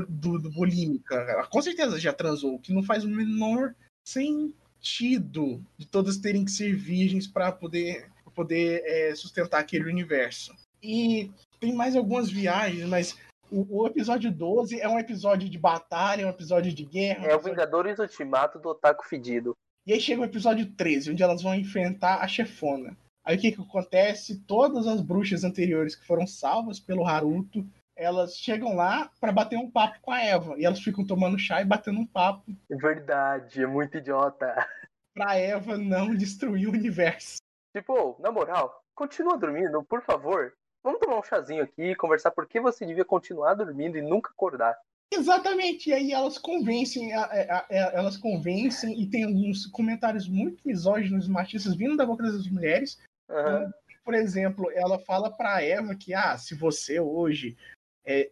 [0.07, 2.55] do, do- Bulímica, ela com certeza já transou.
[2.55, 3.75] O que não faz o menor
[4.05, 10.55] sentido de todas terem que ser virgens para poder, pra poder é, sustentar aquele universo.
[10.81, 11.29] E
[11.59, 13.17] tem mais algumas viagens, mas
[13.51, 17.27] o, o episódio 12 é um episódio de batalha, é um episódio de guerra.
[17.27, 19.55] É o Vingadores Ultimato do Otaku Fedido.
[19.85, 22.95] E aí chega o episódio 13, onde elas vão enfrentar a chefona.
[23.23, 24.39] Aí o que que acontece?
[24.41, 27.65] Todas as bruxas anteriores que foram salvas pelo Haruto,
[27.95, 30.55] elas chegam lá pra bater um papo com a Eva.
[30.57, 34.67] E elas ficam tomando chá e batendo um papo Verdade, é muito idiota.
[35.13, 37.37] pra Eva não destruir o universo.
[37.75, 40.53] Tipo, na moral, continua dormindo, por favor.
[40.83, 44.31] Vamos tomar um chazinho aqui e conversar por que você devia continuar dormindo e nunca
[44.31, 44.75] acordar.
[45.13, 50.65] Exatamente, e aí elas convencem, a- a- a- elas convencem e tem alguns comentários muito
[50.65, 52.97] misóginos e machistas vindo da boca das mulheres,
[53.29, 53.71] Aham.
[54.05, 57.57] por exemplo, ela fala pra Eva que, ah, se você hoje
[58.05, 58.29] é,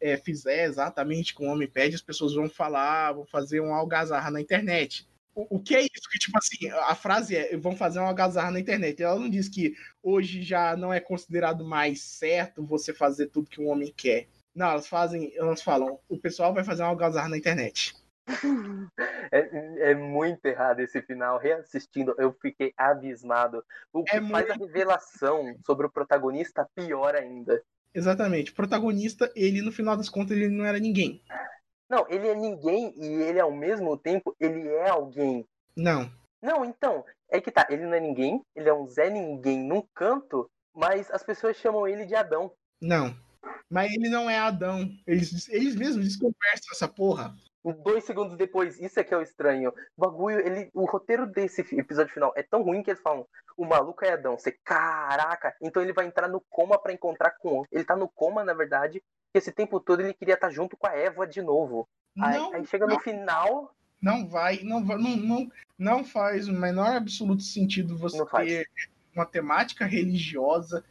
[0.00, 3.76] é, é, fizer exatamente como o homem pede, as pessoas vão falar, vão fazer uma
[3.76, 5.08] algazarra na internet.
[5.34, 6.08] O, o que é isso?
[6.10, 9.02] Que, tipo assim, a frase é, vão fazer uma algazarra na internet.
[9.02, 13.60] Ela não diz que hoje já não é considerado mais certo você fazer tudo que
[13.60, 14.28] um homem quer.
[14.58, 17.94] Não, elas fazem, elas falam, o pessoal vai fazer uma algazarra na internet.
[19.30, 21.38] É, é muito errado esse final.
[21.38, 23.62] Reassistindo, eu fiquei abismado.
[23.92, 27.62] O que É faz a revelação sobre o protagonista pior ainda.
[27.94, 28.50] Exatamente.
[28.50, 31.22] O protagonista, ele, no final das contas, ele não era ninguém.
[31.90, 35.46] Não, ele é ninguém e ele, ao mesmo tempo, ele é alguém.
[35.76, 36.10] Não.
[36.40, 39.82] Não, então, é que tá, ele não é ninguém, ele é um Zé Ninguém num
[39.94, 42.50] canto, mas as pessoas chamam ele de Adão.
[42.80, 43.14] Não.
[43.70, 44.90] Mas ele não é Adão.
[45.06, 47.34] Eles, eles mesmos desconversam essa porra.
[47.84, 49.70] Dois segundos depois, isso é que é o estranho.
[49.96, 53.26] O bagulho, ele, o roteiro desse episódio final é tão ruim que eles falam:
[53.56, 54.38] o maluco é Adão.
[54.38, 57.64] Você, caraca, então ele vai entrar no coma pra encontrar com.
[57.70, 59.02] Ele tá no coma, na verdade,
[59.34, 61.86] esse tempo todo ele queria estar junto com a Eva de novo.
[62.18, 66.48] Aí, Não, aí chega no não, final, não vai, não, vai- não, não, não faz
[66.48, 68.66] o menor absoluto sentido você ter
[69.14, 70.84] uma temática religiosa.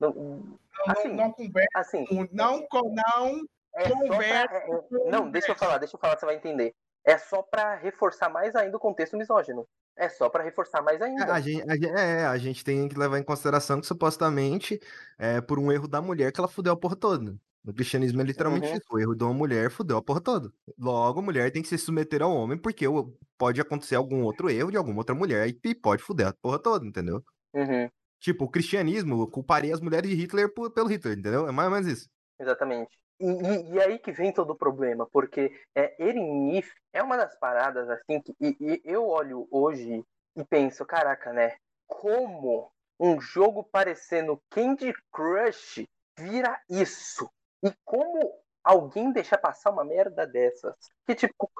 [0.00, 0.58] Não, Não,
[0.88, 3.46] Assim, não, não conversa, assim, não, não.
[3.74, 6.36] é pra, conversa é- é- com Não, deixa eu falar, deixa eu falar, você vai
[6.36, 6.74] entender.
[7.04, 9.66] É só pra reforçar mais ainda o contexto misógino.
[9.96, 11.32] É só pra reforçar mais É, ainda.
[11.32, 14.80] A gente, a é, a gente tem que levar em consideração que supostamente
[15.18, 17.34] é por um erro da mulher que ela fudeu a porra toda.
[17.62, 18.74] No cristianismo é literalmente Uhum.
[18.76, 18.86] isso.
[18.90, 20.50] O erro de uma mulher fudeu a porra toda.
[20.78, 24.48] Logo, a mulher tem que se submeter ao homem, porque o- pode acontecer algum outro
[24.48, 27.22] erro de alguma outra mulher e e pode fuder a porra toda, entendeu?
[27.52, 27.90] Uhum,
[28.20, 31.48] Tipo, o cristianismo culparia as mulheres de Hitler por- pelo Hitler, entendeu?
[31.48, 32.08] É mais ou menos isso.
[32.38, 32.98] exatamente.
[33.20, 37.38] E, e- e aí que vem todo o problema, porque é, Erinif é uma das
[37.38, 40.02] paradas assim que e- e eu olho hoje
[40.36, 41.56] e penso, caraca, né?
[41.86, 45.86] Como um jogo parecendo Candy Crush
[46.18, 47.30] vira isso?
[47.62, 48.32] E como
[48.64, 50.74] alguém deixa passar uma merda dessas?
[51.06, 51.50] Que, tipo,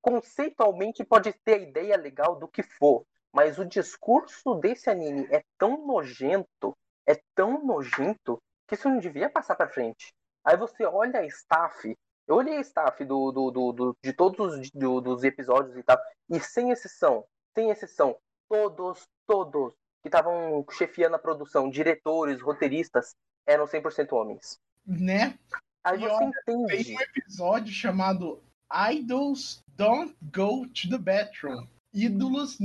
[0.00, 5.42] conceitualmente pode ter a ideia legal do que for, mas o discurso desse anime é
[5.58, 6.72] tão nojento,
[7.06, 8.38] é tão nojento,
[8.68, 10.12] que isso não devia passar pra frente.
[10.44, 11.94] Aí você olha a staff,
[12.26, 15.82] eu olhei a staff do, do, do, do- de todos os do- dos episódios e
[15.82, 15.98] tal,
[16.30, 17.24] e sem exceção,
[17.54, 18.16] sem exceção,
[18.48, 23.14] todos, todos que estavam chefiando a produção, diretores, roteiristas,
[23.46, 24.58] eram 100% homens.
[24.86, 25.38] Né?
[25.82, 26.84] Aí E você entende.
[26.84, 28.42] Tem um episódio chamado
[28.90, 31.66] Idols Don't Go to the Bathroom.
[31.92, 32.58] Ídolos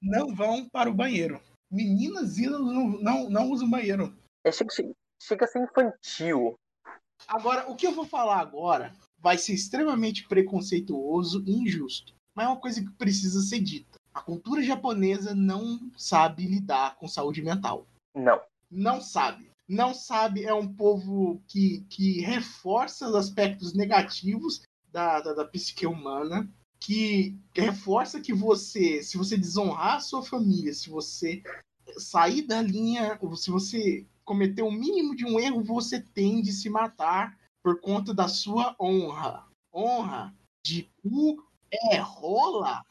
[0.00, 1.40] não vão para o banheiro.
[1.70, 4.16] Meninas ídolos não, não, não usam banheiro.
[4.44, 6.58] É, chega, chega- chega a ser infantil.
[7.28, 12.14] Agora, o que eu vou falar agora vai ser extremamente preconceituoso e injusto.
[12.34, 13.98] Mas é uma coisa que precisa ser dita.
[14.14, 17.86] A cultura japonesa não sabe lidar com saúde mental.
[18.14, 18.40] Não.
[18.70, 19.50] Não sabe.
[19.68, 25.86] Não sabe, é um povo que, que reforça os aspectos negativos da, da, da psique
[25.86, 26.48] humana,
[26.80, 31.42] que reforça que você, se você desonrar a sua família, se você
[31.98, 36.70] sair da linha, se você cometer o mínimo de um erro, você tem de se
[36.70, 39.46] matar por conta da sua honra.
[39.72, 40.34] Honra
[40.64, 42.82] de cu é rola.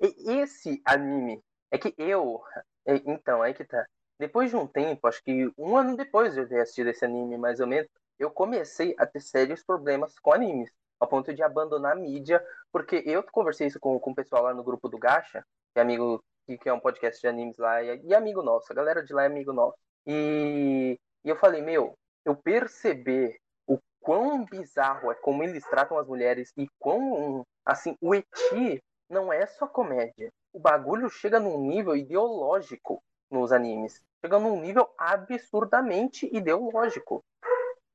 [0.00, 1.40] E esse anime,
[1.70, 2.42] é que eu.
[2.86, 3.86] é, Então, aí que tá.
[4.18, 7.36] Depois de um tempo, acho que um ano depois de eu ter assistido esse anime,
[7.36, 7.88] mais ou menos,
[8.18, 10.70] eu comecei a ter sérios problemas com animes.
[10.98, 12.42] Ao ponto de abandonar a mídia,
[12.72, 15.82] porque eu conversei isso com, com o pessoal lá no grupo do Gacha, que é
[15.82, 19.12] amigo, que, é um podcast de animes lá, e, e amigo nosso, a galera de
[19.12, 19.76] lá é amigo nosso.
[20.06, 21.94] E, e eu falei, meu,
[22.24, 28.14] eu perceber o quão bizarro é como eles tratam as mulheres e quão, assim, o
[28.14, 30.32] eti não é só comédia.
[30.52, 34.02] O bagulho chega num nível ideológico nos animes.
[34.24, 37.22] Chega num nível absurdamente ideológico.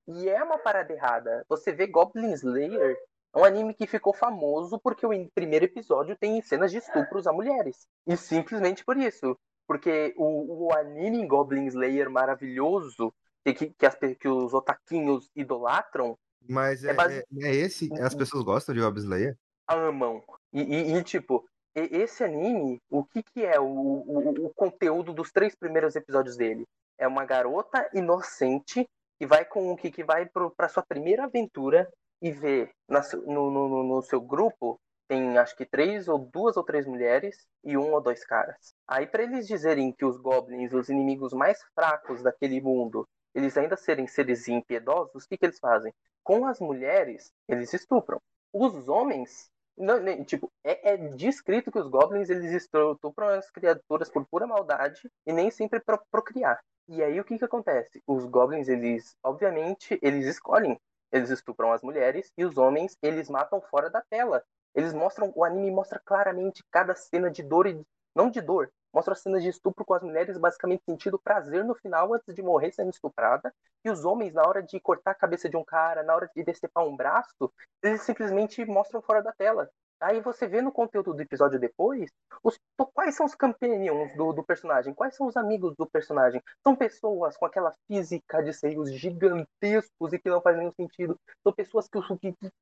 [0.07, 1.45] E é uma parada errada.
[1.47, 2.97] Você vê Goblin Slayer,
[3.33, 7.33] é um anime que ficou famoso porque o primeiro episódio tem cenas de estupros a
[7.33, 7.87] mulheres.
[8.05, 9.37] E simplesmente por isso.
[9.67, 13.13] Porque o, o anime Goblin Slayer maravilhoso,
[13.45, 16.17] que, que, as, que os otaquinhos idolatram,
[16.49, 17.89] Mas É é, base- é, é esse?
[18.01, 19.37] As pessoas gostam de Goblin Slayer?
[19.67, 20.21] amam.
[20.51, 25.31] E, e- e, tipo, esse anime, o que, que é o, o, o conteúdo dos
[25.31, 26.65] três primeiros episódios dele?
[26.97, 28.85] É uma garota inocente
[29.21, 31.87] que vai com que, que vai pro, pra sua primeira aventura
[32.19, 36.63] e vê na no, no, no- seu grupo tem acho que três ou duas ou
[36.63, 38.73] três mulheres e um ou dois caras.
[38.87, 43.77] Aí pra eles dizerem que os goblins, os inimigos mais fracos daquele mundo, eles ainda
[43.77, 45.93] serem seres impiedosos, o que, que eles fazem?
[46.23, 48.19] Com as mulheres, eles estupram.
[48.51, 54.09] Os homens não, nem- tipo, é, é descrito que os goblins eles estupram as criaturas
[54.09, 56.59] por pura maldade e nem sempre para procriar.
[56.93, 58.03] E aí o que que acontece?
[58.05, 60.77] Os goblins, eles, obviamente, eles escolhem.
[61.09, 64.43] Eles estupram as mulheres e os homens, eles matam fora da tela.
[64.75, 67.81] Eles mostram, o anime mostra claramente cada cena de dor e
[68.13, 71.75] não de dor, mostra as cenas de estupro com as mulheres basicamente sentindo prazer no
[71.75, 73.53] final antes de morrer sendo estuprada.
[73.85, 76.43] E os homens, na hora de cortar a cabeça de um cara, na hora de
[76.43, 79.69] decepar um braço, eles simplesmente mostram fora da tela.
[80.01, 82.09] Aí você vê no conteúdo do episódio depois,
[82.43, 82.57] os,
[82.93, 86.41] quais são os companions do, do personagem, quais são os amigos do personagem.
[86.63, 91.19] São pessoas com aquela física de seios gigantescos e que não faz nenhum sentido.
[91.43, 92.03] São pessoas que, o-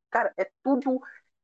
[0.10, 1.02] cara, é tudo.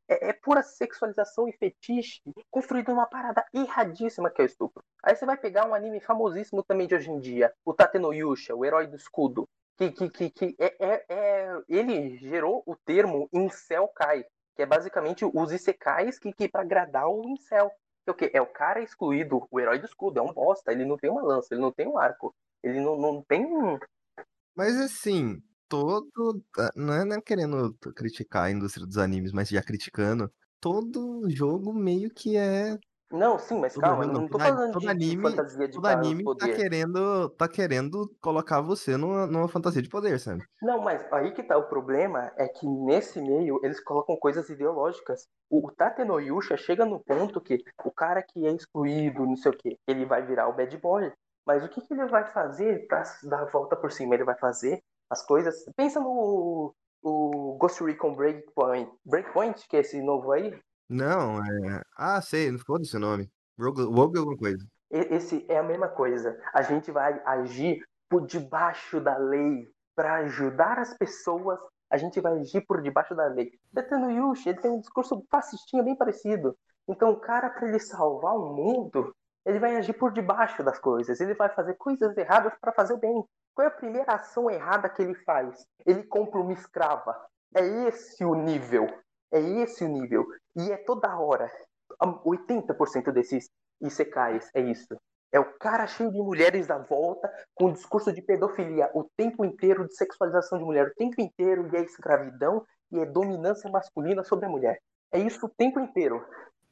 [0.08, 4.84] É, é pura sexualização e fetiche construído numa parada erradíssima que é o estupro.
[5.04, 8.56] Aí você vai pegar um anime famosíssimo também de hoje em dia, o Tate Yusha,
[8.56, 9.48] o herói do escudo.
[9.78, 14.24] Que, que, que, que é, é, é- ele gerou o termo incel kai,
[14.56, 17.70] que é basicamente os isekais que, que para agradar o incel.
[18.04, 18.32] Que é o quê?
[18.34, 21.24] É o cara excluído, o herói do escudo, é um bosta, ele não tem uma
[21.24, 22.34] lança, ele não tem um arco,
[22.64, 23.46] ele não, não tem.
[24.56, 26.44] Mas assim, todo.
[26.58, 30.32] ah, Não é, não é querendo criticar a indústria dos animes, mas já criticando.
[30.60, 32.78] Todo jogo meio que é.
[33.12, 35.74] Não, sim, mas Todo calma, jogo não, não, tô falando todo de, anime- fantasia de
[35.76, 36.56] Todo anime tá poder.
[36.56, 40.44] querendo, tá querendo colocar você numa, numa fantasia de poder, sabe?
[40.62, 45.28] Não, mas aí que tá o problema é que nesse meio eles colocam coisas ideológicas.
[45.50, 49.36] O, o Tate no Yusha chega no ponto que o cara que é excluído, não
[49.38, 51.12] sei o que, ele vai virar o bad boy.
[51.46, 54.16] Mas o que, que ele vai fazer pra dar a volta por cima?
[54.16, 55.64] Ele vai fazer as coisas.
[55.76, 56.74] Pensa no
[57.04, 58.92] o Ghost Recon Breakpoint.
[59.06, 60.60] Breakpoint, que é esse novo aí.
[60.90, 61.82] Não, é.
[61.98, 63.30] Ah, sei, não ficou desse nome.
[63.60, 64.66] Rogue, Rogue alguma coisa.
[64.90, 66.40] Esse é a mesma coisa.
[66.54, 71.60] A gente vai agir por debaixo da lei para ajudar as pessoas.
[71.90, 73.52] A gente vai agir por debaixo da lei.
[73.72, 76.56] Betano Yushi, ele tem um discurso fascistinha bem parecido.
[76.88, 79.14] Então, o cara, para ele salvar o mundo,
[79.46, 81.20] ele vai agir por debaixo das coisas.
[81.20, 83.24] Ele vai fazer coisas erradas para fazer o bem.
[83.54, 85.66] Qual é a primeira ação errada que ele faz?
[85.86, 87.16] Ele compra uma escrava.
[87.56, 88.88] É esse o nível.
[89.36, 90.26] É esse o nível.
[90.56, 91.52] E é toda hora.
[92.02, 93.50] 80% desses
[93.82, 94.96] Isekais é isso.
[95.30, 99.86] É o cara cheio de mulheres à volta, com discurso de pedofilia o tempo inteiro,
[99.86, 104.46] de sexualização de mulher o tempo inteiro, e é escravidão e é dominância masculina sobre
[104.46, 104.80] a mulher.
[105.12, 106.26] É isso o tempo inteiro.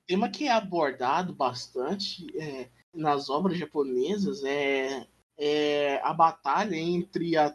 [0.07, 5.05] tema que é abordado bastante é, nas obras japonesas é,
[5.37, 7.53] é a batalha entre a,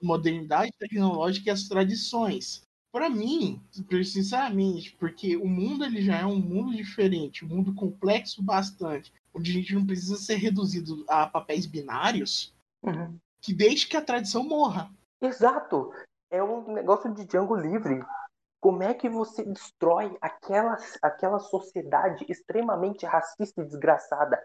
[0.00, 2.67] modernidade tecnológica e as tradições.
[2.90, 3.62] Para mim,
[4.04, 9.50] sinceramente, porque o mundo ele já é um mundo diferente, um mundo complexo bastante, onde
[9.50, 13.18] a gente não precisa ser reduzido a papéis binários, Uhum.
[13.40, 14.90] que deixe que a tradição morra.
[15.20, 15.92] Exato.
[16.30, 18.04] É um negócio de Django livre.
[18.60, 24.42] Como é que você destrói aquela, aquela sociedade extremamente racista e desgraçada?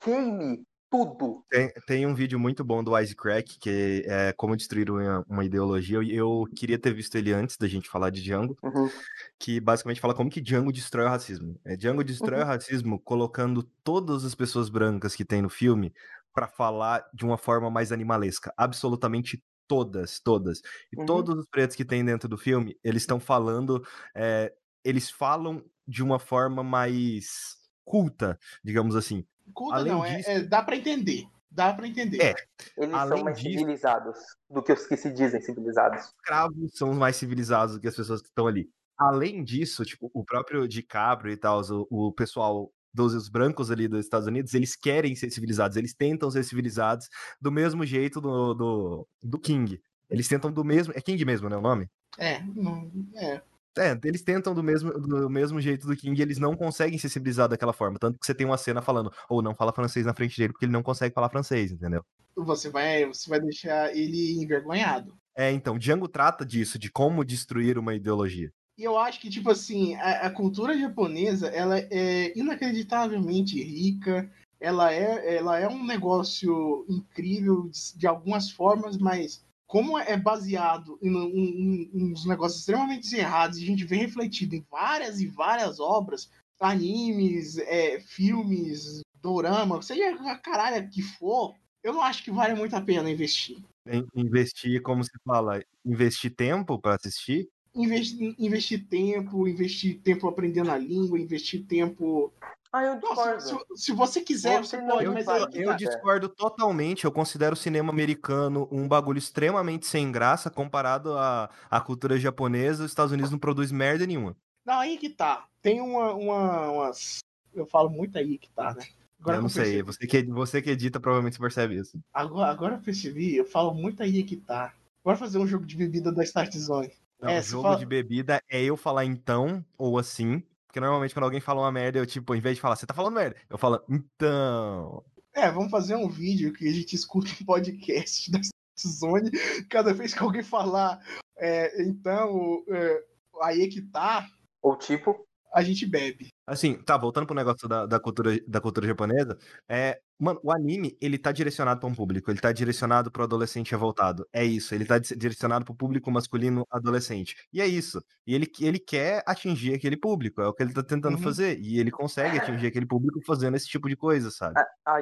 [0.00, 1.44] Queime tudo.
[1.50, 5.98] Tem, tem um vídeo muito bom do Wisecrack, que é como destruir uma, uma ideologia.
[5.98, 9.04] Eu, eu queria ter visto ele antes da gente falar de Django, Uhum.
[9.40, 11.60] que basicamente fala como que Django destrói o racismo.
[11.64, 12.44] É, Django destrói Uhum.
[12.44, 15.92] o racismo colocando todas as pessoas brancas que tem no filme
[16.34, 18.52] pra falar de uma forma mais animalesca.
[18.56, 20.60] Absolutamente todas, todas.
[20.92, 21.06] E Uhum.
[21.06, 23.84] todos os pretos que tem dentro do filme, eles estão falando.
[24.16, 24.52] é,
[24.84, 29.24] eles falam de uma forma mais culta, digamos assim.
[29.52, 31.26] Culta Além não, é- disso- é, dá para entender.
[31.50, 32.20] Dá para entender.
[32.20, 32.34] É.
[32.76, 34.18] Eles Além são mais disso- civilizados
[34.50, 36.04] do que os que se dizem civilizados.
[36.06, 38.68] escravos são os mais civilizados do que as pessoas que estão ali.
[38.98, 41.60] Além disso, tipo, o próprio DiCaprio e tal,
[41.90, 45.92] o, o pessoal dos os brancos ali dos Estados Unidos, eles querem ser civilizados, eles
[45.94, 47.08] tentam ser civilizados
[47.40, 49.80] do mesmo jeito do, do, do King.
[50.08, 50.92] Eles tentam do mesmo.
[50.96, 51.56] É King mesmo, né?
[51.56, 51.88] O nome?
[52.18, 53.42] É, não, é.
[53.76, 57.08] É, eles tentam do mesmo, do mesmo jeito do King e eles não conseguem ser
[57.08, 57.98] civilizados daquela forma.
[57.98, 60.64] Tanto que você tem uma cena falando, ou não fala francês na frente dele, porque
[60.64, 62.04] ele não consegue falar francês, entendeu?
[62.36, 65.14] Você vai, você vai deixar ele envergonhado.
[65.36, 68.52] É, então, Django trata disso, de como destruir uma ideologia.
[68.76, 74.30] E eu acho que, tipo assim, a, a cultura japonesa, ela é inacreditavelmente rica,
[74.60, 80.98] ela é, ela é um negócio incrível de, de algumas formas, mas como é baseado
[81.02, 85.26] em, em- em uns negócios extremamente errados e a gente vê refletido em várias e
[85.26, 86.30] várias obras,
[86.60, 92.74] animes, é, filmes, dorama, seja a caralho que for, eu não acho que vale muito
[92.76, 93.58] a pena investir.
[93.86, 97.48] In- Investir, como se fala, investir tempo pra assistir.
[97.74, 102.32] Investir, investir tempo, investir tempo aprendendo a língua, investir tempo.
[102.76, 103.76] Ah, eu Nossa, discordo.
[103.76, 105.76] se, se você quiser, Você pode, Eu, mas eu tá.
[105.76, 107.04] discordo totalmente.
[107.04, 112.84] Eu considero o cinema americano um bagulho extremamente sem graça comparado à, à cultura japonesa.
[112.84, 114.36] Os Estados Unidos não produz merda nenhuma.
[114.66, 115.46] Não, aí que tá.
[115.62, 117.20] Tem uma, uma, umas.
[117.54, 118.82] Eu falo muito aí que tá, né?
[119.20, 119.82] Agora eu não sei.
[119.82, 121.96] percebi- Você que, você que edita provavelmente percebe isso.
[122.12, 124.74] Agora, agora eu percebi, eu falo muito aí que tá.
[125.04, 126.90] Bora fazer um jogo de bebida da Start Zone.
[127.20, 130.42] Não, É, jogo fala- de bebida é eu falar então ou assim.
[130.74, 132.92] Porque normalmente quando alguém fala uma merda, eu, tipo, em vez de falar, você tá
[132.92, 135.04] falando merda, eu falo, então.
[135.32, 138.40] É, vamos fazer um vídeo que a gente escuta um podcast da
[138.76, 139.30] Zone.
[139.70, 141.00] Cada vez que alguém falar,
[141.38, 143.04] é, então, é,
[143.42, 144.26] aí que tá,
[144.60, 146.28] Ou tipo, a gente bebe.
[146.46, 150.96] Assim, tá, voltando pro negócio da, da cultura, da cultura japonesa, é, mano, o anime,
[151.00, 154.84] ele tá direcionado pra um público, ele tá direcionado pro adolescente revoltado, é isso, ele
[154.84, 159.74] tá di- direcionado pro público masculino adolescente, e é isso, e ele, ele quer atingir
[159.74, 161.22] aquele público, é o que ele tá tentando Uhum.
[161.22, 164.60] fazer, e ele consegue atingir aquele público fazendo esse tipo de coisa, sabe?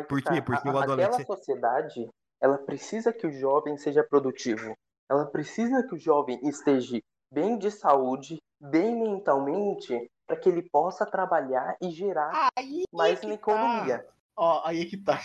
[0.09, 0.37] Por quê?
[0.37, 0.43] tá.
[0.43, 2.09] Porque A- o adolescente- Aquela sociedade,
[2.41, 4.77] ela precisa que o jovem seja produtivo.
[5.11, 7.01] Ela precisa que o jovem esteja
[7.33, 13.27] bem de saúde, bem mentalmente, para que ele possa trabalhar e gerar Aí mais que
[13.27, 13.41] na tá.
[13.41, 14.07] economia.
[14.37, 15.21] Ó, aí é que tá.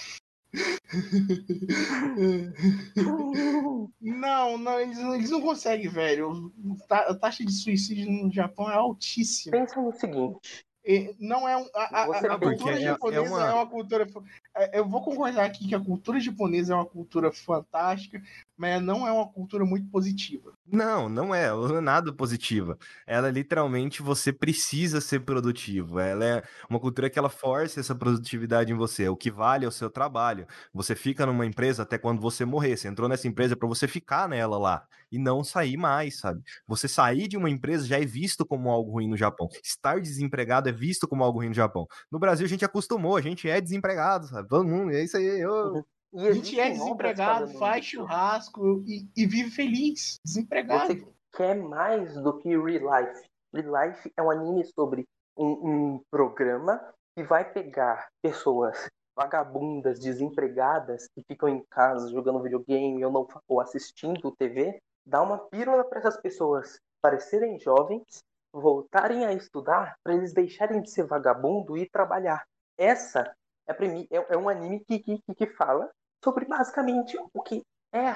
[4.01, 6.51] Não, não, eles, não- eles não conseguem, velho.
[6.87, 9.51] Ta- A taxa de suicídio no Japão é altíssima.
[9.57, 13.29] Pensa no seguinte, E Não é um, a, a- a cultura é- é japonesa é
[13.29, 13.67] uma- uma...
[13.67, 14.07] cultura.
[14.55, 18.21] é, Eu vou concordar aqui que a cultura japonesa é uma cultura fantástica,
[18.57, 20.51] mas não é uma cultura muito positiva.
[20.65, 22.77] Não, não é, ela não é nada positiva.
[23.05, 25.99] Ela literalmente você precisa ser produtivo.
[25.99, 29.07] Ela é uma cultura que ela força essa produtividade em você.
[29.07, 30.45] O que vale é o seu trabalho.
[30.73, 32.75] Você fica numa empresa até quando você morrer.
[32.75, 36.41] Você entrou nessa empresa para você ficar nela lá e não sair mais, sabe?
[36.67, 39.47] Você sair de uma empresa já é visto como algo ruim no Japão.
[39.63, 41.87] Estar desempregado é visto como algo ruim no Japão.
[42.11, 44.47] No Brasil a gente acostumou, a gente é desempregado, sabe?
[44.49, 45.25] Todo mundo, é isso aí.
[45.39, 45.85] eu-
[46.17, 50.19] e A gente é desempregado, faz churrasco e, e vive feliz.
[50.25, 50.87] Desempregado.
[50.87, 53.23] Você quer mais do que Real Life.
[53.53, 55.07] Real Life é um anime sobre
[55.37, 56.81] um, um programa
[57.15, 63.61] que vai pegar pessoas vagabundas, desempregadas, que ficam em casa jogando videogame ou, não, ou
[63.61, 70.33] assistindo TV, dar uma pílula para essas pessoas parecerem jovens, voltarem a estudar, para eles
[70.33, 72.43] deixarem de ser vagabundo e trabalhar.
[72.75, 73.35] Essa
[73.67, 75.87] é, é, é um anime que, que, que fala
[76.23, 77.61] sobre basicamente o que
[77.93, 78.15] é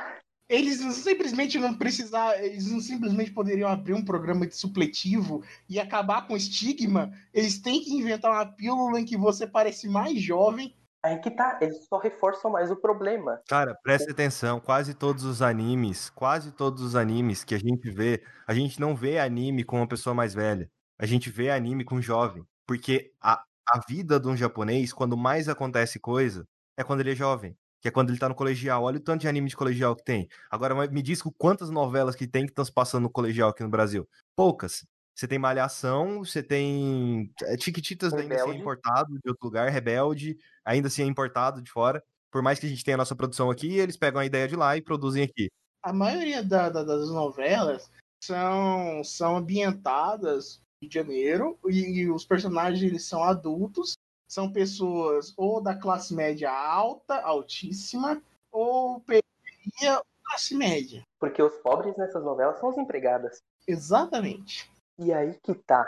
[0.49, 5.80] Eles não- simplesmente não precisar, eles não simplesmente poderiam abrir um programa de supletivo e
[5.80, 7.14] acabar com o estigma.
[7.34, 11.57] Eles têm que inventar uma pílula em que você parece mais jovem Aí que tá,
[11.61, 13.41] eles só reforçam mais o problema.
[13.48, 18.23] Cara, presta atenção, quase todos os animes, quase todos os animes que a gente vê,
[18.45, 20.69] a gente não vê anime com uma pessoa mais velha.
[20.99, 22.45] A gente vê anime com jovem.
[22.68, 26.45] Porque a, a vida de um japonês, quando mais acontece coisa,
[26.78, 27.57] é quando ele é jovem.
[27.82, 28.84] Que é quando ele tá no colegial.
[28.84, 30.28] Olha o tanto de anime de colegial que tem.
[30.49, 33.70] Agora me diz quantas novelas que tem que estão se passando no colegial aqui no
[33.70, 34.08] Brasil.
[34.36, 34.86] Poucas.
[35.16, 40.38] Você tem Malhação, você tem é, Tiquititas ainda assim é importado de outro lugar, Rebelde,
[40.64, 42.03] ainda assim é importado de fora.
[42.32, 44.56] Por mais que a gente tenha a nossa produção aqui, eles pegam a ideia de
[44.56, 45.49] lá e produzem aqui.
[45.84, 47.91] A maioria da, da, das novelas
[48.24, 53.95] são, são ambientadas de Janeiro e, e os personagens eles são adultos,
[54.32, 61.03] são pessoas ou da classe média alta, altíssima, ou periferia ou classe média.
[61.20, 63.41] Porque os pobres nessas novelas são as empregadas.
[63.68, 64.72] Exatamente.
[64.98, 65.86] E aí que tá.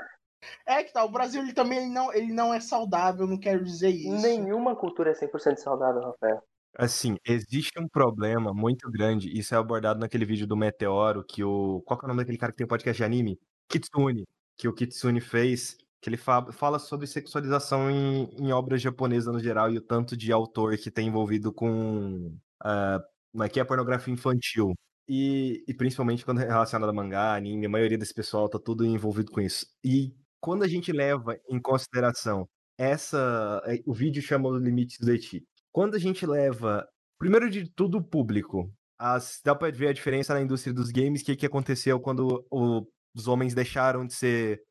[0.66, 3.64] É que tá, o Brasil ele também ele não, ele não é saudável, não quero
[3.64, 4.22] dizer isso.
[4.22, 6.44] Nenhuma cultura é 100% saudável, Rafael.
[6.78, 11.82] Assim, existe um problema muito grande, isso é abordado naquele vídeo do Meteoro, que o...
[11.86, 13.40] Qual que é o nome daquele cara que tem um podcast de anime?
[13.70, 14.28] Kitsune.
[14.58, 16.52] Que o Kitsune fez, que ele fa...
[16.52, 20.92] fala sobre sexualização em, em obras japonesas no geral e o tanto de autor que
[20.92, 22.38] tem envolvido com...
[22.64, 24.74] Uh, que é a pornografia infantil.
[25.08, 28.86] E, e principalmente quando é relacionado a mangá, anime, a maioria desse pessoal tá tudo
[28.86, 29.66] envolvido com isso.
[29.84, 32.48] E quando a gente leva em consideração
[32.78, 33.62] essa.
[33.66, 35.44] Eh, o vídeo chama o limite do Eti.
[35.72, 36.86] Quando a gente leva,
[37.18, 38.72] primeiro de tudo, o público.
[39.00, 42.46] As, dá pra ver a diferença na indústria dos games, o que, que aconteceu quando
[42.52, 42.86] o,
[43.16, 44.62] os homens deixaram de ser.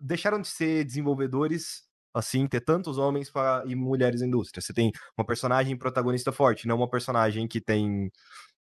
[0.00, 1.82] Deixaram de ser desenvolvedores
[2.14, 4.60] assim, ter tantos homens pra, e mulheres na indústria.
[4.60, 8.10] Você tem uma personagem protagonista forte, não uma personagem que tem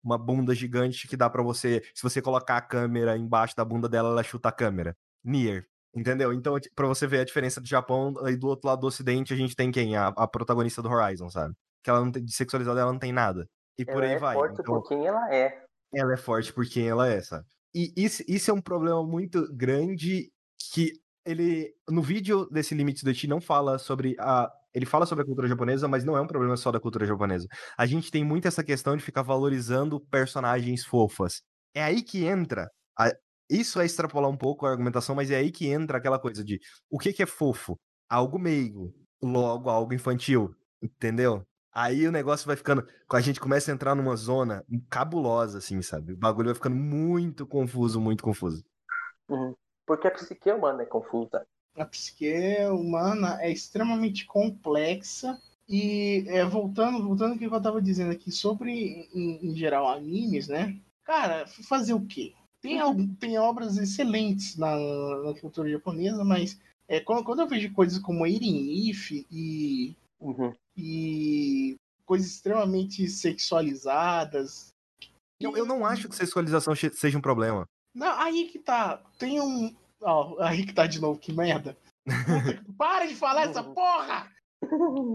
[0.03, 3.89] uma bunda gigante que dá para você, se você colocar a câmera embaixo da bunda
[3.89, 4.95] dela, ela chuta a câmera.
[5.23, 5.65] Nier.
[5.93, 6.31] Entendeu?
[6.31, 9.35] Então, para você ver a diferença do Japão, aí do outro lado do ocidente, a
[9.35, 9.97] gente tem quem?
[9.97, 11.55] A, a protagonista do Horizon, sabe?
[11.83, 13.49] Que ela não tem, de sexualizada, ela não tem nada.
[13.77, 14.35] E ela por aí é vai.
[14.35, 15.63] forte então, por quem ela é.
[15.93, 17.45] Ela é forte por quem ela é, sabe?
[17.73, 20.31] E isso, isso é um problema muito grande
[20.71, 20.93] que
[21.25, 25.25] ele, no vídeo desse Limite do Ti, não fala sobre a ele fala sobre a
[25.25, 27.47] cultura japonesa, mas não é um problema só da cultura japonesa.
[27.77, 31.41] A gente tem muito essa questão de ficar valorizando personagens fofas.
[31.73, 32.69] É aí que entra.
[32.97, 33.11] A...
[33.49, 36.59] Isso é extrapolar um pouco a argumentação, mas é aí que entra aquela coisa de
[36.89, 37.79] o que, que é fofo?
[38.07, 41.43] Algo meigo, logo algo infantil, entendeu?
[41.73, 42.85] Aí o negócio vai ficando.
[43.11, 46.13] A gente começa a entrar numa zona cabulosa, assim, sabe?
[46.13, 48.63] O bagulho vai ficando muito confuso, muito confuso.
[49.27, 49.55] Uhum.
[49.89, 51.43] Porque a psique humana é confusa
[51.79, 52.33] a psique
[52.71, 59.07] humana é extremamente complexa e é, voltando voltando ao que eu estava dizendo aqui sobre
[59.13, 60.77] em, em, geral animes, né?
[61.05, 62.33] Cara, fazer o quê?
[62.61, 63.15] Tem, uhum.
[63.15, 64.75] tem obras excelentes na,
[65.23, 70.53] na cultura japonesa, mas é, quando, quando eu vejo coisas como Eren If e, uhum.
[70.75, 71.75] e
[72.05, 74.69] coisas extremamente sexualizadas.
[75.39, 77.65] Eu, eu não acho que sexualização seja um problema.
[77.93, 79.01] Não, aí que tá.
[79.17, 81.77] Tem um, Ó, oh, aí que tá de novo, que merda.
[82.77, 84.31] Para de falar essa porra!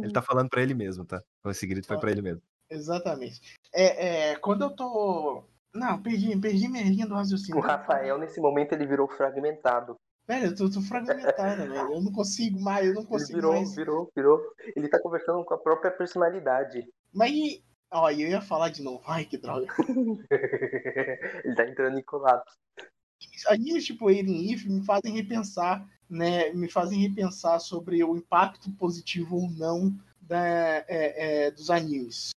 [0.03, 1.23] Ele tá falando pra ele mesmo, tá?
[1.47, 2.43] Esse grito foi pra ele mesmo.
[2.71, 3.41] Exatamente.
[3.73, 5.45] É, é, quando eu tô.
[5.75, 7.61] Não, perdi, perdi minha linha do raciocínio.
[7.61, 9.97] O Rafael, nesse momento, ele virou fragmentado.
[10.27, 11.93] Velho, eu tô, tô fragmentado, velho.
[11.93, 13.75] Eu não consigo mais, eu não consigo ele virou, mais.
[13.75, 14.41] Virou, virou.
[14.77, 16.87] Ele tá conversando com a própria personalidade.
[17.13, 17.33] Mas,
[17.95, 19.03] ó, eu ia falar de novo.
[19.07, 19.67] Ai, que droga.
[21.45, 22.55] ele tá entrando em colapso
[23.49, 26.53] animes tipo Eren If me fazem repensar, né?
[26.53, 30.87] Me fazem repensar sobre o impacto positivo ou não da, é,
[31.47, 32.31] é, dos animes.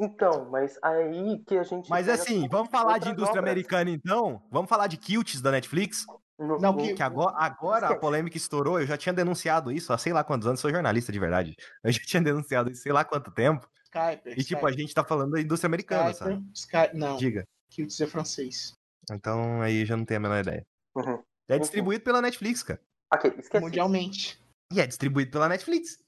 [0.00, 1.88] Então, mas aí que a gente.
[1.88, 3.52] Mas assim, vamos falar de indústria obras.
[3.52, 4.42] americana então?
[4.50, 6.04] Vamos falar de Kilts da Netflix?
[6.38, 9.98] No, não, que, que agora, agora a polêmica estourou, eu já tinha denunciado isso há
[9.98, 11.54] sei lá quantos anos, sou jornalista de verdade.
[11.84, 13.68] Eu já tinha denunciado isso sei lá quanto tempo.
[13.92, 16.50] Skype, e tipo, a gente tá falando da indústria americana, Skype, sabe?
[16.54, 17.16] Skype, não.
[17.16, 17.46] Diga.
[17.70, 18.72] Kilts é francês.
[19.10, 20.66] Então aí já não tenho a menor ideia.
[20.94, 21.22] Uhum.
[21.48, 22.80] É distribuído pela Netflix, cara.
[23.12, 23.62] Ok, esqueci.
[23.62, 24.40] Mundialmente.
[24.72, 25.98] E é distribuído pela Netflix.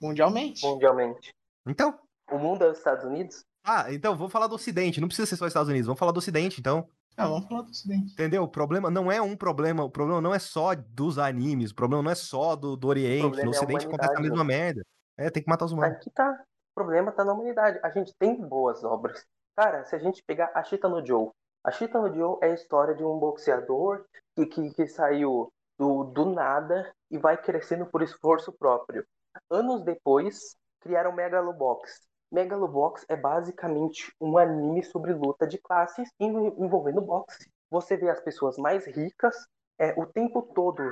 [0.00, 0.64] Mundialmente.
[0.64, 1.34] Mundialmente.
[1.66, 1.98] Então.
[2.30, 3.44] O mundo é os Estados Unidos?
[3.64, 5.00] Ah, então vou falar do Ocidente.
[5.00, 5.86] Não precisa ser só Estados Unidos.
[5.86, 6.88] Vamos falar do Ocidente, então.
[7.16, 8.12] Ah, vamos falar do Ocidente.
[8.12, 8.42] Entendeu?
[8.42, 9.82] O problema não é um problema.
[9.82, 11.70] O problema não é só dos animes.
[11.70, 13.36] O problema não é só do, do Oriente.
[13.36, 14.84] No é Ocidente acontece a mesma merda.
[15.16, 15.96] É, tem que matar os humanos.
[15.96, 16.44] Aqui tá.
[16.74, 17.78] Problema tá na humanidade.
[17.82, 19.24] A gente tem boas obras.
[19.56, 21.30] Cara, se a gente pegar a Chita no Joe,
[21.62, 26.04] a Chita no Joe é a história de um boxeador que, que, que saiu do,
[26.04, 29.06] do nada e vai crescendo por esforço próprio.
[29.50, 32.00] Anos depois, criaram Megalobox.
[32.30, 37.48] Megalobox é basicamente um anime sobre luta de classes envolvendo boxe.
[37.70, 39.46] Você vê as pessoas mais ricas
[39.78, 40.82] é, o tempo todo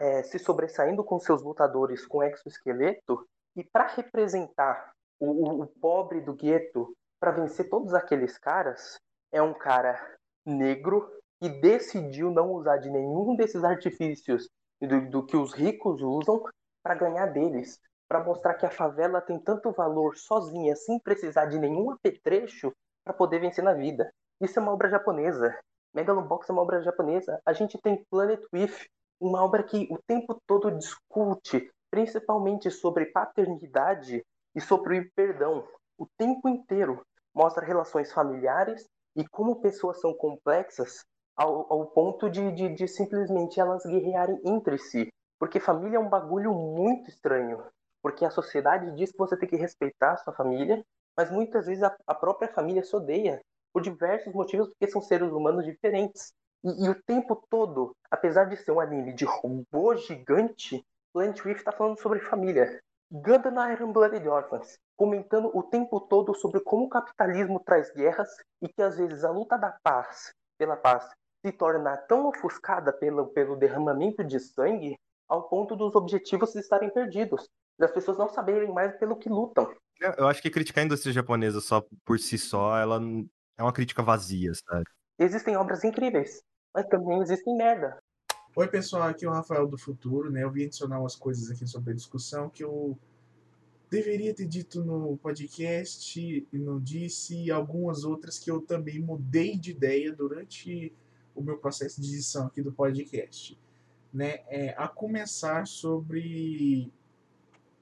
[0.00, 6.34] é, se sobressaindo com seus lutadores com exoesqueleto E para representar o, o, pobre do
[6.34, 8.98] gueto, para vencer todos aqueles caras,
[9.32, 9.98] é um cara
[10.44, 11.10] negro
[11.40, 14.48] que decidiu não usar de nenhum desses artifícios
[14.80, 16.42] do, do que os ricos usam
[16.82, 17.78] para ganhar deles,
[18.08, 22.72] para mostrar que a favela tem tanto valor sozinha, sem precisar de nenhum apetrecho
[23.04, 24.10] para poder vencer na vida.
[24.40, 25.58] Isso é uma obra japonesa.
[25.94, 27.40] Megalobox é uma obra japonesa.
[27.44, 28.74] A gente tem Planet With,
[29.20, 34.22] uma obra que o tempo todo discute, principalmente sobre paternidade
[34.56, 35.68] e sobre perdão.
[35.98, 41.04] O tempo inteiro mostra relações familiares e como pessoas são complexas
[41.36, 45.12] ao, ao ponto de, de, de simplesmente elas guerrearem entre si.
[45.38, 47.62] Porque família é um bagulho muito estranho.
[48.02, 50.82] Porque a sociedade diz que você tem que respeitar a sua família,
[51.14, 53.42] mas muitas vezes a, a própria família se odeia
[53.72, 56.32] por diversos motivos, porque são seres humanos diferentes.
[56.64, 61.56] E, e, o tempo todo, apesar de ser um anime de robô gigante, Plant With
[61.56, 62.80] está falando sobre família.
[63.10, 68.28] Gundam Iron Blooded Orphans, comentando o tempo todo sobre como o capitalismo traz guerras
[68.60, 71.08] e que às vezes a luta da paz, pela paz,
[71.44, 74.96] se torna tão ofuscada pelo, pelo derramamento de sangue
[75.28, 79.72] ao ponto dos objetivos estarem perdidos, das pessoas não saberem mais pelo que lutam.
[80.18, 83.00] Eu acho que criticar a indústria japonesa só por si só, ela
[83.56, 84.84] é uma crítica vazia, sabe?
[85.18, 86.42] Existem obras incríveis,
[86.74, 87.98] mas também existem merda.
[88.58, 90.42] Oi, pessoal, aqui é o Rafael do Futuro, né?
[90.42, 92.98] Eu vim adicionar umas coisas aqui sobre a discussão que eu
[93.90, 96.18] deveria ter dito no podcast
[96.50, 100.90] e não disse, e algumas outras que eu também mudei de ideia durante
[101.34, 103.60] o meu processo de edição aqui do podcast.
[104.10, 104.40] Né?
[104.48, 106.90] É, a começar sobre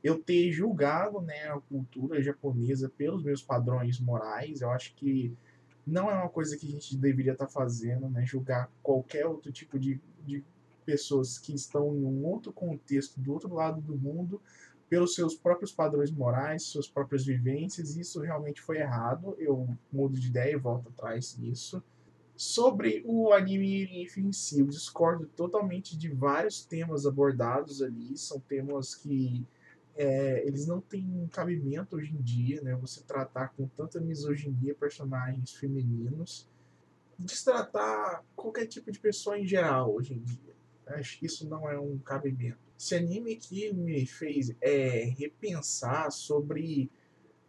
[0.02, 4.60] eu ter julgado né, a cultura japonesa pelos meus padrões morais.
[4.60, 5.32] Eu acho que
[5.86, 8.26] não é uma coisa que a gente deveria estar tá fazendo, né?
[8.26, 10.42] Julgar qualquer outro tipo de, de
[10.84, 14.40] pessoas que estão em um outro contexto, do outro lado do mundo,
[14.88, 17.96] pelos seus próprios padrões morais, suas próprias vivências.
[17.96, 19.34] Isso realmente foi errado.
[19.38, 21.82] Eu mudo de ideia e volto atrás nisso.
[22.36, 28.16] Sobre o anime em si, eu discordo totalmente de vários temas abordados ali.
[28.16, 29.46] São temas que
[29.96, 32.74] é, eles não têm cabimento hoje em dia, né?
[32.76, 36.48] Você tratar com tanta misoginia personagens femininos,
[37.18, 40.53] destratar qualquer tipo de pessoa em geral hoje em dia.
[40.86, 42.58] Acho que isso não é um cabimento.
[42.78, 46.90] Esse anime aqui me fez é, repensar sobre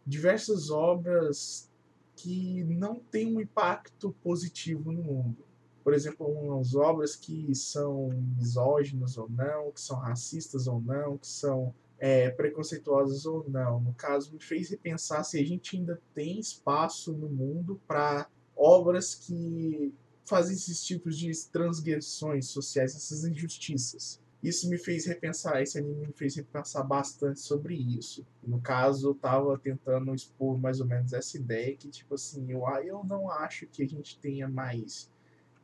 [0.06, 1.70] diversas obras
[2.14, 5.44] que não têm um impacto positivo no mundo.
[5.84, 11.28] Por exemplo, umas obras que são misóginas ou não, que são racistas ou não, que
[11.28, 13.80] são é, preconceituosas ou não.
[13.80, 19.14] No caso, me fez repensar se a gente ainda tem espaço no mundo para obras
[19.14, 19.94] que
[20.26, 24.20] fazem esses tipos de transgressões sociais, essas injustiças.
[24.42, 28.24] Isso me fez repensar, esse anime me fez repensar bastante sobre isso.
[28.46, 32.62] No caso, eu estava tentando expor mais ou menos essa ideia que, tipo assim, eu,
[32.84, 35.10] eu não acho que a gente tenha mais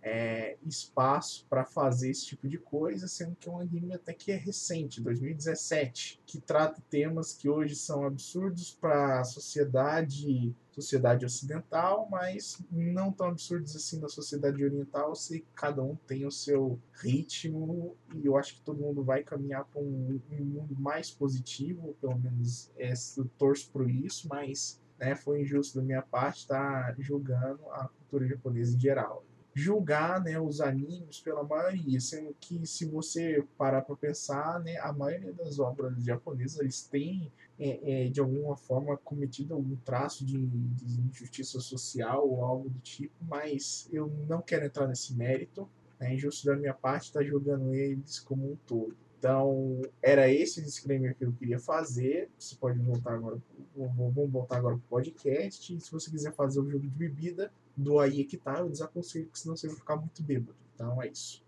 [0.03, 4.33] é, espaço para fazer esse tipo de coisa, sendo que é um anime até que
[4.33, 12.09] é recente, 2017, que trata temas que hoje são absurdos para a sociedade, sociedade ocidental,
[12.11, 17.97] mas não tão absurdos assim na sociedade oriental, se cada um tem o seu ritmo
[18.15, 22.19] e eu acho que todo mundo vai caminhar para um, um, mundo mais positivo, pelo
[22.19, 26.95] menos é, eu torço por isso, mas né, foi injusto da minha parte estar tá
[26.99, 29.25] julgando a cultura japonesa em geral
[29.55, 34.93] julgar né, os animes pela maioria, sendo que se você parar para pensar, né, a
[34.93, 41.01] maioria das obras japonesas têm é, é, de alguma forma cometido algum traço de, de,
[41.01, 45.69] injustiça social ou algo do tipo, mas eu não quero entrar nesse mérito,
[46.01, 48.97] é injusto da minha parte estar tá julgando eles como um todo.
[49.23, 52.29] Então, era esse o disclaimer que eu queria fazer.
[52.37, 53.41] Você pode voltar agora,
[53.77, 55.81] vamos voltar agora para o podcast.
[55.81, 59.41] Se você quiser fazer o jogo de bebida, do aí que tá, eu desaconselho, porque
[59.41, 60.57] senão você vai ficar muito bêbado.
[60.75, 61.43] Então é isso.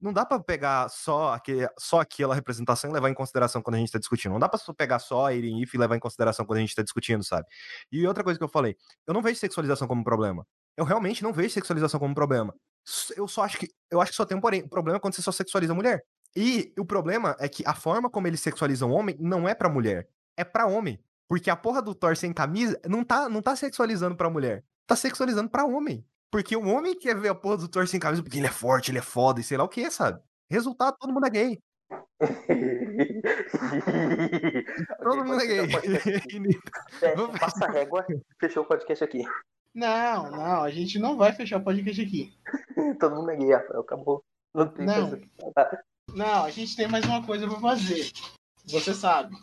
[0.00, 3.78] Não dá para pegar só, aquele, só aquela representação e levar em consideração quando a
[3.78, 4.32] gente está discutindo.
[4.32, 6.68] Não dá para pegar só a Irene If e levar em consideração quando a gente
[6.68, 7.46] está discutindo, sabe?
[7.90, 8.76] E outra coisa que eu falei,
[9.06, 10.46] eu não vejo sexualização como problema.
[10.76, 12.54] Eu realmente não vejo sexualização como problema.
[13.16, 15.22] Eu só acho que eu acho que só tem um porém, problema é quando você
[15.22, 16.04] só sexualiza a mulher.
[16.36, 19.70] E o problema é que a forma como eles sexualizam o homem não é pra
[19.70, 21.02] mulher, é pra homem.
[21.26, 24.96] Porque a porra do Thor sem camisa não tá, não tá sexualizando pra mulher, tá
[24.96, 26.04] sexualizando pra homem.
[26.30, 28.90] Porque o homem quer ver a porra do Thor sem camisa porque ele é forte,
[28.90, 30.20] ele é foda e sei lá o que, sabe?
[30.50, 31.58] Resultado, todo mundo é gay.
[35.02, 35.66] todo mundo é gay.
[37.02, 38.06] É, passa a régua,
[38.40, 39.22] fechou o podcast aqui.
[39.74, 42.32] Não, não, a gente não vai fechar o podcast aqui.
[42.98, 44.24] todo mundo é gay, Rafael, acabou.
[44.54, 45.20] Não tem não.
[46.14, 48.10] Não, a gente tem mais uma coisa pra fazer.
[48.64, 49.36] Você sabe.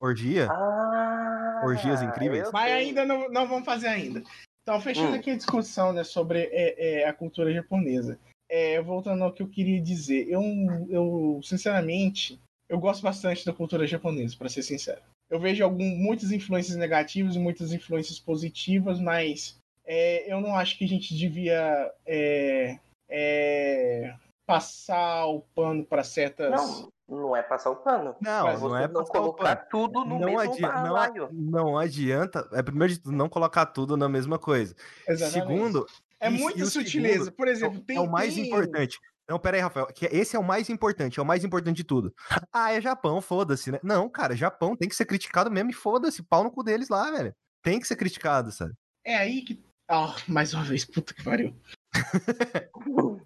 [0.00, 0.48] Orgia?
[0.50, 2.50] Ah, Orgias incríveis?
[2.52, 4.22] Mas ainda não, não vamos fazer ainda.
[4.66, 5.14] Então, fechando Hum.
[5.14, 8.18] aqui a discussão né, sobre é, é, a cultura japonesa.
[8.48, 10.42] É, voltando ao que eu queria dizer, eu,
[10.88, 15.00] eu sinceramente, eu gosto bastante da cultura japonesa, para ser sincero.
[15.30, 20.76] Eu vejo algum, muitas influências negativas e muitas influências positivas, mas é, eu não acho
[20.76, 22.76] que a gente devia é,
[23.08, 24.14] é,
[24.44, 26.50] passar o pano para certas.
[26.50, 28.14] Não, não é passar o pano.
[28.20, 29.68] Não, Mas não você é não passar o colocar pano.
[29.70, 32.48] tudo no Não, mesmo adi- não, não adianta.
[32.52, 34.74] É, primeiro de tudo, não colocar tudo na mesma coisa.
[35.08, 35.48] Exatamente.
[35.48, 35.86] Segundo,
[36.20, 37.24] é muita sutileza.
[37.24, 37.96] segundo Por exemplo, é, tem.
[37.96, 38.98] é o mais tem- importante.
[39.28, 39.86] Não, pera aí, Rafael.
[39.88, 42.14] Que esse é o mais importante, é o mais importante de tudo.
[42.52, 43.78] Ah, é Japão, foda-se, né?
[43.82, 47.10] Não, cara, Japão tem que ser criticado mesmo e foda-se, pau no cu deles lá,
[47.10, 47.34] velho.
[47.62, 48.72] Tem que ser criticado, sabe?
[49.04, 49.62] É aí que.
[49.88, 51.54] Ah, mais uma vez, puta que pariu.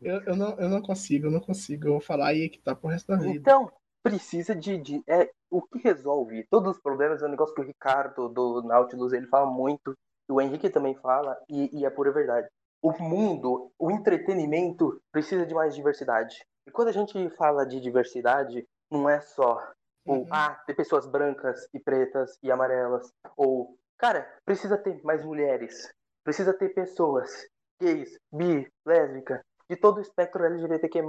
[0.03, 1.87] Eu, eu, não, eu não consigo, eu não consigo.
[1.87, 3.39] Eu vou falar aí que tá pro resto da vida.
[3.39, 3.71] Então,
[4.03, 7.65] precisa de, de- é o que resolve todos os problemas é um negócio que o
[7.65, 9.95] Ricardo do Nautilus ele fala muito,
[10.31, 12.49] o Henrique também fala e, e é pura verdade.
[12.83, 16.37] O mundo, o entretenimento precisa de mais diversidade.
[16.67, 19.59] E quando a gente fala de diversidade, não é só
[20.07, 20.27] o Uhum.
[20.31, 25.93] ah, ter pessoas brancas e pretas e amarelas ou cara, precisa ter mais mulheres,
[26.25, 27.47] precisa ter pessoas
[27.81, 31.03] gays, bi, lésbica, de todo o espectro LGBTQ+.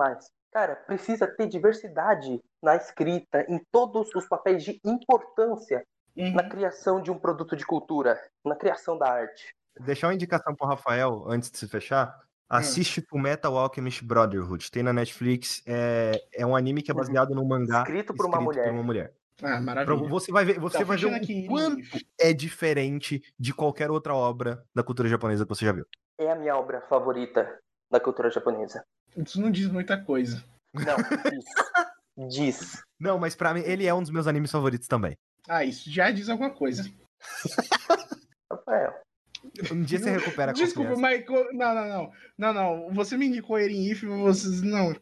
[0.52, 5.84] Cara, precisa ter diversidade na escrita, em todos os papéis de importância
[6.14, 6.34] Uhum.
[6.34, 9.56] na criação de um produto de cultura, na criação da arte.
[9.80, 12.08] Deixar uma indicação pro Rafael, antes de se fechar.
[12.20, 12.26] Hum.
[12.50, 14.70] Assiste Full Metal Alchemist Brotherhood.
[14.70, 15.64] Tem na Netflix.
[15.66, 17.84] É, é um anime que é baseado num mangá Uhum.
[17.84, 18.70] Escrito por uma mulher.
[18.74, 19.14] uma mulher.
[19.42, 20.10] Ah, maravilha.
[20.10, 21.82] Você vai ver, você Então, vai ver o aqui, quanto
[22.20, 25.86] é diferente de qualquer outra obra da cultura japonesa que você já viu.
[26.20, 27.60] É a minha obra favorita
[27.90, 28.84] da cultura japonesa.
[29.18, 30.44] Isso não diz muita coisa.
[30.74, 30.96] Não,
[32.28, 32.30] diz.
[32.30, 32.82] diz.
[33.00, 35.18] Não, mas pra mim, ele é um dos meus animes favoritos também.
[35.50, 36.84] Ah, isso já diz alguma coisa.
[38.52, 39.02] Rafael.
[39.72, 41.26] Um dia você recupera a Desculpa, mas.
[41.54, 42.12] Não, não, não.
[42.38, 42.94] Não, não.
[42.94, 44.62] Você me indicou Eren If, vocês.
[44.62, 44.94] Não.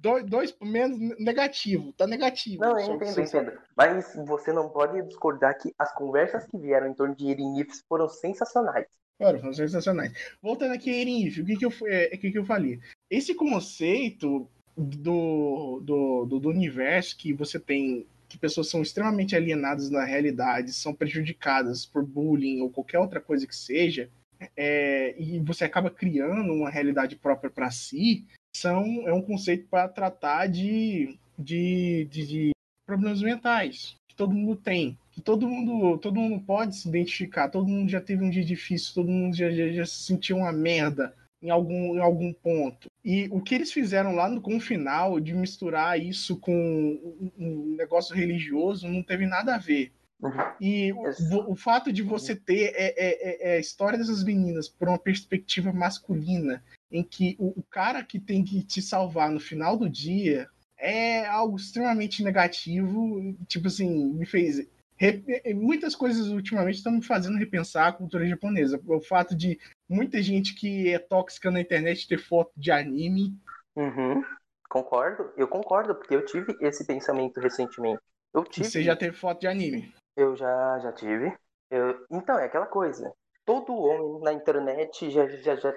[0.00, 1.92] Dois, dois menos negativo.
[1.92, 2.62] Tá negativo.
[2.62, 3.52] Não, eu entendo, eu entendo.
[3.76, 7.82] Mas você não pode discordar que as conversas que vieram em torno de Eren Ifs
[7.88, 8.86] foram sensacionais.
[9.18, 10.12] Claro, foram sensacionais.
[10.42, 12.80] Voltando aqui a Eren If, o que que eu, é, o que que eu falei?
[13.10, 19.90] Esse conceito do, do, do, do universo que você tem, que pessoas são extremamente alienadas
[19.90, 24.08] na realidade, são prejudicadas por bullying ou qualquer outra coisa que seja,
[24.56, 28.24] é, e você acaba criando uma realidade própria para si,
[28.56, 32.50] são, é um conceito para tratar de, de, de, de
[32.86, 34.96] problemas mentais que todo mundo tem.
[35.10, 38.94] Que todo mundo, todo mundo pode se identificar, todo mundo já teve um dia difícil,
[38.94, 42.88] todo mundo já, já, já se sentiu uma merda em algum, em algum ponto.
[43.04, 47.32] E o que eles fizeram lá no, com o final de misturar isso com um,
[47.38, 49.92] um negócio religioso não teve nada a ver.
[50.22, 50.30] Uhum.
[50.60, 54.68] E o, o fato de você ter é, é, é- é a história dessas meninas
[54.68, 56.62] por uma perspectiva masculina,
[56.92, 60.46] em que o, o cara que tem que te salvar no final do dia
[60.78, 63.34] é algo extremamente negativo.
[63.46, 64.66] Tipo assim, me fez.
[65.00, 68.80] Re- Muitas coisas ultimamente estão me fazendo repensar a cultura japonesa.
[68.86, 69.58] O fato de
[69.88, 73.34] muita gente que é tóxica na internet ter foto de anime.
[73.74, 74.22] Uhum.
[74.68, 78.00] Concordo, eu concordo, porque eu tive esse pensamento recentemente.
[78.32, 78.68] Eu E tive.
[78.68, 79.92] você já teve foto de anime.
[80.16, 81.32] Eu já, já tive.
[81.70, 83.12] Eu- Então, é aquela coisa.
[83.44, 85.74] Todo homem na internet já, já, já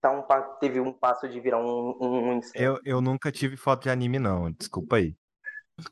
[0.00, 0.24] tá um,
[0.58, 2.40] teve um passo de virar um, um, um.
[2.54, 4.50] Eu, eu nunca tive foto de anime, não.
[4.50, 5.14] Desculpa aí.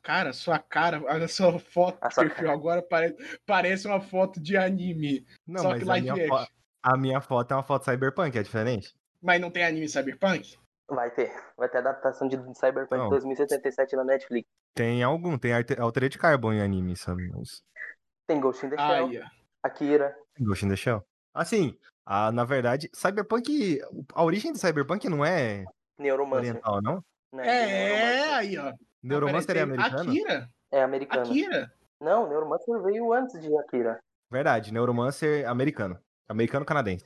[0.01, 4.55] Cara, sua cara, a sua foto A sua perfil agora parece, parece uma foto de
[4.57, 5.25] anime.
[5.47, 6.47] Não, Só mas que a minha, fo-
[6.83, 8.93] a minha foto é uma foto cyberpunk, é diferente?
[9.21, 10.57] Mas não tem anime cyberpunk?
[10.89, 11.31] Vai ter.
[11.55, 13.09] Vai ter adaptação de Cyberpunk Não.
[13.09, 14.47] 2077 na Netflix.
[14.73, 17.29] Tem algum, tem Altered Carbon em anime, sabe?
[17.29, 17.61] Mas...
[18.27, 19.25] Tem Ghost in the Shell, Aí, ó.
[19.61, 20.15] Akira.
[20.39, 21.05] Ghost in the Shell.
[21.33, 23.79] Assim, a, na verdade, Cyberpunk.
[24.13, 25.63] A origem do Cyberpunk não é
[25.99, 26.49] Neuromancer.
[26.49, 27.03] oriental, não?
[27.33, 27.43] Né?
[27.47, 28.33] É, Neuromancer.
[28.35, 28.73] aí, ó.
[29.01, 30.09] Neuromancer é americano?
[30.09, 30.49] Akira?
[30.71, 31.21] É americano.
[31.21, 31.71] Akira?
[31.99, 33.99] Não, Neuromancer veio antes de Akira.
[34.29, 35.99] Verdade, Neuromancer americano.
[36.27, 37.05] Americano-canadense.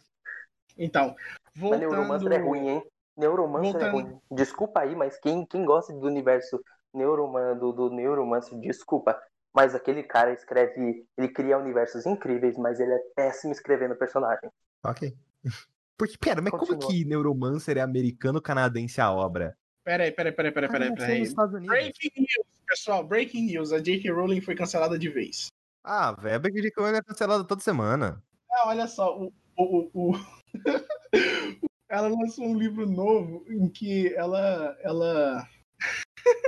[0.77, 1.79] Então, Mas voltando...
[1.81, 2.83] Neuromancer é ruim, hein?
[3.15, 4.19] Neuromancer é Voltando- ruim.
[4.31, 6.59] Desculpa aí, mas quem, quem gosta do universo
[6.93, 9.19] Neuroman, do, do Neuromancer, desculpa.
[9.55, 11.05] Mas aquele cara escreve.
[11.15, 14.49] Ele cria universos incríveis, mas ele é péssimo escrevendo personagem.
[14.83, 15.15] Ok.
[15.95, 16.89] Porque, pera, mas como Continua.
[16.89, 19.55] que Neuromancer é americano-canadense a obra?
[19.83, 21.33] Peraí, peraí, peraí, peraí, peraí, peraí.
[21.65, 23.73] Breaking news, pessoal, breaking news.
[23.73, 24.11] A J.K.
[24.11, 25.47] Rowling foi cancelada de vez.
[25.83, 28.23] Ah, velho, a de Coelho é cancelada toda semana.
[28.49, 30.13] Ah, olha só, o, o, o-
[31.89, 35.45] ela lançou um livro novo em que ela, ela,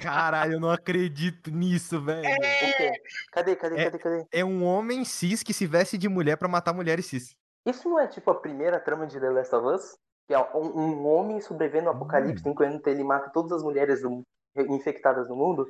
[0.00, 2.26] Caralho, eu não acredito nisso, velho.
[2.26, 2.92] O quê?
[3.32, 4.26] Cadê, cadê, É- cadê, cadê?
[4.32, 7.34] É um homem cis que se veste de mulher pra matar mulheres cis.
[7.66, 9.96] Isso não é tipo a primeira trama de The Last of Us?
[10.28, 14.22] Que é um, um homem sobrevivendo ao apocalipse enquanto ele mata todas as mulheres do-
[14.56, 15.66] infectadas no mundo?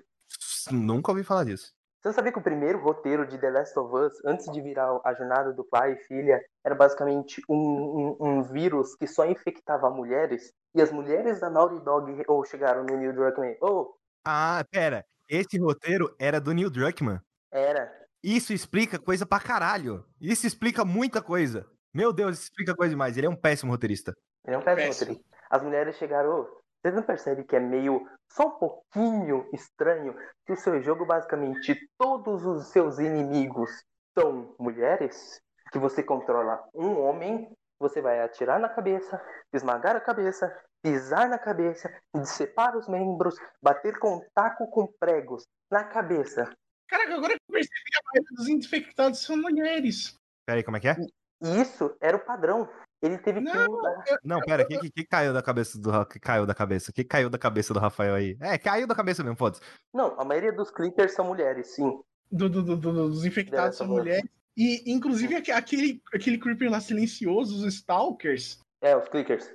[0.71, 1.73] Nunca ouvi falar disso.
[2.01, 5.01] Você não sabia que o primeiro roteiro de The Last of Us, antes de virar
[5.05, 9.89] a jornada do pai e filha, era basicamente um, um, um vírus que só infectava
[9.89, 10.53] mulheres?
[10.75, 15.05] E as mulheres da Naughty Dog ou chegaram no Neil Druckmann, oh, Ah, pera.
[15.29, 17.21] Esse roteiro era do Neil Druckmann.
[17.53, 17.91] era.
[18.23, 20.05] Isso explica coisa pra caralho.
[20.21, 21.67] Isso explica muita coisa.
[21.93, 23.17] Meu Deus, isso explica coisa demais.
[23.17, 24.13] Ele é um péssimo roteirista.
[24.47, 25.25] Ele é um péssimo Péssimo.
[25.51, 26.49] As mulheres chegaram,
[26.81, 30.17] vocês não percebem que é meio, só um pouquinho estranho,
[30.47, 33.71] que o seu jogo, basicamente, todos os seus inimigos
[34.19, 35.41] são mulheres?
[35.71, 41.39] Que você controla um homem, você vai atirar na cabeça, esmagar a cabeça, pisar na
[41.39, 46.53] cabeça, decepar os membros, bater com taco com pregos na cabeça.
[46.89, 50.15] Caraca, agora que eu percebi, a maioria dos infectados são mulheres.
[50.47, 50.97] Pera aí, como é que é?
[51.43, 52.69] E isso era o padrão.
[53.03, 54.05] Ele teve que Não, mudar.
[54.23, 56.91] Não, pera, o que, que, que caiu da cabeça do que caiu da cabeça?
[56.91, 58.37] O que caiu da cabeça do Rafael aí?
[58.41, 59.61] É, caiu da cabeça mesmo, foda-se.
[59.93, 62.01] Não, a maioria dos clippers são mulheres, sim.
[62.31, 64.23] Do, do- do- do- dos infectados são mulheres.
[64.57, 68.61] E, inclusive, aque- aquele, aquele creeper lá silencioso, os Stalkers.
[68.81, 69.51] É, os clickers.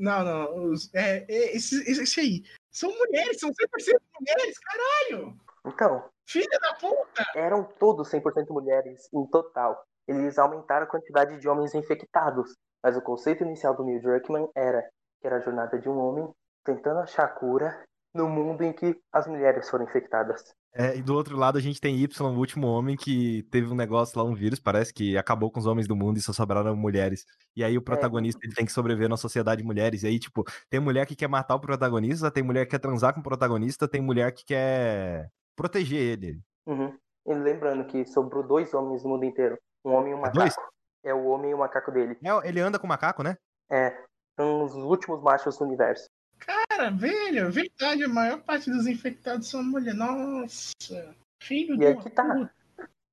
[0.00, 0.64] Não, não.
[0.72, 2.42] Os, é, é, esse, esse aí.
[2.72, 5.36] São mulheres, são 100% mulheres, caralho!
[5.66, 7.26] Então, Filha da puta!
[7.36, 9.84] eram todos 100% mulheres em total.
[10.10, 12.56] Eles aumentaram a quantidade de homens infectados.
[12.82, 14.82] Mas o conceito inicial do Neil Druckmann era
[15.20, 16.28] que era a jornada de um homem
[16.64, 20.42] tentando achar cura no mundo em que as mulheres foram infectadas.
[20.74, 23.74] É, e do outro lado a gente tem Y, o último homem, que teve um
[23.74, 26.74] negócio lá, um vírus, parece que acabou com os homens do mundo e só sobraram
[26.76, 27.24] mulheres.
[27.54, 30.02] E aí o protagonista ele tem que sobreviver na sociedade de mulheres.
[30.02, 33.14] E aí, tipo, tem mulher que quer matar o protagonista, tem mulher que quer transar
[33.14, 36.40] com o protagonista, tem mulher que quer proteger ele.
[36.66, 36.96] Uhum.
[37.26, 39.58] E lembrando que sobrou dois homens no mundo inteiro.
[39.84, 40.54] Um homem e um É dois?
[40.56, 40.74] macaco.
[41.02, 42.18] É o homem e o macaco dele.
[42.22, 43.36] É, ele anda com macaco, né?
[43.70, 43.90] É.
[44.38, 46.08] São os últimos machos do universo.
[46.38, 49.98] Cara, velho, é verdade, a maior parte dos infectados são mulheres.
[49.98, 51.14] Nossa!
[51.42, 52.50] Filho E de aí uma que tá.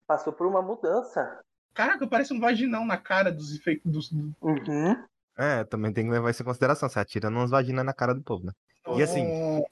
[0.05, 1.39] Passou por uma mudança.
[1.73, 4.09] Caraca, parece um vaginão na cara dos infectados.
[4.11, 4.33] Do...
[4.41, 5.05] Uhum.
[5.37, 6.89] É, também tem que levar isso em consideração.
[6.89, 8.51] Você atira umas vaginas na cara do povo, né?
[8.95, 9.25] E assim,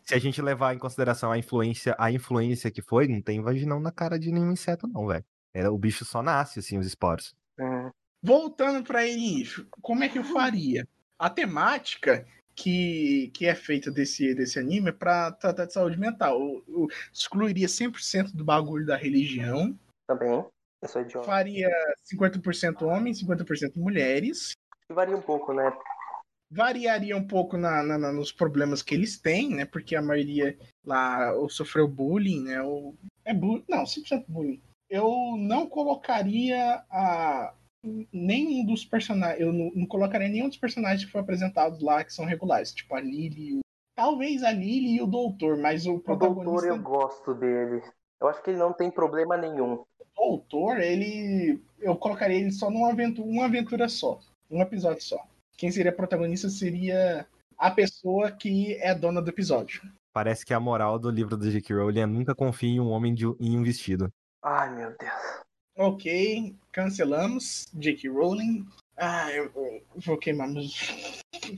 [0.03, 3.79] Se a gente levar em consideração a influência, a influência que foi, não tem vaginão
[3.79, 5.23] na cara de nenhum inseto, não, velho.
[5.55, 7.33] Era o bicho só nasce, assim, os esporos.
[7.57, 7.89] Uhum.
[8.21, 10.85] Voltando pra início, como é que eu faria?
[11.17, 16.37] A temática que, que é feita desse, desse anime é pra tratar de saúde mental.
[16.41, 19.79] Eu, eu excluiria 100% do bagulho da religião.
[20.07, 20.45] Também.
[20.81, 21.25] Eu sou idiota.
[21.25, 21.69] Faria
[22.03, 24.51] 50% homens, 50% mulheres.
[24.89, 25.71] Que varia um pouco, né?
[26.51, 29.65] Variaria um pouco na, na- na- nos problemas que eles têm, né?
[29.65, 32.61] Porque a maioria lá ou sofreu bullying, né?
[32.61, 33.63] Ou, é bullying.
[33.69, 34.61] Não, 100% bullying.
[34.89, 37.53] Eu não colocaria a,
[38.11, 39.39] nenhum dos personagens.
[39.41, 42.73] Eu não, não colocaria nenhum dos personagens que foram apresentados lá que são regulares.
[42.73, 43.49] Tipo a Lily.
[43.49, 43.59] e o-
[43.95, 46.67] Talvez a Lily e o Doutor, mas o O doutor protagonista.
[46.67, 47.81] eu gosto dele.
[48.21, 49.83] Eu acho que ele não tem problema nenhum.
[50.15, 51.61] Doutor, ele.
[51.79, 54.19] Eu colocaria ele só numa aventura, uma aventura só.
[54.49, 55.17] Um episódio só.
[55.57, 57.25] Quem seria protagonista seria
[57.57, 59.81] a pessoa que é dona do episódio.
[60.13, 61.75] Parece que a moral do livro do J.K.
[61.75, 64.09] Rowling é nunca confie em um homem de- em um vestido.
[64.47, 65.11] Ai, meu Deus.
[65.75, 67.67] Ok, cancelamos.
[67.73, 68.09] J.K.
[68.09, 68.63] Rowling.
[68.95, 70.77] Ah, eu, eu vou queimar meus.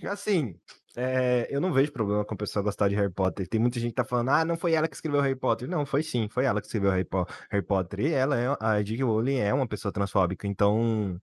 [0.10, 0.58] Assim,
[0.96, 3.46] é, eu não vejo problema com a pessoa gostar de Harry Potter.
[3.46, 5.68] Tem muita gente que tá falando, ah, não foi ela que escreveu Harry Potter.
[5.68, 8.00] Não, foi sim, foi ela que escreveu Harry, Po- Harry Potter.
[8.00, 9.04] E ela, é, a J.K.
[9.04, 10.48] Rowling é uma pessoa transfóbica.
[10.48, 11.20] Então,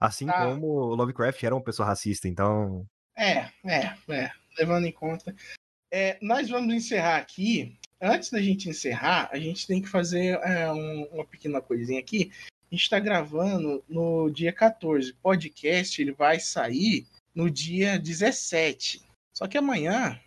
[0.00, 0.46] assim Tá.
[0.46, 2.28] como o Lovecraft era uma pessoa racista.
[2.28, 2.86] Então,
[3.16, 4.30] É, é, é.
[4.56, 5.34] Levando em conta.
[5.92, 7.76] É, nós vamos encerrar aqui.
[8.00, 12.30] Antes da gente encerrar, a gente tem que fazer é, um- uma pequena coisinha aqui.
[12.70, 15.10] A gente está gravando no dia 14.
[15.12, 19.02] O podcast ele vai sair no dia 17.
[19.34, 20.20] Só que amanhã,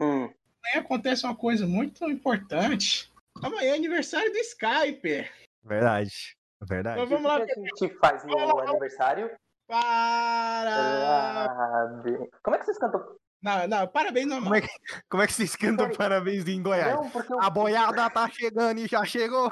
[0.00, 0.24] Hum.
[0.24, 3.10] amanhã acontece uma coisa muito importante.
[3.42, 5.28] Amanhã é aniversário do Skype.
[5.64, 6.36] verdade.
[6.64, 7.00] Verdade.
[7.00, 7.38] Então vamos lá.
[7.38, 7.54] O que a
[7.86, 9.30] gente faz no aniversário?
[9.66, 11.46] Para!
[11.46, 12.30] Sabe?
[12.42, 13.16] Como é que vocês cantam?
[13.42, 14.44] Não, não, parabéns, normal.
[14.44, 14.68] Como é que,
[15.08, 16.94] como é que vocês cantam parabéns em Goiás?
[16.94, 17.40] Não, eu...
[17.40, 19.50] A boiada tá chegando e já chegou.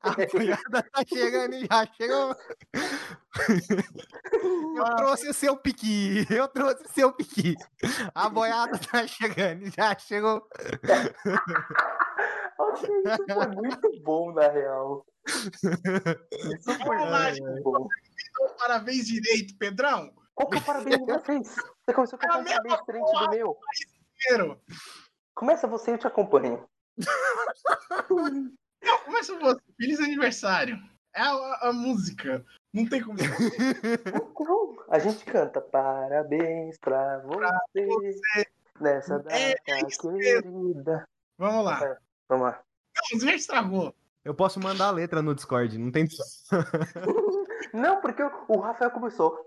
[0.00, 2.36] A boiada tá chegando e já chegou.
[4.76, 6.26] Eu trouxe o seu piqui.
[6.30, 7.54] Eu trouxe o seu piqui.
[8.14, 10.46] A boiada tá chegando e já chegou.
[12.74, 15.06] Isso foi muito bom, na real.
[15.26, 17.88] Isso foi Olá, muito bom.
[18.58, 20.10] Parabéns direito, Pedrão.
[20.34, 21.56] Qual que é o parabéns de vocês?
[21.84, 23.60] Você começou com É a um parabéns diferente do meu.
[25.34, 26.66] Começa você, eu te acompanho.
[28.82, 29.60] Não, começa você.
[29.76, 30.78] Feliz aniversário.
[31.14, 32.44] É a, a música.
[32.72, 33.18] Não tem como.
[34.88, 38.46] A gente canta parabéns pra você, você.
[38.80, 39.54] nessa data É,
[39.86, 40.72] isso mesmo.
[40.72, 41.08] querida.
[41.38, 41.98] Vamos lá.
[42.28, 42.62] Vamos lá.
[43.12, 43.94] Não, já estragou.
[44.24, 46.06] Eu posso mandar a letra no Discord, não tem.
[47.72, 49.42] Não, porque o Rafael começou.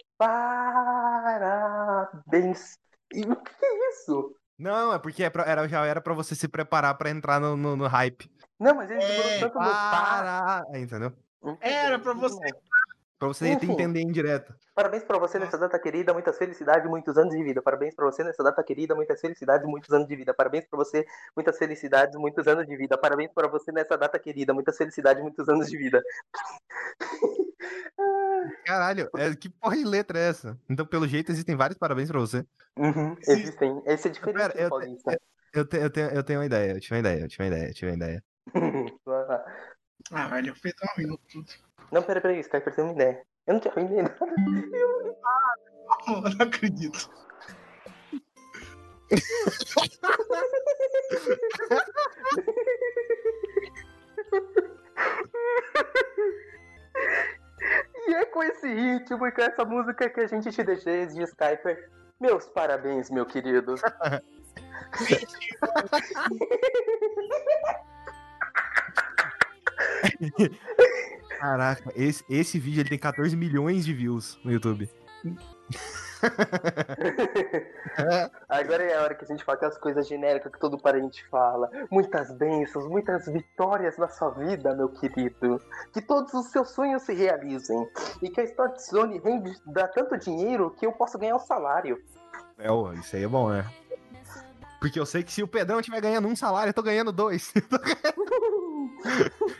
[1.38, 2.78] Parabéns.
[3.14, 4.36] E o que é isso?
[4.58, 7.76] Não, é porque é era, já era pra você se preparar pra entrar no, no,
[7.76, 8.32] no hype.
[8.60, 10.64] Não, mas ele É, demorou tanto no para.
[10.64, 10.80] Para!
[10.80, 11.14] Entendeu?
[11.62, 12.50] Era pra você.
[13.20, 13.72] Pra você Enfim.
[13.72, 14.54] entender em direto.
[14.76, 17.64] Parabéns pra você nessa data querida, muitas felicidades, muitos anos de vida.
[17.64, 20.34] Parabéns pra você nessa data querida, muitas felicidades, muitos anos de vida.
[20.36, 21.04] Parabéns pra você,
[21.36, 22.96] muitas felicidades, muitos anos de vida.
[22.96, 26.00] Parabéns pra você nessa data querida, muitas felicidades, muitos anos de vida.
[28.66, 30.56] Caralho, é, que porra de letra é essa?
[30.70, 32.46] Então, pelo jeito, existem vários parabéns pra você.
[32.78, 33.82] Uhum, existem.
[33.88, 35.20] Esse é diferente Pera, eu- paulista.
[35.54, 37.48] Eu, te- eu, tenho, eu tenho uma ideia, eu tive uma ideia, eu tive uma
[37.48, 38.24] ideia, eu tive uma ideia.
[40.12, 41.52] Ah, velho, eu fiz um minuto tudo.
[41.92, 43.22] Não, pera, pera aí, Skyper tem uma ideia.
[43.46, 44.28] Eu não tinha ideia nada.
[46.08, 47.10] Eu não acredito.
[58.08, 61.24] E é com esse ritmo e com essa música que a gente te deixa de
[61.24, 61.90] Skyper.
[62.20, 63.76] Meus parabéns, meu querido.
[71.40, 74.90] Caraca, esse, esse vídeo ele tem 14 milhões de views no YouTube.
[78.50, 81.70] Agora é a hora que a gente fala aquelas coisas genéricas que todo parente fala.
[81.92, 85.62] Muitas bênçãos, muitas vitórias na sua vida, meu querido.
[85.94, 87.88] Que todos os seus sonhos se realizem.
[88.22, 92.02] E que a Start Zone rende, dá tanto dinheiro que eu posso ganhar o salário.
[92.58, 93.66] É, ó, isso aí é bom, né?
[94.80, 97.52] Porque eu sei que se o Pedrão estiver ganhando um salário, eu tô ganhando dois.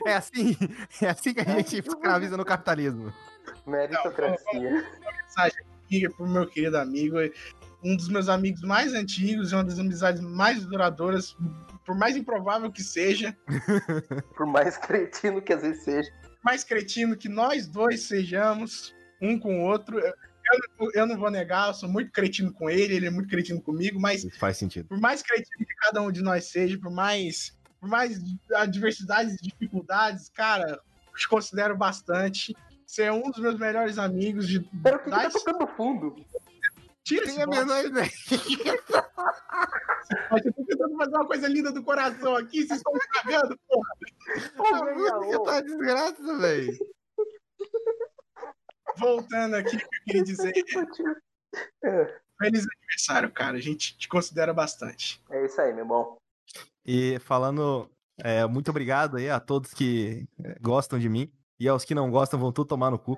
[0.06, 0.56] é assim,
[1.02, 3.14] é assim que a gente escraviza no capitalismo.
[3.66, 4.86] Meritocracia.
[5.38, 7.18] Aqui pro meu querido amigo.
[7.84, 11.36] Um dos meus amigos mais antigos e uma das amizades mais duradouras,
[11.86, 13.38] por mais improvável que seja,
[14.36, 16.12] Por mais cretino que às vezes seja.
[16.44, 20.00] mais cretino que nós dois sejamos, um com o outro.
[20.00, 20.14] Eu,
[20.80, 23.62] eu- eu não vou negar, eu sou muito cretino com ele, ele é muito cretino
[23.62, 24.88] comigo, mas Isso faz sentido.
[24.88, 28.20] por mais cretino que cada um de nós seja, por mais, por mais
[28.56, 30.82] adversidades e dificuldades, cara,
[31.14, 32.56] os considero bastante.
[32.86, 34.60] Você é um dos meus melhores amigos de.
[34.62, 36.16] Pera, o que, que tá das- tocando fundo?
[37.04, 38.10] Tira Tem a menor ideia.
[40.30, 43.90] mas eu tô tentando fazer uma coisa linda do coração aqui, vocês estão cagando, porra.
[44.82, 46.78] A música tá desgraça, velho.
[48.98, 50.54] Voltando aqui, o que eu queria dizer.
[52.40, 53.58] Feliz aniversário, cara.
[53.58, 55.24] A gente te considera bastante.
[55.30, 56.18] É isso aí, meu bom.
[56.88, 57.90] E falando,
[58.20, 61.32] é, muito obrigado aí a todos que é, gostam de mim.
[61.60, 63.18] E aos que não gostam vão tudo tomar no cu.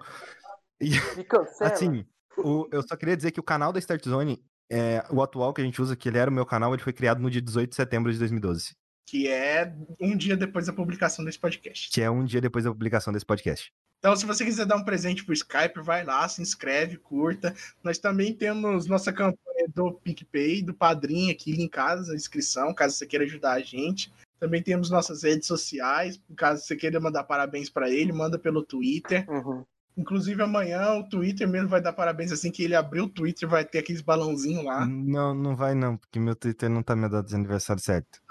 [1.29, 1.71] Cancela.
[1.71, 2.05] Assim,
[2.37, 5.61] o- eu só queria dizer que o canal da Start Zone, é, o atual que
[5.61, 7.69] a gente usa, que ele era o meu canal, ele foi criado no dia 18
[7.69, 8.75] de setembro de 2012.
[9.05, 11.89] Que é um dia depois da publicação desse podcast.
[11.91, 13.71] Que é um dia depois da publicação desse podcast.
[13.97, 17.53] Então, se você quiser dar um presente pro Skype, vai lá, se inscreve, curta.
[17.83, 19.37] Nós também temos nossa campanha
[19.67, 24.11] do PicPay, do Padrinho aqui linkadas a inscrição, caso você queira ajudar a gente.
[24.39, 29.29] Também temos nossas redes sociais, caso você queira mandar parabéns para ele, manda pelo Twitter.
[29.29, 29.65] Uhum.
[29.97, 33.65] Inclusive, amanhã o Twitter mesmo vai dar parabéns assim que ele abrir o Twitter, vai
[33.65, 34.85] ter aqueles balãozinhos lá.
[34.85, 38.21] Não, não vai não, porque meu Twitter não tá me dando aniversário certo.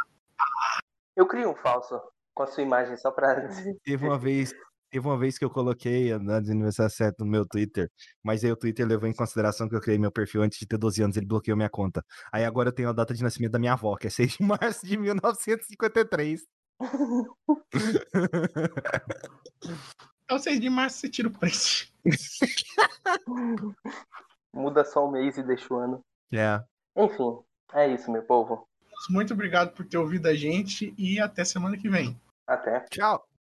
[1.14, 2.00] Eu criei um falso
[2.32, 3.48] com a sua imagem só pra.
[3.84, 4.54] Teve uma vez,
[4.90, 7.90] teve uma vez que eu coloquei a data de aniversário certo no meu Twitter,
[8.22, 10.78] mas aí o Twitter levou em consideração que eu criei meu perfil antes de ter
[10.78, 12.04] 12 anos, ele bloqueou minha conta.
[12.32, 14.42] Aí agora eu tenho a data de nascimento da minha avó, que é 6 de
[14.44, 16.42] março de 1953.
[20.24, 21.92] Então, 6 de março você tira o preço.
[24.52, 26.00] Muda só o mês e deixa o ano.
[26.32, 26.62] É.
[26.96, 27.38] Enfim,
[27.72, 28.68] é isso, meu povo.
[29.10, 32.20] Muito obrigado por ter ouvido a gente e até semana que vem.
[32.46, 32.80] Até.
[32.90, 33.27] Tchau.